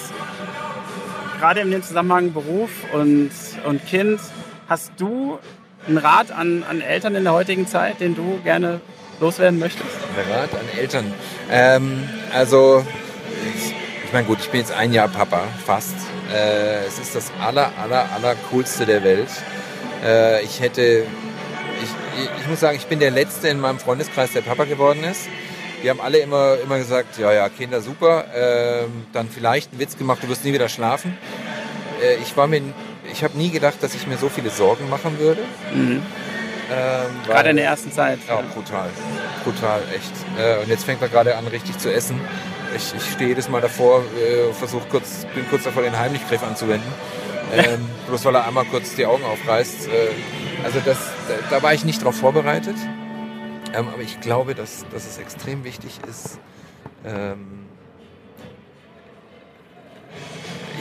gerade 1.40 1.60
in 1.60 1.70
dem 1.70 1.84
Zusammenhang 1.84 2.34
Beruf 2.34 2.72
und, 2.94 3.30
und 3.64 3.86
Kind 3.86 4.20
Hast 4.70 4.92
du 4.98 5.40
einen 5.88 5.98
Rat 5.98 6.32
an, 6.32 6.64
an 6.70 6.80
Eltern 6.82 7.16
in 7.16 7.24
der 7.24 7.34
heutigen 7.34 7.66
Zeit, 7.66 8.00
den 8.00 8.16
du 8.16 8.40
gerne 8.44 8.82
loswerden 9.20 9.58
möchtest? 9.58 9.90
Ein 10.16 10.32
Rat 10.32 10.54
an 10.54 10.80
Eltern. 10.80 11.12
Ähm, 11.50 12.08
also, 12.32 12.86
ich 14.06 14.14
meine, 14.14 14.28
gut, 14.28 14.38
ich 14.42 14.50
bin 14.52 14.60
jetzt 14.60 14.72
ein 14.72 14.94
Jahr 14.94 15.08
Papa, 15.08 15.42
fast. 15.66 15.96
Äh, 16.32 16.86
es 16.86 17.00
ist 17.00 17.16
das 17.16 17.32
aller, 17.42 17.72
aller, 17.82 18.12
aller 18.14 18.36
coolste 18.52 18.86
der 18.86 19.04
Welt. 19.04 19.30
Äh, 20.06 20.44
ich 20.44 20.62
hätte, 20.62 21.04
ich, 21.82 22.30
ich 22.40 22.48
muss 22.48 22.60
sagen, 22.60 22.78
ich 22.78 22.86
bin 22.86 23.00
der 23.00 23.10
Letzte 23.10 23.48
in 23.48 23.60
meinem 23.60 23.80
Freundeskreis, 23.80 24.34
der 24.34 24.42
Papa 24.42 24.66
geworden 24.66 25.04
ist. 25.04 25.28
Die 25.82 25.90
haben 25.90 26.00
alle 26.00 26.20
immer, 26.20 26.58
immer 26.64 26.78
gesagt, 26.78 27.18
ja, 27.18 27.34
ja, 27.34 27.50
Kinder 27.50 27.82
super. 27.82 28.26
Äh, 28.36 28.86
dann 29.14 29.30
vielleicht 29.30 29.72
einen 29.72 29.80
Witz 29.80 29.98
gemacht, 29.98 30.20
du 30.22 30.30
wirst 30.30 30.46
nie 30.46 30.54
wieder 30.54 30.70
schlafen. 30.70 31.18
Äh, 32.04 32.18
ich 32.22 32.38
war 32.38 32.46
mir 32.46 32.62
ich 33.12 33.24
habe 33.24 33.38
nie 33.38 33.50
gedacht, 33.50 33.82
dass 33.82 33.96
ich 33.96 34.08
mir 34.08 34.18
so 34.18 34.30
viele 34.30 34.50
Sorgen 34.50 34.90
machen 34.90 35.20
würde. 35.20 35.42
Mhm. 35.74 36.04
Ähm, 36.72 37.06
gerade 37.26 37.50
in 37.50 37.56
der 37.56 37.66
ersten 37.66 37.92
Zeit. 37.92 38.20
Ja, 38.28 38.42
brutal. 38.54 38.90
Brutal, 39.44 39.82
echt. 39.96 40.12
Äh, 40.40 40.62
und 40.62 40.70
jetzt 40.70 40.84
fängt 40.84 41.02
er 41.02 41.10
gerade 41.10 41.36
an, 41.36 41.48
richtig 41.48 41.78
zu 41.78 41.92
essen. 41.92 42.20
Ich, 42.76 42.94
ich 42.96 43.12
stehe 43.12 43.30
jedes 43.30 43.50
Mal 43.50 43.62
davor, 43.62 44.04
äh, 44.04 44.54
versuche 44.54 44.88
kurz, 44.88 45.26
bin 45.34 45.48
kurz 45.50 45.64
davor, 45.64 45.82
den 45.82 45.98
Heimlichgriff 45.98 46.44
anzuwenden. 46.44 46.92
Ähm, 47.52 47.90
bloß 48.08 48.26
weil 48.26 48.36
er 48.36 48.48
einmal 48.48 48.66
kurz 48.66 48.96
die 48.96 49.06
Augen 49.06 49.24
aufreißt. 49.24 49.88
Äh, 49.88 50.64
also 50.64 50.80
das, 50.86 50.98
da, 51.28 51.58
da, 51.58 51.64
war 51.64 51.74
ich 51.74 51.84
nicht 51.84 52.02
darauf 52.02 52.16
vorbereitet. 52.16 52.76
Ähm, 53.74 53.88
aber 53.88 54.02
ich 54.04 54.20
glaube, 54.20 54.54
dass, 54.54 54.86
dass 54.92 55.08
es 55.08 55.18
extrem 55.18 55.64
wichtig 55.64 56.00
ist, 56.08 56.40
ähm, 57.06 57.59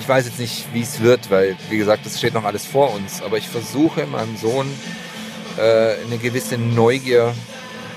ich 0.08 0.14
weiß 0.14 0.24
jetzt 0.24 0.38
nicht, 0.38 0.64
wie 0.72 0.80
es 0.80 1.02
wird, 1.02 1.30
weil, 1.30 1.54
wie 1.68 1.76
gesagt, 1.76 2.06
das 2.06 2.16
steht 2.16 2.32
noch 2.32 2.44
alles 2.44 2.64
vor 2.64 2.94
uns. 2.94 3.20
Aber 3.20 3.36
ich 3.36 3.46
versuche 3.46 4.06
meinem 4.06 4.38
Sohn 4.38 4.66
äh, 5.58 5.96
eine 6.02 6.16
gewisse 6.16 6.56
Neugier 6.56 7.34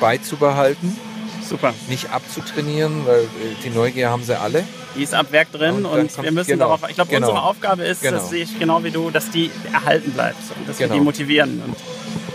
beizubehalten. 0.01 0.99
Super. 1.41 1.73
Nicht 1.87 2.09
abzutrainieren, 2.09 3.05
weil 3.05 3.21
äh, 3.21 3.27
die 3.63 3.69
Neugier 3.69 4.09
haben 4.09 4.25
sie 4.25 4.37
alle. 4.37 4.65
Die 4.97 5.03
ist 5.03 5.13
ab 5.13 5.27
Werk 5.31 5.53
drin 5.53 5.85
und, 5.85 5.99
und 6.01 6.21
wir 6.21 6.33
müssen 6.33 6.49
genau, 6.49 6.65
darauf. 6.65 6.89
Ich 6.89 6.95
glaube, 6.95 7.11
genau. 7.11 7.29
unsere 7.29 7.45
Aufgabe 7.45 7.83
ist, 7.83 8.01
genau. 8.01 8.17
das 8.17 8.29
sehe 8.29 8.43
ich 8.43 8.59
genau 8.59 8.83
wie 8.83 8.91
du, 8.91 9.09
dass 9.09 9.31
die 9.31 9.49
erhalten 9.71 10.11
bleibt 10.11 10.41
und 10.57 10.67
dass 10.67 10.79
wir 10.79 10.87
die 10.87 10.93
genau. 10.95 11.05
motivieren 11.05 11.61
und 11.65 11.77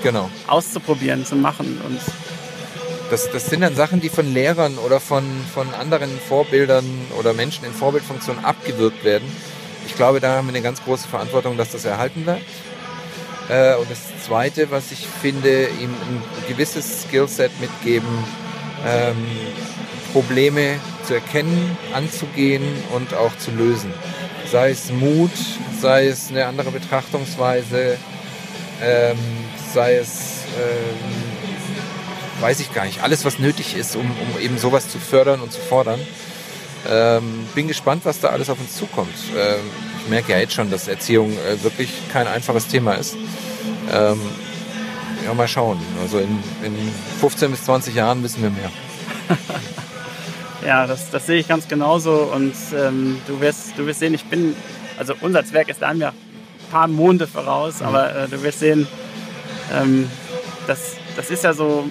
genau. 0.03 0.31
auszuprobieren, 0.47 1.27
zu 1.27 1.37
machen 1.37 1.79
und 1.87 2.01
das, 3.11 3.31
das 3.31 3.51
sind 3.51 3.61
dann 3.61 3.77
Sachen, 3.77 4.01
die 4.01 4.09
von 4.09 4.33
Lehrern 4.33 4.79
oder 4.79 5.01
von, 5.01 5.23
von 5.53 5.73
anderen 5.75 6.11
Vorbildern 6.29 6.87
oder 7.21 7.35
Menschen 7.35 7.67
in 7.67 7.73
Vorbildfunktion 7.73 8.39
abgewirkt 8.43 9.05
werden 9.05 9.31
ich 9.87 9.95
glaube, 9.95 10.21
da 10.21 10.37
haben 10.37 10.49
wir 10.49 10.55
eine 10.55 10.63
ganz 10.63 10.83
große 10.83 11.09
Verantwortung, 11.09 11.57
dass 11.57 11.71
das 11.71 11.85
erhalten 11.85 12.25
bleibt. 12.25 12.45
Äh, 13.49 13.77
und 13.77 13.91
das 13.91 14.01
Zweite, 14.25 14.71
was 14.71 14.91
ich 14.93 15.07
finde, 15.07 15.69
ihm 15.81 15.91
ein 15.91 16.23
gewisses 16.49 17.03
Skillset 17.03 17.53
mitgeben, 17.61 18.09
ähm, 18.85 19.17
Probleme 20.13 20.81
zu 21.07 21.15
erkennen, 21.15 21.77
anzugehen 21.95 22.65
und 22.93 23.15
auch 23.15 23.37
zu 23.39 23.53
lösen. 23.53 23.93
Sei 24.51 24.71
es 24.71 24.91
Mut, 24.91 25.31
sei 25.81 26.07
es 26.07 26.31
eine 26.31 26.47
andere 26.47 26.71
Betrachtungsweise, 26.71 27.97
ähm, 28.83 29.19
sei 29.73 29.97
es, 29.97 30.45
ähm, 30.59 32.43
weiß 32.43 32.61
ich 32.61 32.73
gar 32.75 32.85
nicht, 32.85 33.03
alles, 33.03 33.25
was 33.25 33.39
nötig 33.39 33.77
ist, 33.77 33.95
um, 33.97 34.11
um 34.11 34.41
eben 34.41 34.59
sowas 34.59 34.89
zu 34.89 34.99
fördern 34.99 35.41
und 35.41 35.53
zu 35.53 35.61
fordern. 35.61 36.01
Ähm, 36.89 37.47
bin 37.55 37.69
gespannt, 37.69 38.05
was 38.05 38.21
da 38.21 38.29
alles 38.29 38.51
auf 38.51 38.61
uns 38.61 38.77
zukommt. 38.77 39.15
Ähm, 39.37 39.61
ich 40.03 40.11
merke 40.11 40.33
ja 40.33 40.39
jetzt 40.39 40.55
schon, 40.55 40.71
dass 40.71 40.89
Erziehung 40.89 41.33
äh, 41.33 41.63
wirklich 41.63 41.91
kein 42.13 42.27
einfaches 42.27 42.69
Thema 42.69 42.95
ist. 42.95 43.17
Ähm, 43.93 44.21
ja, 45.25 45.35
mal 45.35 45.49
schauen. 45.49 45.79
Also 46.01 46.19
in, 46.19 46.39
in 46.63 46.77
15 47.21 47.51
bis 47.51 47.65
20 47.65 47.95
Jahren 47.95 48.23
wissen 48.23 48.43
wir 48.43 48.51
mehr. 48.51 48.71
ja, 50.67 50.87
das, 50.87 51.11
das 51.11 51.27
sehe 51.27 51.39
ich 51.39 51.49
ganz 51.49 51.67
genauso. 51.67 52.31
Und 52.33 52.55
ähm, 52.77 53.21
du, 53.27 53.41
wirst, 53.41 53.77
du 53.77 53.87
wirst 53.87 54.01
sehen, 54.01 54.15
ich 54.15 54.25
bin, 54.27 54.55
also 54.99 55.15
unser 55.21 55.45
Zwerg 55.45 55.69
ist 55.69 55.83
da 55.83 55.93
mir 55.93 56.09
ein 56.09 56.15
paar 56.71 56.87
Monde 56.87 57.27
voraus, 57.27 57.81
mhm. 57.81 57.87
aber 57.87 58.15
äh, 58.15 58.29
du 58.29 58.43
wirst 58.43 58.61
sehen, 58.61 58.87
ähm, 59.75 60.09
das, 60.67 60.97
das 61.17 61.31
ist 61.31 61.45
ja 61.45 61.53
so, 61.53 61.91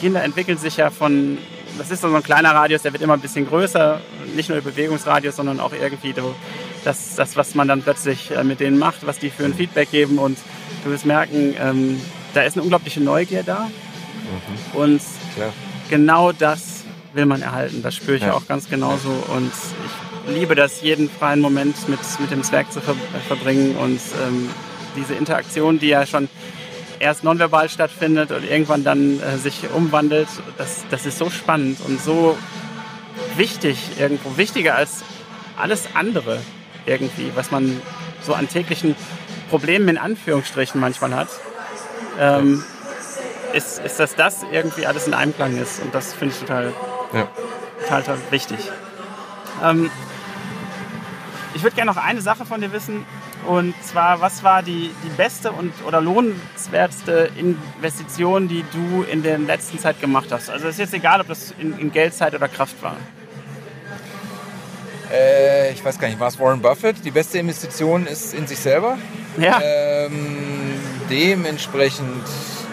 Kinder 0.00 0.22
entwickeln 0.22 0.58
sich 0.58 0.76
ja 0.76 0.90
von, 0.90 1.38
das 1.78 1.90
ist 1.90 2.00
so 2.00 2.14
ein 2.14 2.22
kleiner 2.22 2.50
Radius, 2.50 2.82
der 2.82 2.92
wird 2.92 3.02
immer 3.02 3.14
ein 3.14 3.20
bisschen 3.20 3.46
größer, 3.46 4.00
nicht 4.34 4.48
nur 4.48 4.60
der 4.60 4.68
Bewegungsradius, 4.68 5.36
sondern 5.36 5.60
auch 5.60 5.72
irgendwie 5.72 6.14
das, 6.84 7.14
das 7.16 7.36
was 7.36 7.54
man 7.54 7.68
dann 7.68 7.82
plötzlich 7.82 8.30
äh, 8.30 8.44
mit 8.44 8.60
denen 8.60 8.78
macht, 8.78 9.06
was 9.06 9.18
die 9.18 9.30
für 9.30 9.44
ein 9.44 9.54
Feedback 9.54 9.90
geben 9.90 10.18
und 10.18 10.38
du 10.84 10.90
wirst 10.90 11.06
merken, 11.06 11.54
ähm, 11.60 12.00
da 12.34 12.42
ist 12.42 12.56
eine 12.56 12.62
unglaubliche 12.62 13.00
Neugier 13.00 13.42
da. 13.42 13.64
Mhm. 13.64 14.80
Und 14.80 15.02
Klar. 15.34 15.52
genau 15.88 16.32
das 16.32 16.84
will 17.14 17.26
man 17.26 17.42
erhalten. 17.42 17.82
Das 17.82 17.96
spüre 17.96 18.16
ich 18.16 18.22
ja. 18.22 18.34
auch 18.34 18.46
ganz 18.46 18.68
genauso. 18.68 19.10
Und 19.34 19.52
ich 20.26 20.34
liebe 20.34 20.54
das, 20.54 20.82
jeden 20.82 21.08
freien 21.08 21.40
Moment 21.40 21.88
mit, 21.88 22.00
mit 22.20 22.30
dem 22.30 22.42
Zwerg 22.42 22.70
zu 22.72 22.80
ver 22.80 22.94
verbringen 23.26 23.76
und 23.76 24.00
ähm, 24.26 24.50
diese 24.96 25.14
Interaktion, 25.14 25.78
die 25.78 25.88
ja 25.88 26.06
schon 26.06 26.28
erst 27.00 27.24
nonverbal 27.24 27.68
stattfindet 27.68 28.30
und 28.30 28.44
irgendwann 28.48 28.84
dann 28.84 29.20
äh, 29.20 29.36
sich 29.36 29.70
umwandelt, 29.74 30.28
das, 30.56 30.84
das 30.90 31.06
ist 31.06 31.18
so 31.18 31.30
spannend 31.30 31.78
und 31.86 32.00
so 32.00 32.36
wichtig 33.36 33.78
irgendwo, 33.98 34.36
wichtiger 34.36 34.74
als 34.74 35.02
alles 35.56 35.88
andere 35.94 36.40
irgendwie, 36.86 37.32
was 37.34 37.50
man 37.50 37.80
so 38.22 38.34
an 38.34 38.48
täglichen 38.48 38.96
Problemen 39.50 39.88
in 39.88 39.98
Anführungsstrichen 39.98 40.80
manchmal 40.80 41.14
hat 41.14 41.28
ähm, 42.18 42.64
ist, 43.52 43.78
ist, 43.78 43.98
dass 43.98 44.14
das 44.14 44.42
irgendwie 44.50 44.86
alles 44.86 45.06
in 45.06 45.14
Einklang 45.14 45.56
ist. 45.56 45.80
Und 45.80 45.94
das 45.94 46.12
finde 46.12 46.34
ich 46.34 46.40
total, 46.40 46.72
ja. 47.12 47.28
total, 47.82 48.02
total 48.02 48.18
wichtig. 48.30 48.58
Ähm, 49.62 49.90
ich 51.54 51.62
würde 51.62 51.76
gerne 51.76 51.90
noch 51.90 52.02
eine 52.02 52.20
Sache 52.20 52.44
von 52.44 52.60
dir 52.60 52.72
wissen. 52.72 53.06
Und 53.48 53.74
zwar, 53.82 54.20
was 54.20 54.42
war 54.42 54.62
die, 54.62 54.90
die 55.02 55.08
beste 55.16 55.52
und 55.52 55.72
oder 55.86 56.02
lohnenswerteste 56.02 57.30
Investition, 57.38 58.46
die 58.46 58.62
du 58.72 59.04
in 59.04 59.22
der 59.22 59.38
letzten 59.38 59.78
Zeit 59.78 60.02
gemacht 60.02 60.30
hast? 60.30 60.50
Also 60.50 60.68
es 60.68 60.74
ist 60.74 60.80
jetzt 60.80 60.92
egal, 60.92 61.22
ob 61.22 61.28
das 61.28 61.54
in, 61.58 61.78
in 61.78 61.90
Geldzeit 61.90 62.34
oder 62.34 62.46
Kraft 62.46 62.82
war. 62.82 62.96
Äh, 65.10 65.72
ich 65.72 65.82
weiß 65.82 65.98
gar 65.98 66.08
nicht, 66.08 66.20
war 66.20 66.28
es 66.28 66.38
Warren 66.38 66.60
Buffett? 66.60 67.02
Die 67.06 67.10
beste 67.10 67.38
Investition 67.38 68.06
ist 68.06 68.34
in 68.34 68.46
sich 68.46 68.58
selber. 68.58 68.98
Ja. 69.38 69.62
Ähm, 69.62 70.78
dementsprechend 71.08 72.24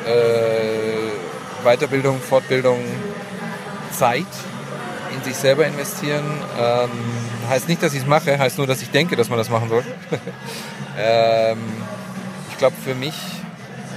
äh, 0.06 1.64
Weiterbildung, 1.64 2.20
Fortbildung, 2.20 2.80
Zeit 3.92 4.26
in 5.16 5.24
sich 5.24 5.36
selber 5.36 5.66
investieren. 5.66 6.26
Ähm, 6.60 6.90
heißt 7.48 7.68
nicht, 7.68 7.82
dass 7.82 7.94
ich 7.94 8.02
es 8.02 8.08
mache, 8.08 8.38
heißt 8.38 8.58
nur, 8.58 8.68
dass 8.68 8.82
ich 8.82 8.90
denke, 8.92 9.16
dass 9.16 9.30
man 9.30 9.38
das 9.38 9.50
machen 9.50 9.70
soll. 9.70 9.84
ähm, 11.00 11.60
ich 12.52 12.58
glaube 12.58 12.76
für 12.84 12.96
mich, 12.96 13.16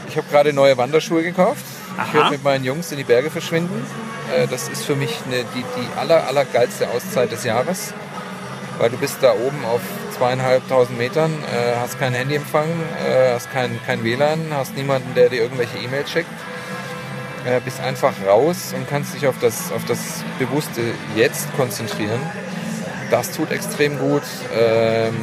ich 0.09 0.17
habe 0.17 0.27
gerade 0.31 0.53
neue 0.53 0.77
Wanderschuhe 0.77 1.23
gekauft. 1.23 1.65
Aha. 1.97 2.07
Ich 2.07 2.15
werde 2.15 2.31
mit 2.31 2.45
meinen 2.45 2.65
Jungs 2.65 2.91
in 2.93 2.99
die 2.99 3.05
Berge 3.05 3.31
verschwinden. 3.31 3.85
Äh, 4.35 4.47
das 4.47 4.69
ist 4.69 4.85
für 4.85 4.97
mich 4.97 5.19
eine, 5.27 5.45
die, 5.55 5.65
die 5.77 5.99
aller, 5.99 6.27
aller 6.27 6.45
geilste 6.45 6.89
Auszeit 6.91 7.33
des 7.33 7.45
Jahres, 7.45 7.93
weil 8.79 8.91
du 8.91 8.97
bist 8.97 9.19
da 9.21 9.33
oben 9.33 9.65
auf 9.65 9.81
zweieinhalbtausend 10.17 10.99
Metern, 10.99 11.33
äh, 11.45 11.77
hast 11.81 11.99
keinen 11.99 12.15
Handyempfang, 12.15 12.69
äh, 13.05 13.35
hast 13.35 13.51
kein, 13.53 13.81
kein 13.87 14.05
WLAN, 14.05 14.53
hast 14.53 14.77
niemanden, 14.77 15.15
der 15.15 15.29
dir 15.29 15.41
irgendwelche 15.41 15.79
E-Mails 15.79 16.11
schickt. 16.11 16.31
Äh, 17.45 17.61
bist 17.65 17.81
einfach 17.81 18.13
raus 18.27 18.75
und 18.77 18.89
kannst 18.89 19.15
dich 19.15 19.27
auf 19.27 19.37
das, 19.41 19.73
auf 19.73 19.85
das 19.87 20.25
bewusste 20.39 20.83
Jetzt 21.15 21.55
konzentrieren. 21.57 22.21
Das 23.11 23.33
tut 23.33 23.51
extrem 23.51 23.99
gut. 23.99 24.23
Ähm, 24.55 25.15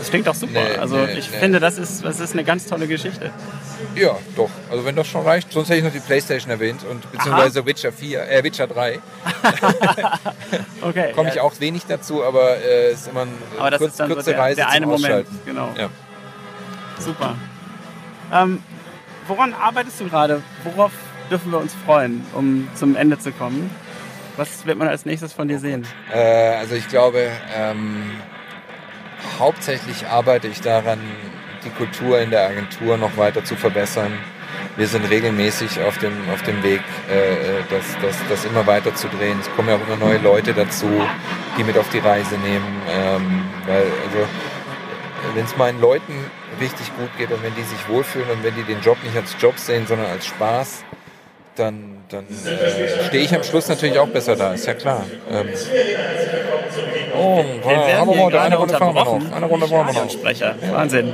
das 0.00 0.08
klingt 0.08 0.26
auch 0.28 0.34
super. 0.34 0.52
Nee, 0.52 0.78
also 0.78 0.96
nee, 0.96 1.12
ich 1.18 1.30
nee. 1.30 1.38
finde, 1.38 1.60
das 1.60 1.76
ist, 1.76 2.02
das 2.02 2.20
ist 2.20 2.32
eine 2.32 2.42
ganz 2.42 2.66
tolle 2.66 2.86
Geschichte. 2.86 3.30
Ja, 3.94 4.16
doch. 4.34 4.48
Also 4.70 4.86
wenn 4.86 4.96
das 4.96 5.06
schon 5.06 5.26
reicht. 5.26 5.52
Sonst 5.52 5.68
hätte 5.68 5.78
ich 5.78 5.84
noch 5.84 5.92
die 5.92 6.00
Playstation 6.00 6.50
erwähnt 6.50 6.84
und 6.88 7.10
beziehungsweise 7.12 7.60
Aha. 7.60 7.66
Witcher 7.66 7.92
4, 7.92 8.30
äh, 8.30 8.42
Witcher 8.42 8.66
3. 8.66 8.98
okay. 10.80 11.12
Komme 11.14 11.28
ich 11.28 11.34
ja. 11.34 11.42
auch 11.42 11.52
wenig 11.60 11.84
dazu, 11.86 12.24
aber 12.24 12.56
äh, 12.56 12.92
ist 12.92 13.08
immer 13.08 13.26
eine 13.60 13.76
kurz, 13.76 13.98
kurze 13.98 14.22
so 14.22 14.30
der, 14.30 14.40
Reise 14.40 14.56
der 14.56 14.70
eine 14.70 14.86
Moment. 14.86 15.26
Genau. 15.44 15.68
Ja. 15.76 15.90
Super. 16.98 17.34
Ähm, 18.32 18.62
woran 19.26 19.52
arbeitest 19.52 20.00
du 20.00 20.08
gerade? 20.08 20.42
Worauf 20.64 20.92
dürfen 21.30 21.52
wir 21.52 21.58
uns 21.58 21.74
freuen, 21.84 22.24
um 22.32 22.68
zum 22.74 22.96
Ende 22.96 23.18
zu 23.18 23.32
kommen? 23.32 23.70
Was 24.36 24.66
wird 24.66 24.78
man 24.78 24.88
als 24.88 25.04
nächstes 25.04 25.32
von 25.32 25.48
dir 25.48 25.58
sehen? 25.58 25.86
Äh, 26.12 26.54
also 26.54 26.74
ich 26.74 26.88
glaube, 26.88 27.30
ähm, 27.56 28.10
hauptsächlich 29.38 30.06
arbeite 30.06 30.48
ich 30.48 30.60
daran, 30.60 30.98
die 31.64 31.70
Kultur 31.70 32.20
in 32.20 32.30
der 32.30 32.48
Agentur 32.48 32.96
noch 32.96 33.16
weiter 33.16 33.44
zu 33.44 33.56
verbessern. 33.56 34.12
Wir 34.76 34.86
sind 34.86 35.08
regelmäßig 35.10 35.80
auf 35.82 35.98
dem, 35.98 36.12
auf 36.32 36.42
dem 36.42 36.62
Weg, 36.62 36.80
äh, 37.10 37.62
das, 37.70 37.84
das, 38.00 38.16
das 38.28 38.44
immer 38.44 38.66
weiter 38.66 38.94
zu 38.94 39.08
drehen. 39.08 39.38
Es 39.40 39.50
kommen 39.54 39.68
ja 39.68 39.76
auch 39.76 39.86
immer 39.86 39.96
neue 39.96 40.18
Leute 40.18 40.54
dazu, 40.54 40.88
die 41.58 41.64
mit 41.64 41.76
auf 41.76 41.88
die 41.90 41.98
Reise 41.98 42.36
nehmen. 42.38 42.82
Ähm, 42.88 43.44
weil, 43.66 43.82
also, 43.82 44.28
wenn 45.34 45.44
es 45.44 45.56
meinen 45.56 45.80
Leuten 45.80 46.14
richtig 46.60 46.94
gut 46.96 47.10
geht 47.18 47.30
und 47.30 47.42
wenn 47.42 47.54
die 47.54 47.62
sich 47.62 47.88
wohlfühlen 47.88 48.30
und 48.30 48.42
wenn 48.42 48.54
die 48.54 48.62
den 48.62 48.80
Job 48.80 48.96
nicht 49.04 49.16
als 49.16 49.36
Job 49.38 49.58
sehen, 49.58 49.86
sondern 49.86 50.06
als 50.06 50.26
Spaß, 50.26 50.84
dann, 51.60 51.98
dann 52.08 52.24
äh, 52.24 53.04
stehe 53.06 53.24
ich 53.24 53.34
am 53.34 53.42
Schluss 53.42 53.68
natürlich 53.68 53.98
auch 53.98 54.08
besser 54.08 54.34
da, 54.34 54.54
ist 54.54 54.66
ja 54.66 54.74
klar. 54.74 55.04
Ähm, 55.30 55.48
oh, 57.14 57.44
wir 57.62 57.86
hier 57.86 57.98
Runde, 57.98 58.40
eine 58.40 58.56
Runde 58.56 58.74
fahren 58.74 58.94
wir 58.94 59.04
noch. 59.04 59.32
Eine 59.32 59.46
Runde 59.46 59.68
fahren 59.68 59.94
wir 59.94 60.02
noch. 60.02 60.10
Sprecher. 60.10 60.54
Wahnsinn. 60.70 61.12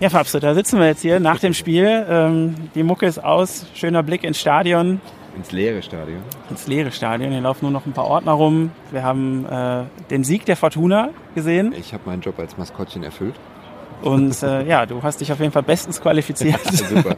Ja, 0.00 0.08
Fabse, 0.08 0.40
da 0.40 0.54
sitzen 0.54 0.80
wir 0.80 0.86
jetzt 0.86 1.02
hier 1.02 1.20
nach 1.20 1.40
dem 1.40 1.52
Spiel. 1.52 2.06
Ähm, 2.08 2.70
die 2.74 2.82
Mucke 2.82 3.04
ist 3.04 3.22
aus, 3.22 3.66
schöner 3.74 4.02
Blick 4.02 4.24
ins 4.24 4.40
Stadion. 4.40 5.02
Ins 5.36 5.52
leere 5.52 5.82
Stadion. 5.82 6.22
Ins 6.50 6.66
leere 6.66 6.90
Stadion. 6.90 7.30
Hier 7.30 7.40
laufen 7.40 7.64
nur 7.64 7.72
noch 7.72 7.86
ein 7.86 7.92
paar 7.92 8.06
Ordner 8.06 8.32
rum. 8.32 8.72
Wir 8.90 9.02
haben 9.02 9.46
äh, 9.46 9.84
den 10.10 10.24
Sieg 10.24 10.44
der 10.44 10.56
Fortuna 10.56 11.10
gesehen. 11.34 11.72
Ich 11.78 11.92
habe 11.92 12.02
meinen 12.06 12.22
Job 12.22 12.38
als 12.38 12.58
Maskottchen 12.58 13.02
erfüllt. 13.02 13.34
Und 14.02 14.42
äh, 14.42 14.66
ja, 14.66 14.86
du 14.86 15.02
hast 15.02 15.20
dich 15.20 15.30
auf 15.30 15.40
jeden 15.40 15.52
Fall 15.52 15.62
bestens 15.62 16.00
qualifiziert. 16.00 16.60
Super. 16.72 17.16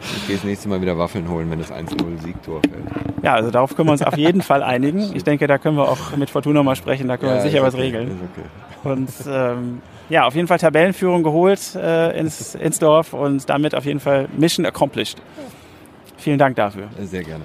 Ich 0.00 0.26
gehe 0.26 0.36
das 0.36 0.44
nächste 0.44 0.68
Mal 0.68 0.80
wieder 0.80 0.96
Waffeln 0.96 1.28
holen, 1.28 1.50
wenn 1.50 1.58
das 1.58 1.70
1-0 1.70 2.20
Siegtor 2.22 2.60
fällt. 2.62 2.84
Ja, 3.22 3.34
also 3.34 3.50
darauf 3.50 3.76
können 3.76 3.88
wir 3.88 3.92
uns 3.92 4.02
auf 4.02 4.16
jeden 4.16 4.42
Fall 4.42 4.62
einigen. 4.62 5.12
Ich 5.22 5.24
denke, 5.24 5.46
da 5.46 5.58
können 5.58 5.76
wir 5.76 5.88
auch 5.88 6.16
mit 6.16 6.30
Fortuna 6.30 6.62
mal 6.62 6.74
sprechen, 6.74 7.06
da 7.06 7.16
können 7.16 7.36
ja, 7.36 7.42
wir 7.42 7.50
sicher 7.50 7.62
was 7.62 7.76
regeln. 7.76 8.18
Okay. 8.32 8.90
Und 8.90 9.10
ähm, 9.28 9.82
ja, 10.08 10.26
auf 10.26 10.34
jeden 10.34 10.48
Fall 10.48 10.58
Tabellenführung 10.58 11.22
geholt 11.22 11.74
äh, 11.76 12.18
ins, 12.18 12.54
ins 12.54 12.78
Dorf 12.78 13.12
und 13.12 13.48
damit 13.48 13.74
auf 13.74 13.84
jeden 13.84 14.00
Fall 14.00 14.28
Mission 14.36 14.64
accomplished. 14.64 15.20
Vielen 16.22 16.38
Dank 16.38 16.54
dafür. 16.54 16.88
Sehr 17.00 17.24
gerne. 17.24 17.44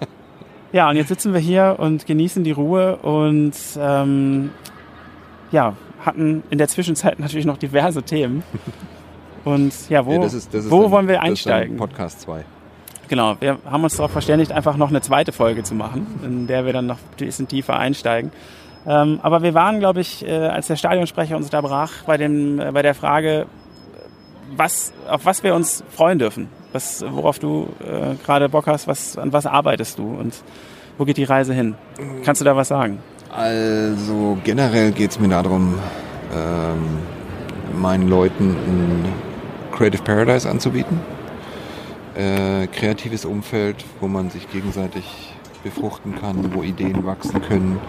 ja, 0.72 0.90
und 0.90 0.96
jetzt 0.96 1.08
sitzen 1.08 1.32
wir 1.32 1.40
hier 1.40 1.76
und 1.78 2.06
genießen 2.06 2.44
die 2.44 2.50
Ruhe 2.50 2.96
und 2.96 3.54
ähm, 3.78 4.50
ja, 5.50 5.76
hatten 6.04 6.42
in 6.50 6.58
der 6.58 6.68
Zwischenzeit 6.68 7.18
natürlich 7.18 7.46
noch 7.46 7.56
diverse 7.56 8.02
Themen. 8.02 8.42
Und 9.44 9.72
ja, 9.90 10.06
wo, 10.06 10.12
ja, 10.12 10.18
das 10.20 10.34
ist, 10.34 10.54
das 10.54 10.66
ist 10.66 10.70
wo 10.70 10.82
dann, 10.82 10.92
wollen 10.92 11.08
wir 11.08 11.20
einsteigen? 11.20 11.76
Podcast 11.76 12.20
2. 12.20 12.44
Genau, 13.08 13.34
wir 13.40 13.58
haben 13.68 13.82
uns 13.82 13.96
darauf 13.96 14.12
verständigt, 14.12 14.52
einfach 14.52 14.76
noch 14.76 14.90
eine 14.90 15.00
zweite 15.00 15.32
Folge 15.32 15.64
zu 15.64 15.74
machen, 15.74 16.06
in 16.24 16.46
der 16.46 16.64
wir 16.64 16.72
dann 16.72 16.86
noch 16.86 16.98
ein 16.98 17.16
bisschen 17.16 17.48
tiefer 17.48 17.76
einsteigen. 17.76 18.30
Ähm, 18.86 19.18
aber 19.20 19.42
wir 19.42 19.52
waren, 19.52 19.80
glaube 19.80 20.00
ich, 20.00 20.24
äh, 20.24 20.30
als 20.30 20.68
der 20.68 20.76
Stadionsprecher 20.76 21.36
uns 21.36 21.50
da 21.50 21.60
brach, 21.60 22.04
bei, 22.06 22.18
dem, 22.18 22.60
äh, 22.60 22.70
bei 22.70 22.82
der 22.82 22.94
Frage, 22.94 23.46
was, 24.56 24.92
auf 25.08 25.24
was 25.26 25.42
wir 25.42 25.54
uns 25.54 25.82
freuen 25.94 26.18
dürfen. 26.18 26.48
Was, 26.72 27.04
worauf 27.06 27.38
du 27.38 27.68
äh, 27.80 28.14
gerade 28.24 28.48
Bock 28.48 28.66
hast, 28.66 28.86
was, 28.86 29.18
an 29.18 29.32
was 29.32 29.46
arbeitest 29.46 29.98
du 29.98 30.14
und 30.14 30.34
wo 30.98 31.04
geht 31.04 31.16
die 31.16 31.24
Reise 31.24 31.52
hin? 31.54 31.74
Kannst 32.24 32.40
du 32.40 32.44
da 32.44 32.56
was 32.56 32.68
sagen? 32.68 32.98
Also 33.30 34.38
generell 34.44 34.92
geht 34.92 35.10
es 35.10 35.18
mir 35.18 35.28
darum, 35.28 35.78
ähm, 36.34 36.98
meinen 37.80 38.08
Leuten 38.08 38.50
ein 38.50 39.04
Creative 39.72 40.02
Paradise 40.02 40.48
anzubieten. 40.48 41.00
äh, 42.14 42.66
kreatives 42.66 43.24
Umfeld, 43.24 43.84
wo 44.00 44.08
man 44.08 44.30
sich 44.30 44.50
gegenseitig 44.50 45.34
befruchten 45.62 46.14
kann, 46.20 46.54
wo 46.54 46.62
Ideen 46.62 47.04
wachsen 47.04 47.40
können. 47.42 47.80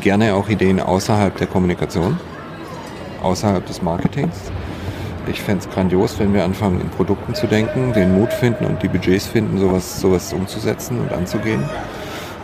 Gerne 0.00 0.34
auch 0.34 0.48
Ideen 0.48 0.80
außerhalb 0.80 1.36
der 1.36 1.46
Kommunikation, 1.46 2.18
außerhalb 3.22 3.64
des 3.66 3.82
Marketings. 3.82 4.50
Ich 5.28 5.40
fände 5.40 5.64
es 5.64 5.72
grandios, 5.72 6.18
wenn 6.18 6.34
wir 6.34 6.44
anfangen, 6.44 6.80
in 6.80 6.88
Produkten 6.88 7.34
zu 7.34 7.46
denken, 7.46 7.92
den 7.92 8.18
Mut 8.18 8.32
finden 8.32 8.64
und 8.64 8.82
die 8.82 8.88
Budgets 8.88 9.26
finden, 9.26 9.58
sowas, 9.58 10.00
sowas 10.00 10.32
umzusetzen 10.32 11.00
und 11.00 11.12
anzugehen. 11.12 11.62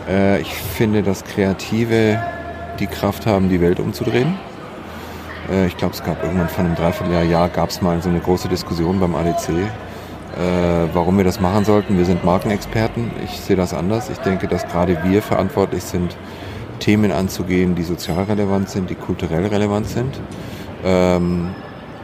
Äh, 0.07 0.41
ich 0.41 0.53
finde, 0.53 1.03
dass 1.03 1.23
Kreative 1.23 2.21
die 2.79 2.87
Kraft 2.87 3.25
haben, 3.25 3.49
die 3.49 3.59
Welt 3.61 3.79
umzudrehen. 3.79 4.35
Äh, 5.51 5.67
ich 5.67 5.77
glaube, 5.77 5.93
es 5.93 6.03
gab 6.03 6.23
irgendwann 6.23 6.47
vor 6.47 6.63
einem 6.63 6.75
Dreivierteljahr 6.75 7.23
Jahr 7.23 7.49
gab 7.49 7.69
es 7.69 7.81
mal 7.81 8.01
so 8.01 8.09
eine 8.09 8.19
große 8.19 8.47
Diskussion 8.47 8.99
beim 8.99 9.15
ADC, 9.15 9.49
äh, 9.49 9.65
warum 10.93 11.17
wir 11.17 11.25
das 11.25 11.39
machen 11.39 11.65
sollten. 11.65 11.97
Wir 11.97 12.05
sind 12.05 12.23
Markenexperten. 12.23 13.11
Ich 13.25 13.39
sehe 13.39 13.55
das 13.55 13.73
anders. 13.73 14.09
Ich 14.09 14.19
denke, 14.19 14.47
dass 14.47 14.65
gerade 14.67 14.97
wir 15.03 15.21
verantwortlich 15.21 15.83
sind, 15.83 16.15
Themen 16.79 17.11
anzugehen, 17.11 17.75
die 17.75 17.83
sozial 17.83 18.23
relevant 18.23 18.69
sind, 18.69 18.89
die 18.89 18.95
kulturell 18.95 19.45
relevant 19.47 19.87
sind. 19.87 20.19
Ähm, 20.85 21.49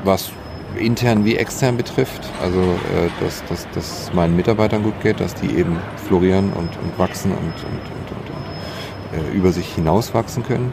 was 0.03 0.31
intern 0.77 1.25
wie 1.25 1.35
extern 1.35 1.77
betrifft. 1.77 2.21
Also, 2.41 2.59
äh, 2.59 3.23
dass, 3.23 3.43
dass, 3.45 3.67
dass 3.71 4.01
es 4.07 4.13
meinen 4.13 4.35
Mitarbeitern 4.35 4.83
gut 4.83 4.99
geht, 5.01 5.19
dass 5.19 5.33
die 5.35 5.55
eben 5.55 5.77
florieren 6.07 6.51
und, 6.53 6.69
und 6.81 6.97
wachsen 6.97 7.31
und, 7.31 7.39
und, 7.39 7.53
und, 7.53 8.11
und, 8.11 9.27
und 9.27 9.33
äh, 9.33 9.37
über 9.37 9.51
sich 9.51 9.73
hinaus 9.73 10.13
wachsen 10.13 10.43
können. 10.43 10.71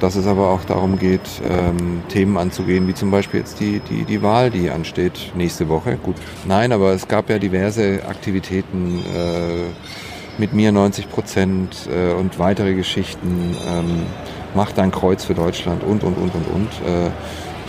Dass 0.00 0.16
es 0.16 0.26
aber 0.26 0.50
auch 0.50 0.64
darum 0.64 0.98
geht, 0.98 1.20
ähm, 1.48 2.02
Themen 2.08 2.36
anzugehen, 2.36 2.88
wie 2.88 2.94
zum 2.94 3.12
Beispiel 3.12 3.40
jetzt 3.40 3.60
die, 3.60 3.80
die, 3.88 4.04
die 4.04 4.20
Wahl, 4.20 4.50
die 4.50 4.68
ansteht 4.68 5.32
nächste 5.36 5.68
Woche. 5.68 5.96
Gut, 5.96 6.16
nein, 6.44 6.72
aber 6.72 6.92
es 6.92 7.06
gab 7.06 7.30
ja 7.30 7.38
diverse 7.38 8.04
Aktivitäten 8.08 8.98
äh, 9.14 10.40
mit 10.40 10.54
mir 10.54 10.72
90 10.72 11.08
Prozent 11.08 11.88
äh, 11.88 12.12
und 12.14 12.40
weitere 12.40 12.74
Geschichten. 12.74 13.56
Ähm, 13.68 14.06
macht 14.54 14.78
ein 14.78 14.90
Kreuz 14.90 15.24
für 15.24 15.34
Deutschland 15.34 15.82
und, 15.82 16.04
und, 16.04 16.16
und, 16.16 16.34
und, 16.34 16.46
und. 16.48 16.68
Äh, 16.86 17.10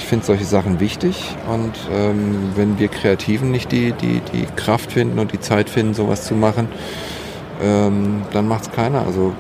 ich 0.04 0.10
finde 0.10 0.26
solche 0.26 0.44
Sachen 0.44 0.82
wichtig 0.82 1.34
und 1.50 1.72
ähm, 1.90 2.52
wenn 2.56 2.78
wir 2.78 2.90
Kreativen 2.90 3.52
nicht 3.52 3.72
die, 3.72 3.94
die, 3.94 4.20
die 4.34 4.46
Kraft 4.58 4.92
finden 4.92 5.18
und 5.18 5.32
die 5.32 5.40
Zeit 5.40 5.70
finden, 5.70 5.94
sowas 5.94 6.26
zu 6.26 6.34
machen, 6.34 6.68
ähm, 7.62 8.24
dann 8.34 8.46
macht 8.50 8.64
es 8.64 8.72
keiner. 8.72 9.06
Also 9.06 9.34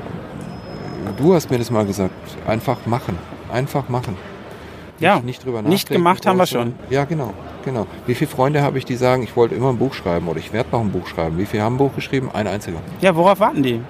du 1.18 1.34
hast 1.34 1.52
mir 1.52 1.58
das 1.58 1.70
mal 1.70 1.86
gesagt, 1.86 2.14
einfach 2.48 2.86
machen, 2.86 3.18
einfach 3.52 3.90
machen. 3.90 4.16
Ja, 5.00 5.16
nicht, 5.16 5.26
nicht 5.26 5.44
drüber 5.44 5.58
nachdenken. 5.58 5.74
Nicht 5.74 5.90
gemacht 5.90 6.26
haben 6.26 6.38
wir 6.38 6.46
schon. 6.46 6.76
Ja, 6.90 7.04
genau, 7.04 7.34
genau. 7.66 7.86
Wie 8.08 8.16
viele 8.16 8.32
Freunde 8.32 8.62
habe 8.62 8.78
ich, 8.78 8.86
die 8.86 8.96
sagen, 8.96 9.22
ich 9.22 9.36
wollte 9.36 9.56
immer 9.56 9.70
ein 9.70 9.78
Buch 9.78 9.94
schreiben 9.94 10.30
oder 10.30 10.40
ich 10.40 10.54
werde 10.54 10.70
noch 10.72 10.80
ein 10.80 10.92
Buch 10.92 11.08
schreiben? 11.08 11.38
Wie 11.38 11.46
viele 11.46 11.64
haben 11.64 11.76
ein 11.76 11.80
Buch 11.80 11.94
geschrieben? 11.94 12.30
Ein 12.34 12.48
einziger. 12.48 12.78
Ja, 13.02 13.14
worauf 13.18 13.42
warten 13.42 13.64
die? 13.64 13.82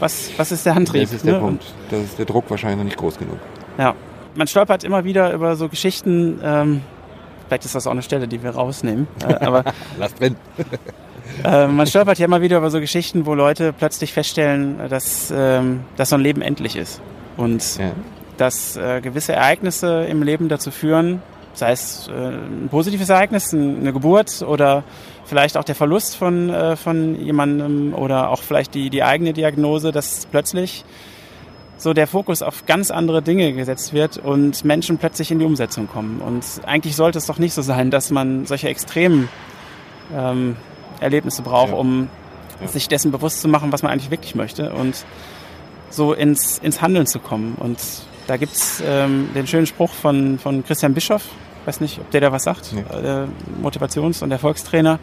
Was, 0.00 0.30
was 0.38 0.50
ist 0.50 0.64
der 0.64 0.76
Antrieb? 0.76 1.02
Das 1.02 1.12
ist 1.12 1.26
der 1.26 1.34
ne? 1.34 1.40
Punkt. 1.40 1.64
Das 1.90 2.00
ist 2.00 2.18
der 2.18 2.24
Druck 2.24 2.46
wahrscheinlich 2.48 2.78
noch 2.78 2.84
nicht 2.84 2.96
groß 2.96 3.18
genug. 3.18 3.36
Ja, 3.76 3.94
man 4.34 4.46
stolpert 4.46 4.84
immer 4.84 5.04
wieder 5.04 5.32
über 5.32 5.56
so 5.56 5.68
Geschichten. 5.68 6.40
Ähm, 6.42 6.80
vielleicht 7.46 7.64
ist 7.64 7.74
das 7.74 7.86
auch 7.86 7.92
eine 7.92 8.02
Stelle, 8.02 8.28
die 8.28 8.42
wir 8.42 8.50
rausnehmen. 8.50 9.06
Äh, 9.26 9.34
aber 9.44 9.64
Lass 9.98 10.14
drin. 10.14 10.36
äh, 11.44 11.66
man 11.66 11.86
stolpert 11.86 12.18
ja 12.18 12.26
immer 12.26 12.40
wieder 12.40 12.58
über 12.58 12.70
so 12.70 12.80
Geschichten, 12.80 13.26
wo 13.26 13.34
Leute 13.34 13.72
plötzlich 13.72 14.12
feststellen, 14.12 14.78
dass, 14.88 15.32
ähm, 15.34 15.80
dass 15.96 16.10
so 16.10 16.16
ein 16.16 16.22
Leben 16.22 16.42
endlich 16.42 16.76
ist. 16.76 17.00
Und 17.36 17.78
ja. 17.78 17.92
dass 18.36 18.76
äh, 18.76 19.00
gewisse 19.00 19.32
Ereignisse 19.32 20.04
im 20.04 20.22
Leben 20.22 20.48
dazu 20.48 20.70
führen, 20.70 21.22
sei 21.54 21.72
es 21.72 22.08
äh, 22.08 22.12
ein 22.12 22.68
positives 22.70 23.08
Ereignis, 23.08 23.52
eine 23.52 23.92
Geburt 23.92 24.42
oder 24.42 24.84
vielleicht 25.24 25.56
auch 25.56 25.64
der 25.64 25.74
Verlust 25.74 26.16
von, 26.16 26.50
äh, 26.50 26.76
von 26.76 27.18
jemandem 27.18 27.94
oder 27.94 28.30
auch 28.30 28.42
vielleicht 28.42 28.74
die, 28.74 28.90
die 28.90 29.02
eigene 29.02 29.32
Diagnose, 29.32 29.92
dass 29.92 30.26
plötzlich 30.26 30.84
so 31.82 31.92
der 31.92 32.06
Fokus 32.06 32.42
auf 32.42 32.64
ganz 32.66 32.92
andere 32.92 33.22
Dinge 33.22 33.52
gesetzt 33.54 33.92
wird 33.92 34.16
und 34.16 34.64
Menschen 34.64 34.98
plötzlich 34.98 35.32
in 35.32 35.40
die 35.40 35.44
Umsetzung 35.44 35.88
kommen. 35.88 36.20
Und 36.20 36.44
eigentlich 36.64 36.94
sollte 36.94 37.18
es 37.18 37.26
doch 37.26 37.38
nicht 37.38 37.54
so 37.54 37.62
sein, 37.62 37.90
dass 37.90 38.12
man 38.12 38.46
solche 38.46 38.68
extremen 38.68 39.28
ähm, 40.16 40.56
Erlebnisse 41.00 41.42
braucht, 41.42 41.70
ja. 41.70 41.74
um 41.74 42.08
ja. 42.60 42.68
sich 42.68 42.86
dessen 42.86 43.10
bewusst 43.10 43.40
zu 43.40 43.48
machen, 43.48 43.72
was 43.72 43.82
man 43.82 43.90
eigentlich 43.90 44.12
wirklich 44.12 44.36
möchte 44.36 44.72
und 44.72 45.04
so 45.90 46.12
ins, 46.12 46.58
ins 46.58 46.80
Handeln 46.80 47.06
zu 47.08 47.18
kommen. 47.18 47.56
Und 47.58 47.80
da 48.28 48.36
gibt's 48.36 48.80
ähm, 48.86 49.30
den 49.34 49.48
schönen 49.48 49.66
Spruch 49.66 49.92
von, 49.92 50.38
von 50.38 50.64
Christian 50.64 50.94
Bischoff, 50.94 51.24
weiß 51.64 51.80
nicht, 51.80 51.98
ob 51.98 52.08
der 52.12 52.20
da 52.20 52.30
was 52.30 52.44
sagt, 52.44 52.74
nee. 52.74 52.84
der 53.02 53.26
Motivations- 53.60 54.22
und 54.22 54.30
Erfolgstrainer. 54.30 55.00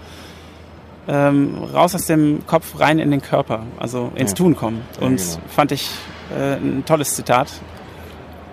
Ähm, 1.10 1.58
raus 1.74 1.94
aus 1.94 2.06
dem 2.06 2.46
Kopf, 2.46 2.80
rein 2.80 3.00
in 3.00 3.12
den 3.12 3.22
Körper, 3.22 3.64
also 3.80 4.12
ins 4.16 4.32
ja. 4.32 4.36
Tun 4.36 4.56
kommen. 4.56 4.84
Und 5.02 5.18
genau. 5.18 5.40
fand 5.50 5.72
ich 5.74 5.90
äh, 6.38 6.56
ein 6.56 6.84
tolles 6.86 7.16
Zitat. 7.16 7.52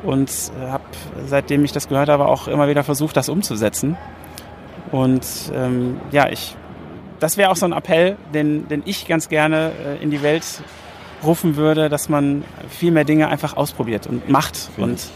Und 0.02 0.30
äh, 0.60 0.68
habe, 0.68 0.84
seitdem 1.26 1.64
ich 1.64 1.72
das 1.72 1.88
gehört 1.88 2.08
habe, 2.08 2.26
auch 2.26 2.48
immer 2.48 2.68
wieder 2.68 2.84
versucht, 2.84 3.16
das 3.16 3.28
umzusetzen. 3.28 3.96
Und 4.92 5.26
ähm, 5.54 6.00
ja, 6.12 6.28
ich, 6.28 6.56
das 7.18 7.36
wäre 7.36 7.50
auch 7.50 7.56
so 7.56 7.66
ein 7.66 7.72
Appell, 7.72 8.16
den, 8.32 8.68
den 8.68 8.82
ich 8.84 9.06
ganz 9.06 9.28
gerne 9.28 9.72
äh, 9.84 10.02
in 10.02 10.10
die 10.10 10.22
Welt 10.22 10.44
rufen 11.24 11.56
würde, 11.56 11.88
dass 11.88 12.08
man 12.08 12.44
viel 12.68 12.92
mehr 12.92 13.04
Dinge 13.04 13.28
einfach 13.28 13.56
ausprobiert 13.56 14.06
und 14.06 14.28
macht. 14.28 14.56
Find 14.56 14.78
und 14.78 15.10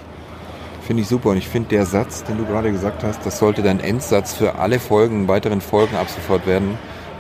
Finde 0.82 1.02
ich 1.02 1.08
super. 1.08 1.30
Und 1.30 1.36
ich 1.36 1.46
finde, 1.46 1.68
der 1.68 1.86
Satz, 1.86 2.24
den 2.24 2.38
du 2.38 2.44
gerade 2.44 2.72
gesagt 2.72 3.04
hast, 3.04 3.24
das 3.24 3.38
sollte 3.38 3.62
dein 3.62 3.78
Endsatz 3.78 4.34
für 4.34 4.56
alle 4.56 4.80
Folgen, 4.80 5.28
weiteren 5.28 5.60
Folgen 5.60 5.94
ab 5.94 6.08
sofort 6.08 6.46
werden. 6.46 6.76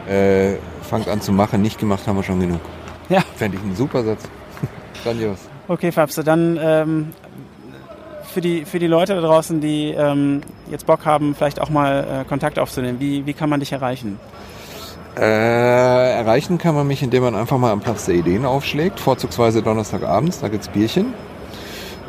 Äh, 0.08 0.54
fangt 0.82 1.06
an 1.06 1.20
zu 1.20 1.30
machen, 1.30 1.62
nicht 1.62 1.78
gemacht 1.78 2.06
haben 2.08 2.16
wir 2.16 2.24
schon 2.24 2.40
genug. 2.40 2.60
Ja. 3.08 3.22
Fände 3.36 3.58
ich 3.58 3.62
einen 3.62 3.76
super 3.76 4.02
Satz. 4.02 4.28
Grandios. 5.02 5.38
Okay, 5.68 5.92
Fabse, 5.92 6.24
dann 6.24 6.58
ähm, 6.60 7.12
für, 8.24 8.40
die, 8.40 8.64
für 8.64 8.78
die 8.78 8.86
Leute 8.86 9.14
da 9.14 9.20
draußen, 9.20 9.60
die 9.60 9.90
ähm, 9.90 10.42
jetzt 10.70 10.86
Bock 10.86 11.04
haben, 11.04 11.34
vielleicht 11.34 11.60
auch 11.60 11.70
mal 11.70 12.22
äh, 12.22 12.28
Kontakt 12.28 12.58
aufzunehmen, 12.58 13.00
wie, 13.00 13.26
wie 13.26 13.32
kann 13.32 13.50
man 13.50 13.60
dich 13.60 13.72
erreichen? 13.72 14.18
Äh, 15.16 15.22
erreichen 16.12 16.58
kann 16.58 16.74
man 16.74 16.86
mich, 16.86 17.02
indem 17.02 17.24
man 17.24 17.34
einfach 17.34 17.58
mal 17.58 17.72
am 17.72 17.80
Platz 17.80 18.06
der 18.06 18.14
Ideen 18.14 18.44
aufschlägt, 18.44 19.00
vorzugsweise 19.00 19.62
Donnerstagabends, 19.62 20.40
da 20.40 20.48
gibt 20.48 20.62
es 20.62 20.68
Bierchen. 20.68 21.12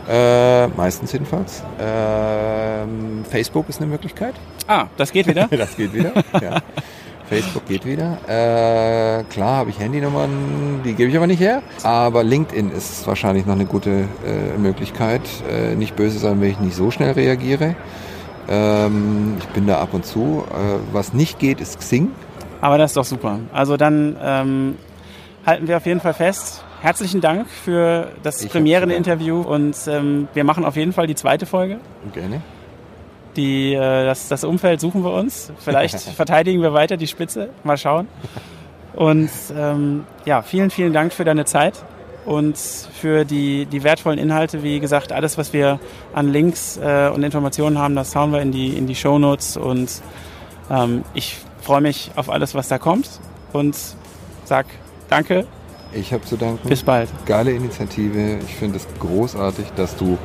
Äh, 0.08 0.68
meistens 0.70 1.12
jedenfalls. 1.12 1.64
Äh, 1.80 2.86
Facebook 3.30 3.70
ist 3.70 3.80
eine 3.80 3.90
Möglichkeit. 3.90 4.36
Ah, 4.68 4.88
das 4.98 5.12
geht 5.12 5.28
wieder? 5.28 5.48
das 5.52 5.76
geht 5.76 5.94
wieder, 5.94 6.12
ja. 6.42 6.62
Facebook 7.32 7.66
geht 7.66 7.86
wieder. 7.86 8.18
Äh, 8.28 9.24
klar 9.24 9.56
habe 9.60 9.70
ich 9.70 9.80
Handynummern, 9.80 10.82
die 10.84 10.94
gebe 10.96 11.10
ich 11.10 11.16
aber 11.16 11.28
nicht 11.28 11.40
her. 11.40 11.64
Aber 11.82 12.26
LinkedIn 12.26 12.72
ist 12.72 13.08
wahrscheinlich 13.08 13.46
noch 13.46 13.56
eine 13.56 13.64
gute 13.64 14.10
äh, 14.26 14.58
Möglichkeit. 14.58 15.22
Äh, 15.50 15.76
nicht 15.76 15.96
böse 15.96 16.20
sein, 16.20 16.42
wenn 16.42 16.50
ich 16.50 16.60
nicht 16.60 16.76
so 16.76 16.92
schnell 16.92 17.14
reagiere. 17.14 17.78
Ähm, 18.50 19.38
ich 19.40 19.48
bin 19.48 19.66
da 19.66 19.80
ab 19.80 19.94
und 19.94 20.06
zu. 20.06 20.44
Äh, 20.50 20.80
was 20.92 21.14
nicht 21.14 21.40
geht, 21.40 21.62
ist 21.62 21.80
Xing. 21.80 22.12
Aber 22.60 22.78
das 22.78 22.92
ist 22.92 22.98
doch 22.98 23.06
super. 23.06 23.40
Also 23.54 23.78
dann 23.78 24.18
ähm, 24.22 24.76
halten 25.46 25.70
wir 25.70 25.78
auf 25.78 25.86
jeden 25.86 26.02
Fall 26.02 26.14
fest. 26.14 26.66
Herzlichen 26.82 27.22
Dank 27.22 27.48
für 27.48 28.12
das 28.24 28.46
Premieren-Interview 28.46 29.40
und 29.40 29.78
ähm, 29.88 30.28
wir 30.34 30.44
machen 30.44 30.66
auf 30.66 30.76
jeden 30.76 30.92
Fall 30.92 31.08
die 31.08 31.16
zweite 31.16 31.46
Folge. 31.46 31.80
Gerne. 32.12 32.42
Die, 33.36 33.74
äh, 33.74 34.06
das, 34.06 34.28
das 34.28 34.44
Umfeld 34.44 34.82
suchen 34.82 35.04
wir 35.04 35.14
uns. 35.14 35.52
Vielleicht 35.60 36.00
verteidigen 36.16 36.62
wir 36.62 36.74
weiter 36.74 36.98
die 36.98 37.08
Spitze. 37.08 37.50
Mal 37.64 37.78
schauen. 37.78 38.08
Und 38.94 39.30
ähm, 39.58 40.06
ja, 40.26 40.42
vielen, 40.42 40.70
vielen 40.70 40.94
Dank 40.94 41.14
für 41.14 41.24
deine 41.24 41.46
Zeit 41.46 41.84
und 42.26 42.58
für 42.58 43.26
die, 43.26 43.66
die 43.66 43.84
wertvollen 43.84 44.20
Inhalte. 44.20 44.64
Wie 44.64 44.80
gesagt, 44.80 45.12
alles, 45.12 45.38
was 45.38 45.54
wir 45.54 45.80
an 46.14 46.32
Links 46.32 46.78
äh, 46.78 47.10
und 47.14 47.24
Informationen 47.24 47.78
haben, 47.78 47.96
das 47.96 48.16
hauen 48.16 48.32
wir 48.32 48.42
in 48.42 48.52
die, 48.52 48.78
in 48.78 48.88
die 48.88 48.96
Show 48.96 49.18
Notes. 49.18 49.58
Und 49.58 50.02
ähm, 50.70 51.04
ich 51.14 51.38
freue 51.62 51.82
mich 51.82 52.12
auf 52.16 52.30
alles, 52.30 52.54
was 52.54 52.68
da 52.68 52.78
kommt. 52.78 53.10
Und 53.54 53.78
sag 54.46 54.66
danke. 55.10 55.48
Ich 55.94 56.14
habe 56.14 56.24
zu 56.24 56.38
danken. 56.38 56.70
Bis 56.70 56.84
bald. 56.84 57.10
Geile 57.26 57.52
Initiative. 57.52 58.40
Ich 58.46 58.56
finde 58.56 58.78
es 58.78 58.88
großartig, 59.00 59.68
dass 59.76 59.96
du 59.98 60.18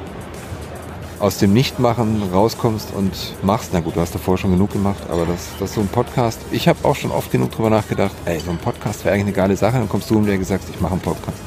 aus 1.18 1.38
dem 1.38 1.52
Nichtmachen 1.52 2.22
rauskommst 2.32 2.92
und 2.94 3.12
machst. 3.42 3.70
Na 3.72 3.80
gut, 3.80 3.96
du 3.96 4.00
hast 4.00 4.14
davor 4.14 4.38
schon 4.38 4.52
genug 4.52 4.72
gemacht, 4.72 5.02
aber 5.08 5.26
das, 5.26 5.48
das 5.58 5.70
ist 5.70 5.74
so 5.76 5.80
ein 5.80 5.88
Podcast. 5.88 6.40
Ich 6.52 6.68
habe 6.68 6.84
auch 6.84 6.96
schon 6.96 7.10
oft 7.10 7.30
genug 7.30 7.52
drüber 7.52 7.70
nachgedacht, 7.70 8.14
ey, 8.24 8.38
so 8.40 8.50
ein 8.50 8.58
Podcast 8.58 9.04
wäre 9.04 9.14
eigentlich 9.14 9.26
eine 9.26 9.36
geile 9.36 9.56
Sache. 9.56 9.78
Dann 9.78 9.88
kommst 9.88 10.10
du 10.10 10.18
und 10.18 10.26
dir 10.26 10.38
gesagt, 10.38 10.64
ich 10.72 10.80
mache 10.80 10.92
einen 10.92 11.02
Podcast. 11.02 11.38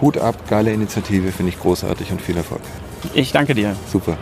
Hut 0.00 0.16
ab, 0.18 0.36
geile 0.48 0.72
Initiative, 0.72 1.30
finde 1.32 1.50
ich 1.50 1.60
großartig 1.60 2.10
und 2.10 2.22
viel 2.22 2.36
Erfolg. 2.36 2.62
Ich 3.14 3.32
danke 3.32 3.54
dir. 3.54 3.76
Super. 3.90 4.16